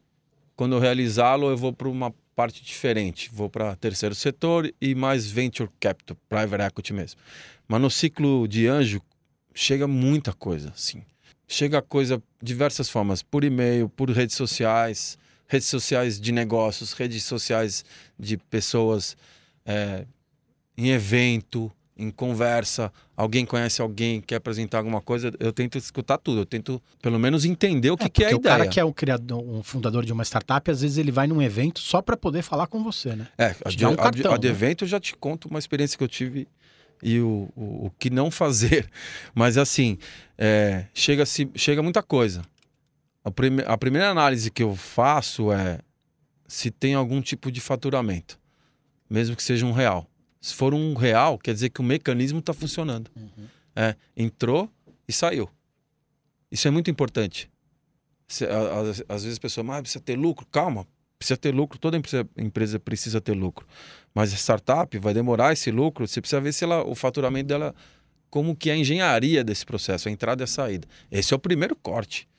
quando 0.55 0.79
realizá-lo 0.79 1.49
eu 1.49 1.57
vou 1.57 1.73
para 1.73 1.89
uma 1.89 2.13
parte 2.35 2.63
diferente, 2.63 3.29
vou 3.33 3.49
para 3.49 3.75
terceiro 3.75 4.13
setor 4.13 4.71
e 4.79 4.93
mais 4.93 5.29
venture 5.29 5.69
capital, 5.79 6.17
private 6.27 6.63
equity 6.63 6.93
mesmo. 6.93 7.19
Mas 7.67 7.81
no 7.81 7.89
ciclo 7.89 8.47
de 8.47 8.67
anjo 8.67 9.01
chega 9.53 9.87
muita 9.87 10.33
coisa, 10.33 10.69
assim. 10.69 11.03
Chega 11.47 11.81
coisa 11.81 12.21
diversas 12.41 12.89
formas, 12.89 13.21
por 13.21 13.43
e-mail, 13.43 13.87
por 13.87 14.09
redes 14.09 14.35
sociais, 14.35 15.17
redes 15.47 15.67
sociais 15.67 16.19
de 16.19 16.31
negócios, 16.31 16.93
redes 16.93 17.23
sociais 17.23 17.85
de 18.19 18.37
pessoas 18.37 19.15
é, 19.65 20.05
em 20.77 20.89
evento, 20.89 21.71
em 21.97 22.11
conversa, 22.11 22.91
alguém 23.15 23.45
conhece 23.45 23.81
alguém, 23.81 24.19
quer 24.19 24.35
apresentar 24.35 24.79
alguma 24.79 25.01
coisa, 25.01 25.33
eu 25.39 25.53
tento 25.53 25.77
escutar 25.77 26.17
tudo, 26.17 26.41
eu 26.41 26.45
tento 26.45 26.81
pelo 27.01 27.17
menos 27.17 27.45
entender 27.45 27.89
o 27.89 27.97
que 27.97 28.05
é, 28.05 28.09
que 28.09 28.23
é 28.23 28.31
a 28.31 28.35
o 28.35 28.39
ideia. 28.39 28.55
O 28.55 28.57
cara 28.57 28.69
que 28.69 28.79
é 28.79 28.85
um 28.85 28.91
criador, 28.91 29.41
um 29.41 29.63
fundador 29.63 30.05
de 30.05 30.11
uma 30.11 30.23
startup, 30.23 30.69
às 30.69 30.81
vezes 30.81 30.97
ele 30.97 31.11
vai 31.11 31.25
num 31.25 31.41
evento 31.41 31.79
só 31.79 32.01
para 32.01 32.17
poder 32.17 32.41
falar 32.41 32.67
com 32.67 32.83
você, 32.83 33.15
né? 33.15 33.27
É, 33.37 33.55
a 33.63 33.69
de, 33.69 33.85
um 33.85 33.95
cartão, 33.95 34.33
a 34.33 34.37
de 34.37 34.47
né? 34.47 34.53
evento 34.53 34.83
eu 34.83 34.87
já 34.87 34.99
te 34.99 35.15
conto 35.15 35.47
uma 35.47 35.59
experiência 35.59 35.97
que 35.97 36.03
eu 36.03 36.07
tive 36.07 36.47
e 37.01 37.19
o, 37.19 37.49
o, 37.55 37.85
o 37.85 37.91
que 37.97 38.09
não 38.09 38.29
fazer. 38.29 38.89
Mas 39.33 39.57
assim, 39.57 39.97
é, 40.37 40.85
chega, 40.93 41.25
-se, 41.25 41.49
chega 41.55 41.81
muita 41.81 42.03
coisa. 42.03 42.41
A, 43.23 43.31
prime, 43.31 43.63
a 43.65 43.77
primeira 43.77 44.09
análise 44.09 44.51
que 44.51 44.63
eu 44.63 44.75
faço 44.75 45.51
é 45.51 45.79
se 46.47 46.69
tem 46.69 46.93
algum 46.93 47.21
tipo 47.21 47.51
de 47.51 47.59
faturamento, 47.61 48.37
mesmo 49.09 49.35
que 49.35 49.41
seja 49.41 49.65
um 49.65 49.71
real. 49.71 50.07
Se 50.45 50.53
for 50.53 50.75
um 50.75 50.93
real, 50.93 51.39
quer 51.39 51.55
dizer 51.55 51.71
que 51.71 51.81
o 51.81 51.83
mecanismo 51.83 52.37
está 52.37 52.53
funcionando. 52.53 53.09
Uhum. 53.15 53.47
É, 53.75 53.95
entrou 54.15 54.69
e 55.07 55.11
saiu. 55.11 55.49
Isso 56.51 56.67
é 56.67 56.71
muito 56.71 56.91
importante. 56.91 57.49
Às, 58.29 59.03
às, 59.09 59.23
vezes 59.23 59.39
a 59.39 59.41
pessoa, 59.41 59.63
mas 59.63 59.81
precisa 59.81 60.03
ter 60.03 60.15
lucro. 60.15 60.45
Calma, 60.51 60.85
precisa 61.17 61.35
ter 61.35 61.51
lucro. 61.51 61.79
Toda 61.79 61.97
empresa, 61.97 62.29
empresa 62.37 62.79
precisa 62.79 63.19
ter 63.19 63.33
lucro. 63.33 63.65
Mas 64.13 64.33
a 64.33 64.35
startup 64.35 64.95
vai 64.99 65.15
demorar 65.15 65.51
esse 65.51 65.71
lucro. 65.71 66.07
Você 66.07 66.21
precisa 66.21 66.39
ver 66.39 66.53
se 66.53 66.63
ela, 66.63 66.83
o 66.85 66.93
faturamento 66.93 67.47
dela, 67.47 67.73
como 68.29 68.55
que 68.55 68.69
é 68.69 68.73
a 68.73 68.77
engenharia 68.77 69.43
desse 69.43 69.65
processo, 69.65 70.09
a 70.09 70.11
entrada 70.11 70.43
e 70.43 70.45
a 70.45 70.47
saída. 70.47 70.87
Esse 71.09 71.33
é 71.33 71.35
o 71.35 71.39
primeiro 71.39 71.75
corte. 71.75 72.29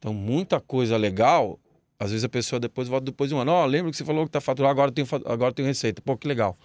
Então, 0.00 0.12
muita 0.12 0.58
coisa 0.58 0.96
legal. 0.96 1.60
Às 1.96 2.10
vezes 2.10 2.24
a 2.24 2.28
pessoa 2.28 2.58
depois 2.58 2.88
volta 2.88 3.04
depois 3.04 3.30
de 3.30 3.36
um 3.36 3.38
ano. 3.38 3.52
Ó, 3.52 3.62
oh, 3.62 3.66
lembra 3.66 3.92
que 3.92 3.96
você 3.96 4.04
falou 4.04 4.24
que 4.24 4.30
está 4.30 4.40
faturando, 4.40 4.72
agora 4.72 4.90
tem, 4.90 5.06
agora 5.26 5.54
tem 5.54 5.64
receita. 5.64 6.02
Pô, 6.02 6.16
que 6.16 6.26
legal. 6.26 6.58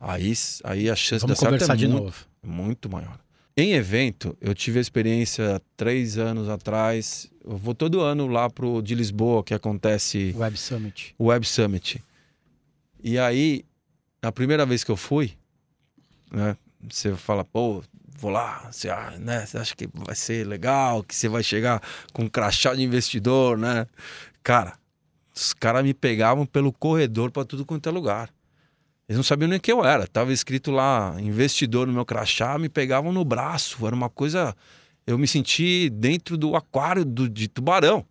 Aí, 0.00 0.32
aí 0.64 0.90
a 0.90 0.96
chance 0.96 1.22
Vamos 1.22 1.38
de 1.38 1.44
conversar 1.44 1.74
é 1.74 1.76
de 1.76 1.88
muito, 1.88 2.02
novo. 2.04 2.16
muito 2.42 2.90
maior. 2.90 3.18
Em 3.56 3.72
evento, 3.72 4.36
eu 4.40 4.54
tive 4.54 4.78
a 4.78 4.82
experiência 4.82 5.60
três 5.76 6.18
anos 6.18 6.48
atrás. 6.48 7.30
Eu 7.42 7.56
vou 7.56 7.74
todo 7.74 8.02
ano 8.02 8.26
lá 8.26 8.50
pro 8.50 8.82
de 8.82 8.94
Lisboa, 8.94 9.42
que 9.42 9.54
acontece. 9.54 10.34
Web 10.36 10.58
Summit. 10.58 11.14
Web 11.18 11.46
Summit. 11.46 12.02
E 13.02 13.18
aí, 13.18 13.64
a 14.20 14.30
primeira 14.30 14.66
vez 14.66 14.84
que 14.84 14.90
eu 14.90 14.96
fui, 14.96 15.32
né? 16.30 16.56
Você 16.88 17.16
fala, 17.16 17.44
pô, 17.44 17.82
vou 18.18 18.30
lá, 18.30 18.68
você, 18.70 18.88
né, 19.18 19.44
você 19.44 19.58
acha 19.58 19.74
que 19.74 19.88
vai 19.92 20.14
ser 20.14 20.46
legal, 20.46 21.02
que 21.02 21.14
você 21.14 21.28
vai 21.28 21.42
chegar 21.42 21.82
com 22.12 22.24
um 22.24 22.28
crachá 22.28 22.74
de 22.74 22.82
investidor, 22.82 23.58
né? 23.58 23.86
Cara, 24.42 24.74
os 25.34 25.52
caras 25.52 25.82
me 25.82 25.92
pegavam 25.92 26.46
pelo 26.46 26.72
corredor 26.72 27.30
para 27.30 27.44
tudo 27.44 27.64
quanto 27.64 27.88
é 27.88 27.92
lugar. 27.92 28.30
Eles 29.08 29.16
não 29.16 29.22
sabiam 29.22 29.48
nem 29.48 29.60
quem 29.60 29.72
eu 29.72 29.84
era. 29.84 30.06
Tava 30.06 30.32
escrito 30.32 30.70
lá, 30.70 31.14
investidor 31.20 31.86
no 31.86 31.92
meu 31.92 32.04
crachá, 32.04 32.58
me 32.58 32.68
pegavam 32.68 33.12
no 33.12 33.24
braço. 33.24 33.86
Era 33.86 33.94
uma 33.94 34.10
coisa. 34.10 34.54
Eu 35.06 35.16
me 35.16 35.28
senti 35.28 35.88
dentro 35.88 36.36
do 36.36 36.56
aquário 36.56 37.04
do, 37.04 37.28
de 37.28 37.46
tubarão. 37.46 38.04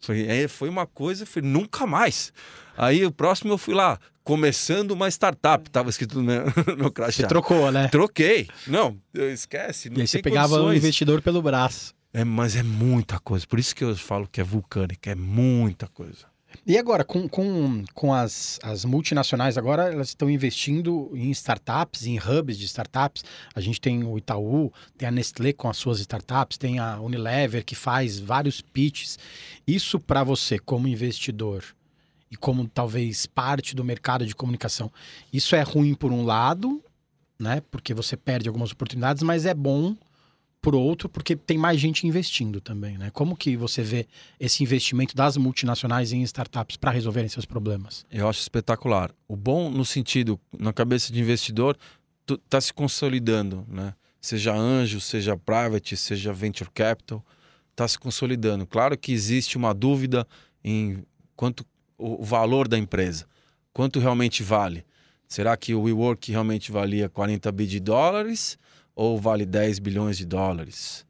Foi, 0.00 0.48
foi 0.48 0.68
uma 0.68 0.86
coisa, 0.86 1.24
foi 1.24 1.40
nunca 1.40 1.86
mais. 1.86 2.32
Aí 2.76 3.04
o 3.06 3.10
próximo 3.10 3.54
eu 3.54 3.58
fui 3.58 3.74
lá, 3.74 3.98
começando 4.22 4.90
uma 4.90 5.08
startup, 5.08 5.70
tava 5.70 5.88
escrito 5.88 6.18
no 6.18 6.24
meu, 6.24 6.44
no 6.68 6.76
meu 6.76 6.92
crachá. 6.92 7.22
Você 7.22 7.26
trocou, 7.26 7.72
né? 7.72 7.88
Troquei. 7.88 8.48
Não, 8.66 8.98
esquece. 9.14 9.88
Não 9.88 9.96
e 9.96 10.00
aí 10.02 10.06
você 10.06 10.20
pegava 10.20 10.60
o 10.60 10.74
investidor 10.74 11.22
pelo 11.22 11.40
braço. 11.40 11.94
É, 12.12 12.24
mas 12.24 12.56
é 12.56 12.62
muita 12.62 13.18
coisa. 13.18 13.46
Por 13.46 13.58
isso 13.58 13.74
que 13.74 13.84
eu 13.84 13.96
falo 13.96 14.28
que 14.30 14.40
é 14.40 14.44
vulcânica, 14.44 15.10
é 15.10 15.14
muita 15.14 15.86
coisa. 15.86 16.26
E 16.66 16.76
agora, 16.78 17.04
com, 17.04 17.28
com, 17.28 17.84
com 17.94 18.12
as, 18.12 18.58
as 18.62 18.84
multinacionais, 18.84 19.56
agora 19.56 19.92
elas 19.92 20.08
estão 20.08 20.28
investindo 20.30 21.10
em 21.14 21.30
startups, 21.30 22.06
em 22.06 22.18
hubs 22.18 22.58
de 22.58 22.64
startups. 22.64 23.24
A 23.54 23.60
gente 23.60 23.80
tem 23.80 24.02
o 24.04 24.18
Itaú, 24.18 24.72
tem 24.96 25.08
a 25.08 25.10
Nestlé 25.10 25.52
com 25.52 25.68
as 25.68 25.76
suas 25.76 26.00
startups, 26.00 26.58
tem 26.58 26.78
a 26.78 27.00
Unilever 27.00 27.64
que 27.64 27.74
faz 27.74 28.18
vários 28.18 28.60
pitches. 28.60 29.18
Isso 29.66 30.00
para 30.00 30.24
você, 30.24 30.58
como 30.58 30.88
investidor, 30.88 31.64
e 32.30 32.36
como 32.36 32.66
talvez 32.68 33.26
parte 33.26 33.74
do 33.74 33.84
mercado 33.84 34.26
de 34.26 34.34
comunicação, 34.34 34.90
isso 35.32 35.54
é 35.54 35.62
ruim 35.62 35.94
por 35.94 36.12
um 36.12 36.24
lado, 36.24 36.82
né? 37.38 37.62
Porque 37.70 37.94
você 37.94 38.16
perde 38.16 38.48
algumas 38.48 38.72
oportunidades, 38.72 39.22
mas 39.22 39.46
é 39.46 39.54
bom 39.54 39.96
por 40.66 40.74
outro, 40.74 41.08
porque 41.08 41.36
tem 41.36 41.56
mais 41.56 41.78
gente 41.78 42.08
investindo 42.08 42.60
também, 42.60 42.98
né? 42.98 43.08
Como 43.10 43.36
que 43.36 43.56
você 43.56 43.84
vê 43.84 44.04
esse 44.40 44.64
investimento 44.64 45.14
das 45.14 45.36
multinacionais 45.36 46.12
em 46.12 46.22
startups 46.22 46.76
para 46.76 46.90
resolverem 46.90 47.28
seus 47.28 47.44
problemas? 47.44 48.04
Eu 48.10 48.28
acho 48.28 48.40
espetacular. 48.40 49.12
O 49.28 49.36
bom 49.36 49.70
no 49.70 49.84
sentido, 49.84 50.40
na 50.58 50.72
cabeça 50.72 51.12
de 51.12 51.20
investidor, 51.20 51.78
está 52.28 52.60
se 52.60 52.74
consolidando, 52.74 53.64
né? 53.68 53.94
Seja 54.20 54.56
anjo, 54.56 55.00
seja 55.00 55.36
private, 55.36 55.96
seja 55.96 56.32
venture 56.32 56.68
capital, 56.74 57.24
está 57.70 57.86
se 57.86 57.96
consolidando. 57.96 58.66
Claro 58.66 58.98
que 58.98 59.12
existe 59.12 59.56
uma 59.56 59.72
dúvida 59.72 60.26
em 60.64 61.04
quanto 61.36 61.64
o 61.96 62.24
valor 62.24 62.66
da 62.66 62.76
empresa, 62.76 63.24
quanto 63.72 64.00
realmente 64.00 64.42
vale. 64.42 64.84
Será 65.28 65.56
que 65.56 65.76
o 65.76 65.82
WeWork 65.82 66.28
realmente 66.28 66.72
valia 66.72 67.08
40 67.08 67.52
bi 67.52 67.68
de 67.68 67.78
dólares 67.78 68.58
ou 68.96 69.20
vale 69.20 69.44
10 69.44 69.78
bilhões 69.78 70.16
de 70.16 70.24
dólares? 70.24 71.06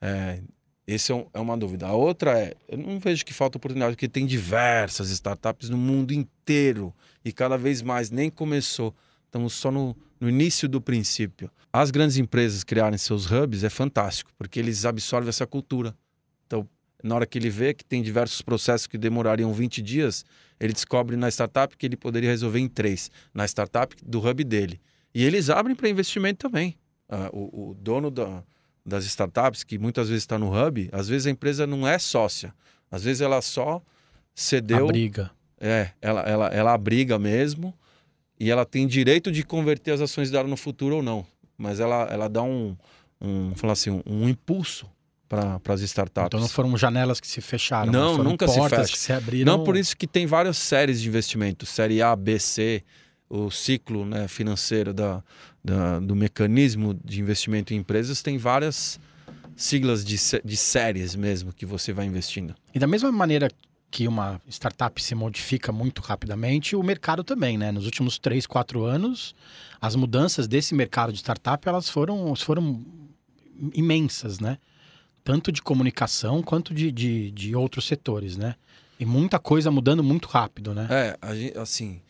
É, 0.00 0.40
essa 0.86 1.12
é, 1.12 1.16
um, 1.16 1.26
é, 1.32 1.40
uma 1.40 1.56
dúvida. 1.56 1.86
A 1.86 1.92
outra 1.94 2.38
é, 2.38 2.54
eu 2.68 2.76
não 2.76 2.98
vejo 3.00 3.24
que 3.24 3.32
falta 3.32 3.56
oportunidade, 3.56 3.94
porque 3.94 4.08
tem 4.08 4.26
diversas 4.26 5.10
startups 5.10 5.70
no 5.70 5.78
mundo 5.78 6.12
inteiro 6.12 6.94
e 7.24 7.32
cada 7.32 7.56
vez 7.56 7.80
mais 7.80 8.10
nem 8.10 8.28
começou. 8.28 8.94
Estamos 9.24 9.54
só 9.54 9.70
no, 9.70 9.96
no 10.20 10.28
início 10.28 10.68
do 10.68 10.80
princípio. 10.80 11.50
As 11.72 11.90
grandes 11.90 12.18
empresas 12.18 12.62
criarem 12.62 12.98
seus 12.98 13.30
hubs 13.30 13.64
é 13.64 13.70
fantástico, 13.70 14.30
porque 14.36 14.60
eles 14.60 14.84
absorvem 14.84 15.30
essa 15.30 15.46
cultura. 15.46 15.96
Então, 16.46 16.68
na 17.02 17.14
hora 17.14 17.26
que 17.26 17.38
ele 17.38 17.48
vê 17.48 17.72
que 17.72 17.84
tem 17.84 18.02
diversos 18.02 18.42
processos 18.42 18.86
que 18.86 18.98
demorariam 18.98 19.52
20 19.54 19.80
dias, 19.80 20.24
ele 20.60 20.74
descobre 20.74 21.16
na 21.16 21.28
startup 21.30 21.74
que 21.76 21.86
ele 21.86 21.96
poderia 21.96 22.28
resolver 22.28 22.58
em 22.58 22.68
três, 22.68 23.10
na 23.32 23.46
startup 23.46 23.96
do 24.04 24.18
hub 24.18 24.44
dele. 24.44 24.80
E 25.14 25.24
eles 25.24 25.48
abrem 25.48 25.74
para 25.74 25.88
investimento 25.88 26.48
também 26.48 26.76
uh, 27.10 27.28
o, 27.32 27.70
o, 27.70 27.74
dono 27.74 28.10
da, 28.10 28.42
das 28.84 29.04
startups, 29.04 29.64
que 29.64 29.78
muitas 29.78 30.08
vezes 30.08 30.22
está 30.22 30.38
no 30.38 30.50
hub, 30.50 30.88
às 30.92 31.08
vezes 31.08 31.26
a 31.26 31.30
empresa 31.30 31.66
não 31.66 31.86
é 31.86 31.98
sócia. 31.98 32.54
Às 32.90 33.04
vezes 33.04 33.20
ela 33.20 33.40
só 33.40 33.82
cedeu. 34.34 34.84
Abriga. 34.84 35.30
É, 35.58 35.90
ela, 36.00 36.20
ela, 36.22 36.46
ela 36.48 36.72
abriga 36.74 37.18
mesmo 37.18 37.72
e 38.38 38.50
ela 38.50 38.64
tem 38.64 38.86
direito 38.86 39.30
de 39.30 39.44
converter 39.44 39.92
as 39.92 40.00
ações 40.00 40.30
dela 40.30 40.48
no 40.48 40.56
futuro 40.56 40.96
ou 40.96 41.02
não. 41.02 41.24
Mas 41.56 41.78
ela, 41.78 42.08
ela 42.10 42.28
dá 42.28 42.42
um, 42.42 42.76
um, 43.20 43.54
falar 43.54 43.74
assim, 43.74 43.90
um, 43.90 44.02
um 44.04 44.28
impulso 44.28 44.90
para 45.28 45.60
as 45.68 45.80
startups. 45.80 46.26
Então 46.26 46.40
não 46.40 46.48
foram 46.48 46.76
janelas 46.76 47.18
que 47.18 47.26
se 47.26 47.40
fecharam, 47.40 47.90
não, 47.90 48.18
nunca 48.18 48.46
se 48.46 48.60
fecha. 48.68 48.92
que 48.92 48.98
se 48.98 49.12
abriram. 49.12 49.56
Não 49.56 49.64
por 49.64 49.76
isso 49.76 49.96
que 49.96 50.06
tem 50.06 50.26
várias 50.26 50.58
séries 50.58 51.00
de 51.00 51.08
investimento, 51.08 51.64
série 51.64 52.02
A, 52.02 52.14
B, 52.14 52.38
C, 52.38 52.84
o 53.32 53.50
ciclo 53.50 54.04
né, 54.04 54.28
financeiro 54.28 54.92
da, 54.92 55.24
da, 55.64 55.98
do 55.98 56.14
mecanismo 56.14 56.92
de 57.02 57.18
investimento 57.18 57.72
em 57.72 57.78
empresas 57.78 58.20
tem 58.20 58.36
várias 58.36 59.00
siglas 59.56 60.04
de, 60.04 60.16
de 60.44 60.56
séries 60.56 61.14
mesmo 61.14 61.50
que 61.50 61.64
você 61.64 61.94
vai 61.94 62.04
investindo. 62.04 62.54
E 62.74 62.78
da 62.78 62.86
mesma 62.86 63.10
maneira 63.10 63.48
que 63.90 64.06
uma 64.06 64.38
startup 64.48 65.02
se 65.02 65.14
modifica 65.14 65.72
muito 65.72 66.02
rapidamente, 66.02 66.76
o 66.76 66.82
mercado 66.82 67.24
também, 67.24 67.56
né? 67.56 67.72
Nos 67.72 67.86
últimos 67.86 68.18
três, 68.18 68.46
quatro 68.46 68.84
anos, 68.84 69.34
as 69.80 69.96
mudanças 69.96 70.46
desse 70.46 70.74
mercado 70.74 71.10
de 71.12 71.18
startup 71.18 71.66
elas 71.66 71.88
foram, 71.88 72.34
foram 72.36 72.84
imensas, 73.74 74.40
né? 74.40 74.58
Tanto 75.24 75.50
de 75.50 75.62
comunicação 75.62 76.42
quanto 76.42 76.74
de, 76.74 76.92
de, 76.92 77.30
de 77.30 77.56
outros 77.56 77.86
setores, 77.86 78.36
né? 78.36 78.56
E 79.00 79.06
muita 79.06 79.38
coisa 79.38 79.70
mudando 79.70 80.02
muito 80.02 80.28
rápido, 80.28 80.74
né? 80.74 80.86
É, 80.90 81.18
assim, 81.58 82.00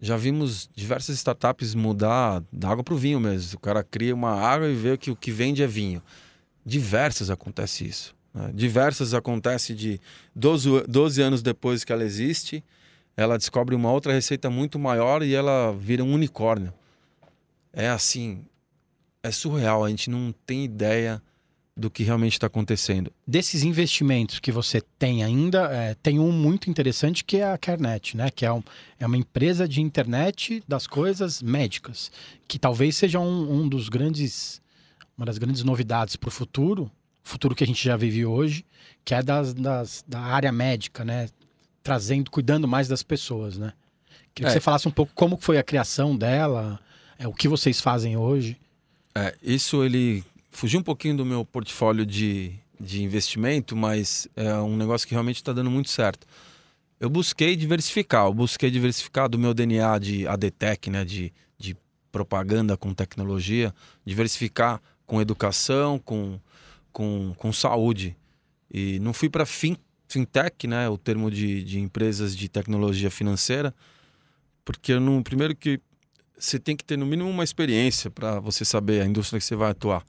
já 0.00 0.16
vimos 0.16 0.70
diversas 0.74 1.16
startups 1.16 1.74
mudar 1.74 2.42
da 2.52 2.70
água 2.70 2.84
para 2.84 2.94
o 2.94 2.98
vinho 2.98 3.18
mesmo. 3.18 3.56
O 3.56 3.60
cara 3.60 3.82
cria 3.82 4.14
uma 4.14 4.30
água 4.30 4.68
e 4.68 4.74
vê 4.74 4.96
que 4.96 5.10
o 5.10 5.16
que 5.16 5.30
vende 5.30 5.62
é 5.62 5.66
vinho. 5.66 6.02
Diversas 6.64 7.30
acontece 7.30 7.84
isso. 7.86 8.14
Né? 8.32 8.50
Diversas 8.54 9.12
acontece 9.12 9.74
de 9.74 10.00
12, 10.34 10.84
12 10.88 11.22
anos 11.22 11.42
depois 11.42 11.82
que 11.82 11.92
ela 11.92 12.04
existe, 12.04 12.62
ela 13.16 13.36
descobre 13.36 13.74
uma 13.74 13.90
outra 13.90 14.12
receita 14.12 14.48
muito 14.48 14.78
maior 14.78 15.22
e 15.22 15.34
ela 15.34 15.72
vira 15.72 16.04
um 16.04 16.12
unicórnio. 16.12 16.72
É 17.72 17.88
assim, 17.88 18.44
é 19.22 19.30
surreal. 19.32 19.84
A 19.84 19.88
gente 19.88 20.08
não 20.08 20.32
tem 20.46 20.64
ideia 20.64 21.20
do 21.78 21.88
que 21.88 22.02
realmente 22.02 22.32
está 22.32 22.48
acontecendo. 22.48 23.12
Desses 23.24 23.62
investimentos 23.62 24.40
que 24.40 24.50
você 24.50 24.80
tem 24.98 25.22
ainda, 25.22 25.72
é, 25.72 25.94
tem 25.94 26.18
um 26.18 26.32
muito 26.32 26.68
interessante 26.68 27.24
que 27.24 27.36
é 27.36 27.52
a 27.52 27.56
Carnet, 27.56 28.16
né? 28.16 28.30
Que 28.30 28.44
é, 28.44 28.52
um, 28.52 28.62
é 28.98 29.06
uma 29.06 29.16
empresa 29.16 29.68
de 29.68 29.80
internet 29.80 30.60
das 30.66 30.88
coisas 30.88 31.40
médicas, 31.40 32.10
que 32.48 32.58
talvez 32.58 32.96
seja 32.96 33.20
um, 33.20 33.60
um 33.60 33.68
dos 33.68 33.88
grandes, 33.88 34.60
uma 35.16 35.24
das 35.24 35.38
grandes 35.38 35.62
novidades 35.62 36.16
para 36.16 36.26
o 36.26 36.32
futuro, 36.32 36.90
futuro 37.22 37.54
que 37.54 37.62
a 37.62 37.66
gente 37.66 37.84
já 37.84 37.96
vive 37.96 38.26
hoje, 38.26 38.64
que 39.04 39.14
é 39.14 39.22
das, 39.22 39.54
das, 39.54 40.04
da 40.06 40.18
área 40.18 40.50
médica, 40.50 41.04
né? 41.04 41.28
Trazendo, 41.80 42.28
cuidando 42.28 42.66
mais 42.66 42.88
das 42.88 43.04
pessoas, 43.04 43.56
né? 43.56 43.72
Queria 44.34 44.48
é. 44.48 44.50
que 44.50 44.58
você 44.58 44.60
falasse 44.60 44.88
um 44.88 44.90
pouco 44.90 45.12
como 45.14 45.38
foi 45.40 45.58
a 45.58 45.62
criação 45.62 46.16
dela, 46.16 46.80
é, 47.16 47.28
o 47.28 47.32
que 47.32 47.46
vocês 47.46 47.80
fazem 47.80 48.16
hoje. 48.16 48.56
É, 49.14 49.36
isso 49.40 49.84
ele 49.84 50.24
fugiu 50.50 50.80
um 50.80 50.82
pouquinho 50.82 51.16
do 51.16 51.24
meu 51.24 51.44
portfólio 51.44 52.04
de, 52.04 52.54
de 52.80 53.02
investimento, 53.02 53.76
mas 53.76 54.28
é 54.34 54.54
um 54.54 54.76
negócio 54.76 55.06
que 55.06 55.14
realmente 55.14 55.36
está 55.36 55.52
dando 55.52 55.70
muito 55.70 55.90
certo. 55.90 56.26
Eu 57.00 57.08
busquei 57.08 57.54
diversificar, 57.54 58.26
eu 58.26 58.34
busquei 58.34 58.70
diversificar 58.70 59.28
do 59.28 59.38
meu 59.38 59.54
DNA 59.54 59.98
de 59.98 60.26
ADTech, 60.26 60.90
né, 60.90 61.04
de, 61.04 61.32
de 61.56 61.76
propaganda 62.10 62.76
com 62.76 62.92
tecnologia, 62.92 63.72
diversificar 64.04 64.80
com 65.06 65.20
educação, 65.20 65.98
com, 65.98 66.40
com, 66.92 67.34
com 67.36 67.52
saúde. 67.52 68.16
E 68.70 68.98
não 68.98 69.12
fui 69.12 69.30
para 69.30 69.46
fin, 69.46 69.76
fintech, 70.08 70.66
né, 70.66 70.88
o 70.88 70.98
termo 70.98 71.30
de, 71.30 71.62
de 71.62 71.78
empresas 71.78 72.36
de 72.36 72.48
tecnologia 72.48 73.10
financeira, 73.10 73.74
porque 74.64 74.92
eu 74.92 75.00
não, 75.00 75.22
primeiro 75.22 75.54
que 75.54 75.80
você 76.38 76.58
tem 76.58 76.76
que 76.76 76.84
ter 76.84 76.96
no 76.96 77.06
mínimo 77.06 77.28
uma 77.28 77.44
experiência 77.44 78.10
para 78.10 78.38
você 78.38 78.64
saber 78.64 79.02
a 79.02 79.06
indústria 79.06 79.38
que 79.38 79.44
você 79.44 79.56
vai 79.56 79.70
atuar. 79.70 80.04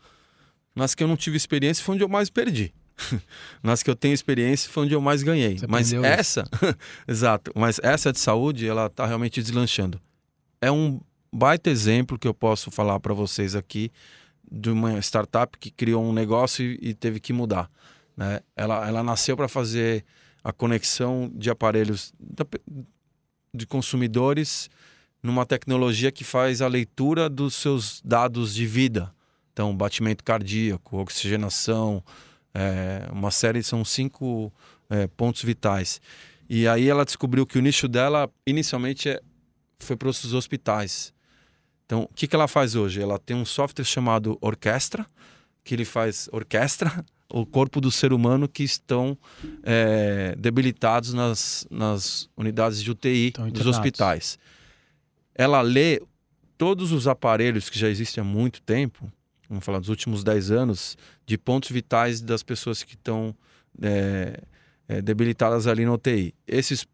Nas 0.76 0.95
que 0.95 1.03
eu 1.03 1.07
não 1.07 1.17
tive 1.17 1.38
experiência 1.38 1.84
foi 1.84 1.95
onde 1.95 2.03
eu 2.03 2.09
mais 2.09 2.30
perdi. 2.30 2.74
Nas 3.63 3.82
que 3.82 3.89
eu 3.89 3.95
tenho 3.95 4.13
experiência 4.13 4.70
foi 4.70 4.86
onde 4.86 4.93
eu 4.93 5.01
mais 5.01 5.24
ganhei. 5.24 5.57
Você 5.57 5.67
mas 5.67 5.93
essa, 5.93 6.43
exato, 7.07 7.51
mas 7.55 7.80
essa 7.84 8.11
de 8.11 8.20
saúde, 8.20 8.67
ela 8.67 8.88
está 8.88 9.05
realmente 9.05 9.41
deslanchando. 9.41 9.99
É 10.61 10.72
um 10.72 10.99
baita 11.34 11.70
exemplo 11.70 12.17
que 12.17 12.28
eu 12.28 12.34
posso 12.34 12.72
falar 12.72 12.99
para 12.99 13.13
vocês 13.13 13.55
aqui 13.55 13.91
de 14.51 14.70
uma 14.70 14.99
startup 14.99 15.57
que 15.57 15.70
criou 15.70 16.03
um 16.03 16.11
negócio 16.11 16.65
e, 16.65 16.89
e 16.89 16.93
teve 16.93 17.20
que 17.20 17.32
mudar. 17.32 17.70
Né? 18.17 18.41
Ela, 18.55 18.88
ela 18.88 19.03
nasceu 19.03 19.38
para 19.38 19.47
fazer 19.47 20.03
a 20.43 20.51
conexão 20.51 21.32
de 21.34 21.49
aparelhos 21.49 22.13
da, 22.20 22.45
de 23.53 23.67
consumidores 23.67 24.70
numa 25.22 25.45
tecnologia 25.45 26.11
que 26.11 26.24
faz 26.24 26.61
a 26.61 26.67
leitura 26.67 27.30
dos 27.30 27.55
seus 27.55 28.01
dados 28.03 28.53
de 28.53 28.65
vida. 28.65 29.13
Então, 29.60 29.76
batimento 29.76 30.24
cardíaco, 30.24 31.01
oxigenação, 31.01 32.01
é, 32.53 33.05
uma 33.12 33.30
série, 33.30 33.62
são 33.62 33.84
cinco 33.84 34.53
é, 34.89 35.05
pontos 35.05 35.43
vitais. 35.43 35.99
E 36.49 36.66
aí 36.66 36.88
ela 36.88 37.03
descobriu 37.03 37.45
que 37.45 37.57
o 37.57 37.62
nicho 37.62 37.86
dela, 37.86 38.30
inicialmente, 38.47 39.10
é, 39.10 39.20
foi 39.78 39.97
para 39.97 40.07
os 40.07 40.34
hospitais. 40.34 41.14
Então, 41.86 42.03
o 42.03 42.07
que, 42.16 42.26
que 42.26 42.34
ela 42.38 42.47
faz 42.47 42.74
hoje? 42.74 43.01
Ela 43.01 43.20
tem 43.20 43.36
um 43.36 43.43
software 43.43 43.84
chamado 43.84 44.38
Orquestra, 44.39 45.05
que 45.62 45.76
ele 45.76 45.84
faz 45.84 46.30
orquestra 46.32 47.05
o 47.30 47.45
corpo 47.45 47.82
do 47.82 47.91
ser 47.91 48.14
humano 48.14 48.47
que 48.47 48.64
estão 48.64 49.18
é, 49.62 50.38
debilitados 50.38 51.14
nas, 51.14 51.68
nas 51.70 52.30
unidades 52.38 52.82
de 52.82 52.89
UTI 52.89 53.34
dos 53.51 53.68
hospitais. 53.68 54.39
Ela 55.36 55.60
lê 55.60 56.01
todos 56.57 56.93
os 56.93 57.10
aparelhos 57.10 57.70
que 57.70 57.78
já 57.78 57.89
existem 57.89 58.22
há 58.22 58.26
muito 58.26 58.62
tempo, 58.62 59.12
vamos 59.50 59.66
falar 59.66 59.80
dos 59.80 59.89
últimos 59.89 60.24
10 60.24 60.52
anos, 60.52 60.97
de 61.26 61.38
pontos 61.38 61.72
vitais 61.72 62.22
das 62.22 62.43
pessoas 62.43 62.84
que 62.84 62.93
estão 62.93 63.36
é, 63.82 64.39
é, 64.88 65.02
debilitadas 65.02 65.66
ali 65.66 65.86
na 65.86 65.93
UTI. 65.93 66.36
Esses, 66.47 66.86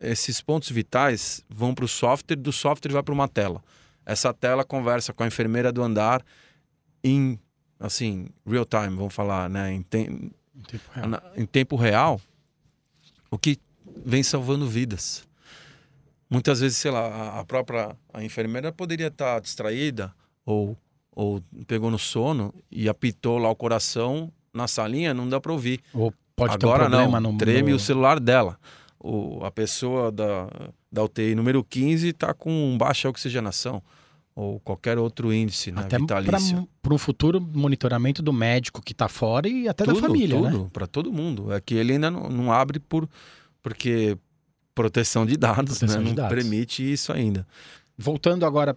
esses 0.00 0.40
pontos 0.40 0.70
vitais 0.70 1.44
vão 1.48 1.74
para 1.74 1.84
o 1.84 1.88
software, 1.88 2.36
do 2.36 2.52
software 2.52 2.92
vai 2.92 3.02
para 3.02 3.14
uma 3.14 3.28
tela. 3.28 3.62
Essa 4.06 4.32
tela 4.32 4.64
conversa 4.64 5.12
com 5.12 5.22
a 5.22 5.26
enfermeira 5.26 5.70
do 5.70 5.82
andar 5.82 6.24
em, 7.04 7.38
assim, 7.78 8.28
real 8.46 8.64
time, 8.64 8.96
vamos 8.96 9.14
falar, 9.14 9.50
né? 9.50 9.72
Em, 9.72 9.82
te... 9.82 9.98
em, 9.98 10.32
tempo, 10.66 10.90
real. 10.94 11.22
em 11.36 11.46
tempo 11.46 11.76
real, 11.76 12.20
o 13.30 13.38
que 13.38 13.58
vem 14.04 14.22
salvando 14.22 14.66
vidas. 14.66 15.28
Muitas 16.30 16.60
vezes, 16.60 16.78
sei 16.78 16.90
lá, 16.90 17.38
a 17.38 17.44
própria 17.44 17.96
a 18.12 18.22
enfermeira 18.22 18.72
poderia 18.72 19.08
estar 19.08 19.40
distraída 19.40 20.14
ou, 20.44 20.76
ou 21.18 21.42
pegou 21.66 21.90
no 21.90 21.98
sono 21.98 22.54
e 22.70 22.88
apitou 22.88 23.38
lá 23.38 23.50
o 23.50 23.56
coração 23.56 24.30
na 24.54 24.68
salinha, 24.68 25.12
não 25.12 25.28
dá 25.28 25.40
para 25.40 25.52
ouvir. 25.52 25.80
Ou 25.92 26.14
pode 26.36 26.54
Agora 26.54 26.84
ter 26.84 26.86
um 26.86 26.90
problema 26.90 27.20
não, 27.20 27.32
no 27.32 27.38
treme 27.38 27.72
o 27.72 27.78
celular 27.78 28.20
dela. 28.20 28.56
O, 29.00 29.44
a 29.44 29.50
pessoa 29.50 30.12
da, 30.12 30.48
da 30.92 31.02
UTI 31.02 31.34
número 31.34 31.64
15 31.64 32.10
está 32.10 32.32
com 32.32 32.76
baixa 32.78 33.08
oxigenação 33.08 33.82
ou 34.32 34.60
qualquer 34.60 34.96
outro 34.96 35.32
índice 35.32 35.72
né, 35.72 35.80
até 35.80 35.98
vitalício. 35.98 36.68
Para 36.80 36.94
um 36.94 36.98
futuro 36.98 37.40
monitoramento 37.40 38.22
do 38.22 38.32
médico 38.32 38.80
que 38.80 38.92
está 38.92 39.08
fora 39.08 39.48
e 39.48 39.66
até 39.66 39.84
tudo, 39.84 40.00
da 40.00 40.06
família, 40.06 40.36
tudo, 40.36 40.62
né? 40.62 40.70
para 40.72 40.86
todo 40.86 41.12
mundo. 41.12 41.52
É 41.52 41.60
que 41.60 41.74
ele 41.74 41.94
ainda 41.94 42.12
não, 42.12 42.28
não 42.28 42.52
abre 42.52 42.78
por 42.78 43.08
porque 43.60 44.16
proteção 44.72 45.26
de 45.26 45.36
dados, 45.36 45.78
proteção 45.78 46.00
né? 46.00 46.04
de 46.04 46.08
não 46.10 46.14
dados. 46.14 46.32
permite 46.32 46.92
isso 46.92 47.12
ainda. 47.12 47.44
Voltando 48.00 48.46
agora 48.46 48.76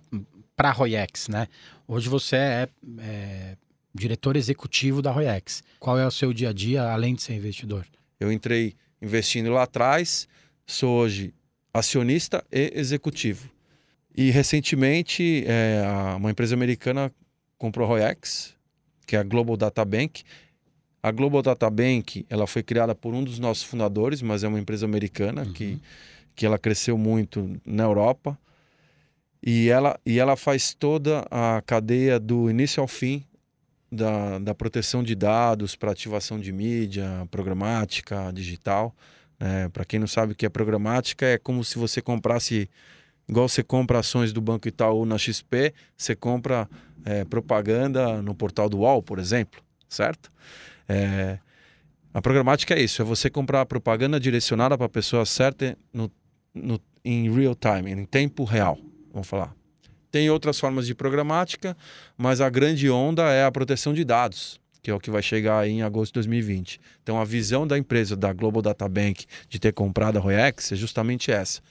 para 0.62 0.70
a 0.70 0.74
Royex, 0.74 1.28
né? 1.28 1.48
Hoje 1.88 2.08
você 2.08 2.36
é, 2.36 2.70
é, 3.00 3.58
diretor 3.96 4.36
executivo 4.36 5.02
da 5.02 5.10
Royex. 5.10 5.64
Qual 5.80 5.98
é 5.98 6.06
o 6.06 6.12
seu 6.12 6.32
dia 6.32 6.50
a 6.50 6.54
dia, 6.54 6.84
além 6.84 7.16
de 7.16 7.24
ser 7.24 7.34
investidor? 7.34 7.84
Eu 8.20 8.32
entrei 8.32 8.76
investindo 9.02 9.50
lá 9.50 9.64
atrás, 9.64 10.28
sou 10.64 11.00
hoje 11.00 11.34
acionista 11.74 12.46
e 12.52 12.74
executivo. 12.76 13.50
E 14.16 14.30
recentemente, 14.30 15.44
é, 15.48 15.82
uma 16.16 16.30
empresa 16.30 16.54
americana 16.54 17.12
comprou 17.58 17.88
a 17.88 17.90
Royex, 17.90 18.54
que 19.08 19.16
é 19.16 19.20
a 19.20 19.24
Global 19.24 19.58
Data 19.58 19.84
Bank. 19.84 20.22
A 21.02 21.10
Global 21.10 21.42
Data 21.42 21.72
Bank, 21.72 22.24
ela 22.30 22.46
foi 22.46 22.62
criada 22.62 22.94
por 22.94 23.16
um 23.16 23.24
dos 23.24 23.40
nossos 23.40 23.64
fundadores, 23.64 24.22
mas 24.22 24.44
é 24.44 24.48
uma 24.48 24.60
empresa 24.60 24.86
americana 24.86 25.42
uhum. 25.42 25.54
que, 25.54 25.82
que 26.36 26.46
ela 26.46 26.60
cresceu 26.60 27.00
muito 27.00 27.60
na 27.66 27.82
Europa. 27.82 28.38
E 29.44 29.70
ela, 29.70 30.00
e 30.06 30.20
ela 30.20 30.36
faz 30.36 30.74
toda 30.74 31.26
a 31.32 31.62
cadeia 31.66 32.20
do 32.20 32.50
início 32.50 32.82
ao 32.82 32.88
fim 32.88 33.26
da, 33.92 34.40
da 34.40 34.56
proteção 34.56 35.04
de 35.04 35.16
dados 35.16 35.76
para 35.76 35.92
ativação 35.92 36.40
de 36.40 36.52
mídia, 36.52 37.28
programática, 37.30 38.32
digital. 38.34 38.96
É, 39.40 39.68
para 39.70 39.84
quem 39.84 40.00
não 40.00 40.08
sabe 40.08 40.34
o 40.34 40.36
que 40.36 40.46
é 40.46 40.50
programática, 40.50 41.26
é 41.26 41.38
como 41.38 41.64
se 41.64 41.78
você 41.78 42.02
comprasse, 42.02 42.70
igual 43.28 43.50
você 43.50 43.64
compra 43.64 44.00
ações 44.00 44.32
do 44.32 44.40
Banco 44.40 44.68
Itaú 44.68 45.06
na 45.06 45.18
XP, 45.18 45.74
você 45.98 46.16
compra 46.16 46.70
é, 47.04 47.26
propaganda 47.26 48.22
no 48.22 48.36
portal 48.36 48.70
do 48.70 48.80
UOL, 48.80 49.02
por 49.02 49.18
exemplo, 49.18 49.62
certo? 49.90 50.32
É, 50.88 51.40
a 52.14 52.22
programática 52.22 52.76
é 52.76 52.82
isso, 52.82 53.02
é 53.02 53.06
você 53.06 53.30
comprar 53.30 53.66
propaganda 53.66 54.20
direcionada 54.20 54.78
para 54.78 54.86
a 54.86 54.90
pessoa 54.90 55.26
certa 55.26 55.76
no, 55.92 56.12
no, 56.54 56.80
em 57.04 57.34
real 57.34 57.56
time, 57.56 57.92
em 57.92 58.06
tempo 58.06 58.44
real, 58.44 58.78
vamos 59.12 59.28
falar. 59.28 59.56
Tem 60.12 60.30
outras 60.30 60.60
formas 60.60 60.86
de 60.86 60.94
programática, 60.94 61.76
mas 62.18 62.42
a 62.42 62.50
grande 62.50 62.90
onda 62.90 63.24
é 63.32 63.46
a 63.46 63.52
proteção 63.52 63.94
de 63.94 64.04
dados, 64.04 64.60
que 64.82 64.92
é 64.92 64.94
o 64.94 65.00
que 65.00 65.10
vai 65.10 65.22
chegar 65.22 65.68
em 65.68 65.84
agosto 65.84 66.12
de 66.12 66.16
2020. 66.16 66.80
Então 67.02 67.20
a 67.20 67.24
visão 67.24 67.66
da 67.66 67.78
empresa 67.78 68.16
da 68.16 68.34
Global 68.34 68.62
Data 68.62 68.88
Bank 68.90 69.26
de 69.48 69.60
ter 69.60 69.72
comprado 69.72 70.18
a 70.18 70.20
Royex 70.20 70.74
é 70.74 70.76
justamente 70.76 71.32
essa: 71.32 71.62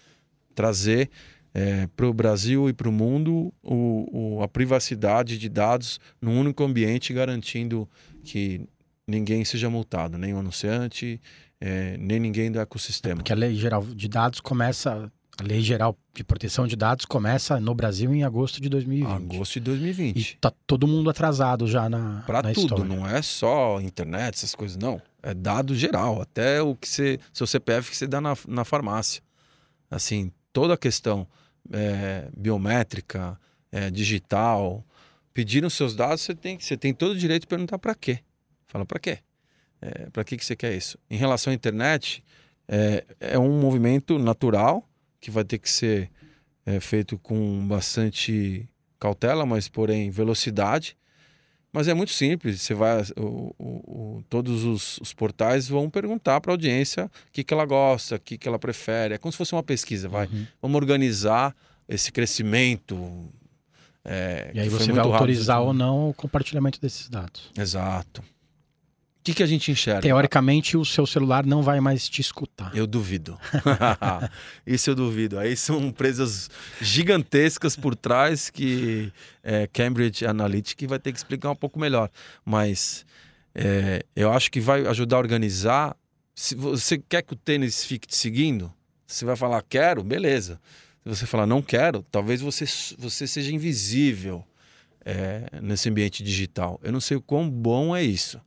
trazer 0.55 1.11
é, 1.53 1.87
para 1.97 2.07
o 2.07 2.15
Brasil 2.15 2.69
e 2.69 2.73
para 2.73 2.89
o 2.89 2.93
mundo 2.93 3.53
a 4.43 4.49
privacidade 4.49 5.37
de 5.37 5.49
dados 5.49 6.01
num 6.21 6.39
único 6.39 6.63
ambiente, 6.63 7.13
garantindo 7.13 7.89
que 8.25 8.61
ninguém 9.07 9.45
seja 9.45 9.69
multado, 9.69 10.17
nem 10.17 10.33
o 10.33 10.39
anunciante, 10.39 11.21
é, 11.61 11.97
nem 11.99 12.19
ninguém 12.19 12.51
do 12.51 12.61
ecossistema. 12.61 13.17
Porque 13.17 13.33
a 13.33 13.37
lei 13.37 13.55
geral 13.55 13.85
de 13.85 14.09
dados 14.09 14.41
começa, 14.41 15.11
a 15.41 15.43
lei 15.43 15.63
geral 15.63 15.97
de 16.15 16.23
proteção 16.23 16.67
de 16.67 16.77
dados 16.77 17.07
começa 17.07 17.59
no 17.59 17.75
Brasil 17.75 18.15
em 18.15 18.23
agosto 18.23 18.61
de 18.61 18.69
2020. 18.69 19.11
Agosto 19.11 19.55
de 19.55 19.61
2020. 19.61 20.19
E 20.19 20.37
tá 20.37 20.53
todo 20.67 20.87
mundo 20.87 21.09
atrasado 21.09 21.67
já 21.67 21.89
na 21.89 22.23
Para 22.27 22.43
tudo, 22.43 22.61
história. 22.61 22.85
não 22.85 23.07
é 23.09 23.23
só 23.23 23.81
internet, 23.81 24.35
essas 24.35 24.55
coisas, 24.55 24.77
não. 24.77 25.01
É 25.23 25.33
dado 25.33 25.75
geral, 25.75 26.21
até 26.21 26.61
o 26.61 26.77
que 26.77 26.87
você, 26.87 27.19
seu 27.33 27.47
CPF 27.47 27.91
que 27.91 27.97
você 27.97 28.07
dá 28.07 28.21
na, 28.21 28.37
na 28.47 28.65
farmácia. 28.67 29.23
Assim, 29.91 30.31
toda 30.53 30.75
a 30.75 30.77
questão 30.77 31.27
é, 31.73 32.29
biométrica, 32.37 33.41
é, 33.73 33.91
digital, 33.91 34.85
pediram 35.33 35.71
seus 35.71 35.97
dados, 35.97 36.21
você 36.21 36.35
tem, 36.35 36.61
você 36.61 36.77
tem 36.77 36.93
todo 36.93 37.13
o 37.13 37.19
direito 37.19 37.43
de 37.43 37.49
perguntar 37.49 37.79
para 37.79 37.95
quê. 37.95 38.19
Fala, 38.69 38.85
para 38.85 38.99
quê? 38.99 39.19
É, 39.81 40.11
para 40.11 40.23
que, 40.23 40.37
que 40.37 40.45
você 40.45 40.55
quer 40.55 40.77
isso? 40.77 40.99
Em 41.09 41.17
relação 41.17 41.51
à 41.51 41.55
internet, 41.55 42.23
é, 42.69 43.05
é 43.19 43.39
um 43.39 43.59
movimento 43.59 44.19
natural 44.19 44.87
que 45.21 45.31
vai 45.31 45.45
ter 45.45 45.59
que 45.59 45.71
ser 45.71 46.11
é, 46.65 46.81
feito 46.81 47.19
com 47.19 47.67
bastante 47.67 48.69
cautela, 48.99 49.45
mas 49.47 49.69
porém 49.69 50.11
velocidade. 50.11 50.97
Mas 51.73 51.87
é 51.87 51.95
muito 51.95 52.13
simples. 52.13 52.63
Você 52.63 52.75
vai, 52.75 53.01
o, 53.17 53.55
o, 53.57 53.65
o, 54.19 54.25
todos 54.29 54.65
os, 54.65 54.99
os, 54.99 55.13
portais 55.15 55.69
vão 55.69 55.89
perguntar 55.89 56.41
para 56.41 56.51
a 56.51 56.55
audiência 56.55 57.07
o 57.07 57.33
que, 57.33 57.45
que 57.45 57.55
ela 57.55 57.65
gosta, 57.65 58.17
o 58.17 58.21
que, 58.21 58.37
que 58.37 58.49
ela 58.49 58.59
prefere. 58.59 59.15
É 59.15 59.19
como 59.19 59.31
se 59.31 59.39
fosse 59.39 59.53
uma 59.53 59.63
pesquisa, 59.63 60.09
vai. 60.09 60.27
Uhum. 60.27 60.47
Vamos 60.61 60.77
organizar 60.77 61.55
esse 61.89 62.11
crescimento. 62.11 63.29
É, 64.05 64.51
E 64.53 64.61
aí 64.61 64.69
você 64.69 64.79
vai 64.79 64.87
muito 64.87 64.97
rápido. 64.99 65.13
autorizar 65.15 65.61
ou 65.63 65.73
não 65.73 66.11
o 66.11 66.15
compartilhamento 66.15 66.81
desses 66.81 67.09
dados. 67.09 67.51
Exato. 67.57 68.23
O 69.31 69.33
que, 69.33 69.37
que 69.37 69.43
a 69.45 69.47
gente 69.47 69.71
enxerga? 69.71 70.03
Teoricamente, 70.03 70.77
o 70.77 70.85
seu 70.85 71.07
celular 71.07 71.47
não 71.47 71.63
vai 71.63 71.79
mais 71.79 72.09
te 72.09 72.21
escutar. 72.21 72.75
Eu 72.75 72.85
duvido. 72.85 73.39
Isso 74.67 74.91
eu 74.91 74.95
duvido. 74.97 75.39
Aí 75.39 75.57
são 75.57 75.81
empresas 75.81 76.51
gigantescas 76.81 77.77
por 77.77 77.95
trás 77.95 78.51
que 78.51 79.13
é, 79.41 79.69
Cambridge 79.69 80.27
Analytica 80.27 80.85
vai 80.89 80.99
ter 80.99 81.13
que 81.13 81.19
explicar 81.19 81.49
um 81.53 81.55
pouco 81.55 81.79
melhor. 81.79 82.11
Mas 82.45 83.07
é, 83.55 84.05
eu 84.17 84.33
acho 84.33 84.51
que 84.51 84.59
vai 84.59 84.85
ajudar 84.89 85.17
a 85.17 85.21
organizar. 85.21 85.97
Se 86.35 86.57
você 86.57 86.99
quer 86.99 87.23
que 87.23 87.35
o 87.35 87.37
tênis 87.37 87.85
fique 87.85 88.09
te 88.09 88.17
seguindo, 88.17 88.73
você 89.07 89.25
vai 89.25 89.37
falar 89.37 89.63
quero, 89.63 90.03
beleza. 90.03 90.61
Se 91.05 91.09
você 91.09 91.25
falar 91.25 91.47
não 91.47 91.63
quero, 91.63 92.05
talvez 92.11 92.41
você, 92.41 92.65
você 92.99 93.29
seja 93.29 93.55
invisível 93.55 94.45
é, 95.05 95.61
nesse 95.63 95.89
ambiente 95.89 96.21
digital. 96.21 96.81
Eu 96.83 96.91
não 96.91 97.01
sei 97.01 97.17
o 97.17 97.23
quão 97.23 97.49
bom 97.49 97.95
é 97.95 98.03
isso. 98.03 98.41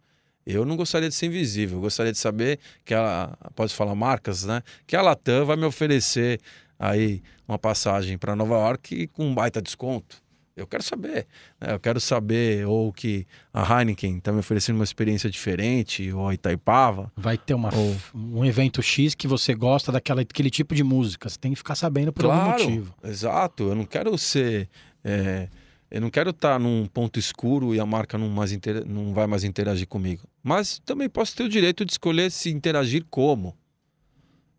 Eu 0.46 0.66
não 0.66 0.76
gostaria 0.76 1.08
de 1.10 1.16
ser 1.16 1.28
invisível, 1.28 1.78
eu 1.78 1.82
gostaria 1.82 2.12
de 2.12 2.18
saber 2.18 2.60
que 2.84 2.94
ela, 2.94 3.38
pode 3.56 3.74
falar 3.74 3.96
marcas, 3.96 4.44
né? 4.44 4.62
Que 4.86 4.96
a 4.96 5.02
Latam 5.02 5.46
vai 5.46 5.56
me 5.56 5.66
oferecer 5.66 6.39
aí 6.78 7.22
uma 7.48 7.58
passagem 7.58 8.18
para 8.18 8.36
Nova 8.36 8.56
York 8.56 9.08
com 9.08 9.26
um 9.28 9.34
baita 9.34 9.62
desconto. 9.62 10.22
Eu 10.56 10.68
quero 10.68 10.84
saber, 10.84 11.26
né? 11.60 11.74
eu 11.74 11.80
quero 11.80 12.00
saber 12.00 12.68
ou 12.68 12.94
que 12.94 13.26
a 13.52 13.64
Heineken 13.82 14.18
está 14.18 14.32
me 14.32 14.38
oferecendo 14.38 14.76
uma 14.76 14.84
experiência 14.84 15.28
diferente, 15.28 16.12
ou 16.12 16.28
a 16.30 16.34
Itaipava. 16.36 17.12
Vai 17.18 17.39
ter 17.39 17.56
uma, 17.56 17.74
Ou- 17.74 17.96
um 18.14 18.46
evento 18.46 18.80
X 18.80 19.16
que 19.16 19.28
você 19.28 19.56
gosta 19.56 19.91
daquela, 19.91 20.22
daquele 20.24 20.52
tipo 20.52 20.76
de 20.76 20.84
música. 20.84 21.28
Você 21.28 21.39
tem 21.39 21.54
que 21.54 21.58
ficar 21.58 21.74
sabendo 21.74 22.14
por 22.14 22.26
algum 22.26 22.38
claro, 22.38 22.64
motivo. 22.66 22.94
exato. 23.04 23.64
Eu 23.70 23.74
não 23.76 23.86
quero 23.86 24.16
ser, 24.16 24.70
é, 25.04 25.50
eu 25.94 26.02
não 26.02 26.10
quero 26.10 26.32
estar 26.32 26.60
num 26.60 26.88
ponto 26.88 27.20
escuro 27.20 27.76
e 27.76 27.80
a 27.80 27.86
marca 27.86 28.18
não, 28.18 28.28
mais 28.28 28.52
inter- 28.52 28.84
não 28.84 29.14
vai 29.14 29.28
mais 29.28 29.44
interagir 29.44 29.88
comigo. 29.88 30.28
Mas 30.41 30.80
também 30.80 31.08
posso 31.08 31.36
ter 31.36 31.44
o 31.44 31.50
direito 31.50 31.86
de 31.86 31.91
escolher 31.91 32.32
se 32.32 32.50
interagir 32.50 33.06
como. 33.12 33.56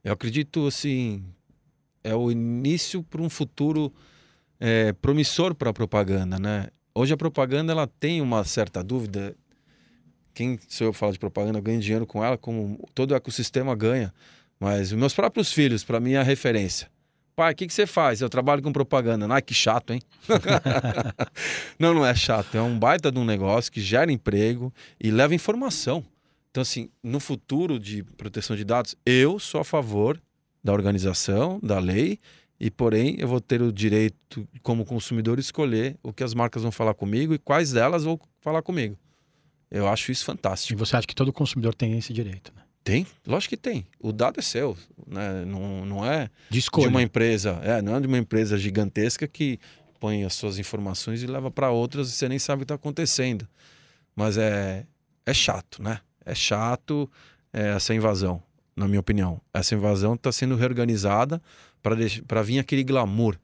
Eu 0.04 0.12
acredito 0.12 0.64
assim, 0.64 1.24
é 2.04 2.14
o 2.14 2.30
início 2.30 3.02
para 3.02 3.20
um 3.20 3.28
futuro 3.28 3.92
é, 4.60 4.92
promissor 4.92 5.56
para 5.56 5.70
a 5.70 5.72
propaganda, 5.72 6.38
né? 6.38 6.68
Hoje 6.94 7.12
a 7.12 7.16
propaganda 7.16 7.72
ela 7.72 7.88
tem 7.88 8.20
uma 8.20 8.44
certa 8.44 8.80
dúvida. 8.80 9.34
Quem 10.32 10.56
sou 10.68 10.86
eu 10.86 10.92
falo 10.92 11.12
de 11.12 11.18
propaganda 11.18 11.60
ganha 11.60 11.80
dinheiro 11.80 12.06
com 12.06 12.24
ela, 12.24 12.38
como 12.38 12.78
todo 12.94 13.10
o 13.10 13.14
ecossistema 13.16 13.74
ganha. 13.74 14.14
Mas 14.60 14.92
os 14.92 14.98
meus 14.98 15.12
próprios 15.12 15.52
filhos, 15.52 15.82
para 15.82 15.98
mim, 15.98 16.12
é 16.12 16.18
a 16.18 16.22
referência. 16.22 16.88
Pai, 17.34 17.52
o 17.52 17.56
que, 17.56 17.66
que 17.66 17.72
você 17.72 17.86
faz? 17.86 18.20
Eu 18.20 18.28
trabalho 18.28 18.62
com 18.62 18.72
propaganda. 18.72 19.26
Ai, 19.30 19.42
que 19.42 19.54
chato, 19.54 19.92
hein? 19.92 20.00
não, 21.78 21.94
não 21.94 22.06
é 22.06 22.14
chato. 22.14 22.56
É 22.56 22.62
um 22.62 22.78
baita 22.78 23.10
de 23.10 23.18
um 23.18 23.24
negócio 23.24 23.70
que 23.70 23.80
gera 23.80 24.10
emprego 24.10 24.72
e 25.00 25.10
leva 25.10 25.34
informação. 25.34 26.04
Então, 26.50 26.62
assim, 26.62 26.88
no 27.02 27.18
futuro 27.18 27.78
de 27.78 28.02
proteção 28.02 28.54
de 28.54 28.64
dados, 28.64 28.94
eu 29.04 29.38
sou 29.38 29.60
a 29.60 29.64
favor 29.64 30.20
da 30.62 30.72
organização, 30.72 31.58
da 31.62 31.78
lei, 31.78 32.18
e 32.58 32.70
porém 32.70 33.16
eu 33.18 33.28
vou 33.28 33.40
ter 33.40 33.60
o 33.60 33.72
direito, 33.72 34.48
como 34.62 34.84
consumidor, 34.84 35.38
escolher 35.38 35.96
o 36.02 36.12
que 36.12 36.24
as 36.24 36.32
marcas 36.32 36.62
vão 36.62 36.72
falar 36.72 36.94
comigo 36.94 37.34
e 37.34 37.38
quais 37.38 37.72
delas 37.72 38.04
vão 38.04 38.18
falar 38.40 38.62
comigo. 38.62 38.96
Eu 39.70 39.88
acho 39.88 40.12
isso 40.12 40.24
fantástico. 40.24 40.72
E 40.72 40.76
você 40.76 40.96
acha 40.96 41.06
que 41.06 41.14
todo 41.14 41.32
consumidor 41.32 41.74
tem 41.74 41.98
esse 41.98 42.12
direito, 42.12 42.52
né? 42.54 42.63
Tem, 42.84 43.06
lógico 43.26 43.50
que 43.50 43.56
tem. 43.56 43.86
O 43.98 44.12
dado 44.12 44.38
é 44.38 44.42
seu, 44.42 44.76
né? 45.06 45.42
não, 45.46 45.86
não 45.86 46.04
é 46.04 46.28
de, 46.50 46.60
de 46.60 46.86
uma 46.86 47.02
empresa, 47.02 47.58
é, 47.62 47.80
não 47.80 47.96
é 47.96 48.00
de 48.00 48.06
uma 48.06 48.18
empresa 48.18 48.58
gigantesca 48.58 49.26
que 49.26 49.58
põe 49.98 50.22
as 50.22 50.34
suas 50.34 50.58
informações 50.58 51.22
e 51.22 51.26
leva 51.26 51.50
para 51.50 51.70
outras 51.70 52.10
e 52.10 52.12
você 52.12 52.28
nem 52.28 52.38
sabe 52.38 52.56
o 52.56 52.60
que 52.60 52.64
está 52.64 52.74
acontecendo. 52.74 53.48
Mas 54.14 54.36
é, 54.36 54.84
é 55.24 55.32
chato, 55.32 55.82
né? 55.82 56.00
É 56.26 56.34
chato 56.34 57.10
é, 57.54 57.70
essa 57.70 57.94
invasão, 57.94 58.42
na 58.76 58.86
minha 58.86 59.00
opinião. 59.00 59.40
Essa 59.52 59.74
invasão 59.74 60.12
está 60.12 60.30
sendo 60.30 60.54
reorganizada 60.54 61.40
para 61.82 62.42
vir 62.42 62.58
aquele 62.58 62.84
glamour. 62.84 63.38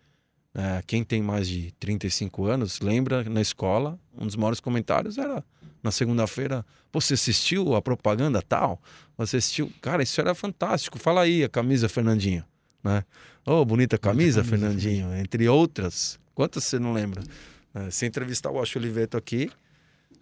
É, 0.55 0.83
quem 0.87 1.05
tem 1.05 1.23
mais 1.23 1.47
de 1.47 1.73
35 1.79 2.47
anos 2.47 2.81
lembra 2.81 3.23
na 3.25 3.41
escola, 3.41 3.99
um 4.19 4.27
dos 4.27 4.35
maiores 4.35 4.59
comentários 4.59 5.17
era 5.17 5.45
na 5.83 5.91
segunda-feira, 5.91 6.67
você 6.93 7.15
assistiu 7.15 7.75
a 7.75 7.81
propaganda 7.81 8.43
tal? 8.43 8.81
Você 9.17 9.37
assistiu? 9.37 9.73
Cara, 9.81 10.03
isso 10.03 10.21
era 10.21 10.35
fantástico. 10.35 10.99
Fala 10.99 11.23
aí 11.23 11.45
a 11.45 11.49
camisa 11.49 11.89
Fernandinho, 11.89 12.45
né? 12.83 13.05
Oh, 13.47 13.65
bonita 13.65 13.97
camisa, 13.97 14.43
camisa 14.43 14.45
Fernandinho, 14.45 15.15
entre 15.17 15.49
outras. 15.49 16.19
Quantas 16.35 16.65
você 16.65 16.79
não 16.79 16.93
lembra? 16.93 17.23
É, 17.75 17.91
se 17.91 18.05
entrevistar 18.05 18.51
o 18.51 18.61
Acho 18.61 18.79
Oliveto 18.79 19.17
aqui, 19.17 19.51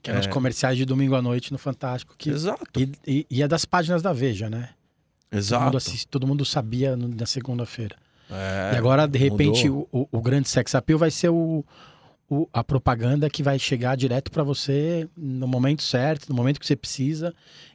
que 0.03 0.11
é 0.11 0.15
nos 0.15 0.27
comerciais 0.27 0.77
de 0.77 0.85
domingo 0.85 1.15
à 1.15 1.23
noite 1.23 1.51
no 1.51 1.59
Fantástico. 1.59 2.15
Que, 2.17 2.31
Exato. 2.31 2.65
E, 2.79 2.93
e, 3.07 3.27
e, 3.31 3.43
é 3.43 3.49
das 3.49 3.65
páginas 3.65 4.03
da 4.03 4.13
Veja, 4.13 4.49
né? 4.49 4.71
Exato. 5.31 5.61
Todo 5.61 5.65
mundo, 5.65 5.77
assiste, 5.77 6.09
todo 6.09 6.27
mundo 6.27 6.45
sabia 6.45 6.97
no, 6.97 7.09
na 7.09 7.27
segunda-feira. 7.27 7.97
É, 8.31 8.73
e 8.75 8.77
agora, 8.77 9.07
de 9.07 9.19
repente, 9.19 9.69
o, 9.69 9.89
o, 9.91 10.09
o, 10.13 10.21
grande 10.21 10.49
sex 10.49 10.75
appeal 10.75 10.99
vai 10.99 11.11
ser 11.11 11.31
o, 11.31 11.65
o, 12.29 12.49
a 12.53 12.63
propaganda 12.63 13.31
que 13.31 13.43
vai 13.43 13.59
chegar 13.59 13.97
direto 13.97 14.31
para 14.31 14.43
você 14.43 15.09
no 15.17 15.49
momento 15.49 15.83
certo, 15.83 16.29
no 16.29 16.35
momento 16.35 16.61
que 16.61 16.67
você 16.67 16.77
precisa, 16.77 17.35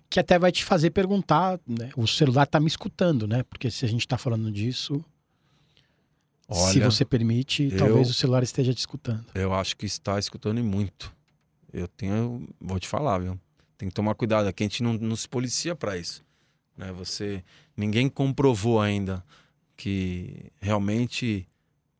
que 0.09 0.19
até 0.19 0.37
vai 0.37 0.51
te 0.51 0.63
fazer 0.63 0.91
perguntar, 0.91 1.59
né? 1.67 1.89
O 1.97 2.07
celular 2.07 2.45
tá 2.45 2.59
me 2.59 2.67
escutando, 2.67 3.27
né? 3.27 3.43
Porque 3.43 3.71
se 3.71 3.83
a 3.83 3.87
gente 3.87 4.07
tá 4.07 4.17
falando 4.17 4.51
disso, 4.51 5.03
Olha, 6.47 6.71
se 6.71 6.79
você 6.79 7.03
permite, 7.03 7.69
eu, 7.71 7.77
talvez 7.77 8.09
o 8.09 8.13
celular 8.13 8.43
esteja 8.43 8.73
te 8.73 8.79
escutando. 8.79 9.25
Eu 9.33 9.53
acho 9.53 9.75
que 9.75 9.87
está 9.87 10.19
escutando 10.19 10.59
e 10.59 10.63
muito. 10.63 11.11
Eu 11.71 11.87
tenho, 11.87 12.47
vou 12.61 12.79
te 12.79 12.87
falar, 12.87 13.17
viu? 13.17 13.39
Tem 13.75 13.89
que 13.89 13.95
tomar 13.95 14.13
cuidado, 14.13 14.47
aqui 14.47 14.63
a 14.63 14.67
gente 14.67 14.83
não, 14.83 14.93
não 14.93 15.15
se 15.15 15.27
policia 15.27 15.75
para 15.75 15.97
isso, 15.97 16.23
né? 16.77 16.91
Você, 16.91 17.43
ninguém 17.75 18.07
comprovou 18.07 18.79
ainda 18.79 19.23
que 19.75 20.51
realmente 20.61 21.47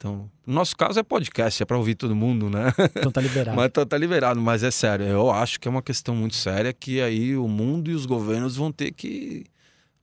então, 0.03 0.30
no 0.45 0.55
nosso 0.55 0.76
caso 0.76 0.99
é 0.99 1.03
podcast, 1.03 1.63
é 1.63 1.65
para 1.65 1.78
ouvir 1.78 1.95
todo 1.95 2.13
mundo, 2.13 2.49
né? 2.49 2.74
Então 2.97 3.09
tá 3.09 3.21
liberado. 3.21 3.55
mas 3.55 3.71
tá, 3.71 3.86
tá, 3.86 3.97
liberado, 3.97 4.41
mas 4.41 4.61
é 4.61 4.69
sério. 4.69 5.05
Eu 5.05 5.32
acho 5.32 5.57
que 5.57 5.65
é 5.65 5.71
uma 5.71 5.82
questão 5.82 6.13
muito 6.13 6.36
séria 6.36 6.74
que 6.74 7.01
aí 7.01 7.38
o 7.38 7.47
mundo 7.47 7.89
e 7.89 7.93
os 7.93 8.05
governos 8.05 8.57
vão 8.57 8.69
ter 8.69 8.91
que 8.91 9.45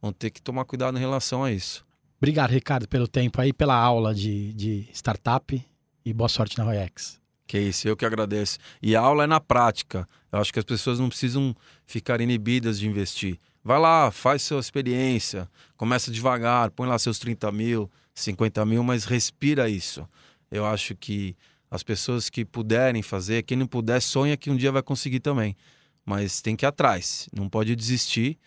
vão 0.00 0.10
ter 0.10 0.30
que 0.30 0.40
tomar 0.40 0.64
cuidado 0.64 0.96
em 0.96 1.00
relação 1.00 1.44
a 1.44 1.52
isso. 1.52 1.84
Obrigado, 2.16 2.50
Ricardo, 2.50 2.88
pelo 2.88 3.06
tempo 3.06 3.42
aí, 3.42 3.52
pela 3.52 3.74
aula 3.74 4.14
de, 4.14 4.54
de 4.54 4.88
startup 4.90 5.62
e 6.02 6.12
boa 6.14 6.30
sorte 6.30 6.56
na 6.56 6.64
Royex. 6.64 7.20
Que 7.46 7.58
isso, 7.58 7.86
eu 7.86 7.94
que 7.94 8.06
agradeço. 8.06 8.58
E 8.80 8.96
a 8.96 9.00
aula 9.00 9.24
é 9.24 9.26
na 9.26 9.38
prática. 9.38 10.08
Eu 10.32 10.38
acho 10.38 10.50
que 10.50 10.58
as 10.58 10.64
pessoas 10.64 10.98
não 10.98 11.10
precisam 11.10 11.54
ficar 11.84 12.22
inibidas 12.22 12.78
de 12.78 12.88
investir. 12.88 13.38
Vai 13.62 13.78
lá, 13.78 14.11
faz 14.11 14.42
sua 14.42 14.61
experiência, 14.61 15.48
começa 15.76 16.11
devagar, 16.11 16.70
põe 16.70 16.88
lá 16.88 16.98
seus 16.98 17.18
30 17.18 17.52
mil, 17.52 17.90
50 18.14 18.64
mil, 18.64 18.82
mas 18.82 19.04
respira 19.04 19.68
isso. 19.68 20.08
Eu 20.50 20.64
acho 20.64 20.94
que 20.94 21.36
as 21.70 21.82
pessoas 21.82 22.30
que 22.30 22.44
puderem 22.44 23.02
fazer, 23.02 23.42
quem 23.42 23.56
não 23.56 23.66
puder, 23.66 24.00
sonha 24.00 24.36
que 24.36 24.50
um 24.50 24.56
dia 24.56 24.72
vai 24.72 24.82
conseguir 24.82 25.20
também. 25.20 25.56
Mas 26.04 26.40
tem 26.40 26.56
que 26.56 26.64
ir 26.64 26.68
atrás, 26.68 27.28
não 27.32 27.48
pode 27.48 27.76
desistir. 27.76 28.38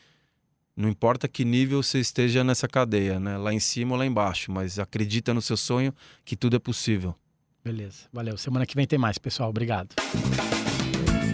Não 0.76 0.90
importa 0.90 1.28
que 1.28 1.46
nível 1.46 1.84
você 1.84 2.00
esteja 2.00 2.44
nessa 2.44 2.68
cadeia, 2.68 3.20
né? 3.20 3.38
Lá 3.38 3.54
em 3.54 3.60
cima 3.60 3.94
ou 3.94 4.00
lá 4.00 4.06
embaixo, 4.06 4.52
mas 4.52 4.80
acredita 4.80 5.34
no 5.34 5.42
seu 5.42 5.56
sonho 5.56 5.94
que 6.26 6.36
tudo 6.36 6.56
é 6.56 6.60
possível. 6.60 7.16
Beleza, 7.64 8.08
valeu. 8.12 8.38
Semana 8.38 8.66
que 8.66 8.76
vem 8.76 8.88
tem 8.88 8.98
mais, 8.98 9.20
pessoal. 9.20 9.50
Obrigado. 9.50 9.96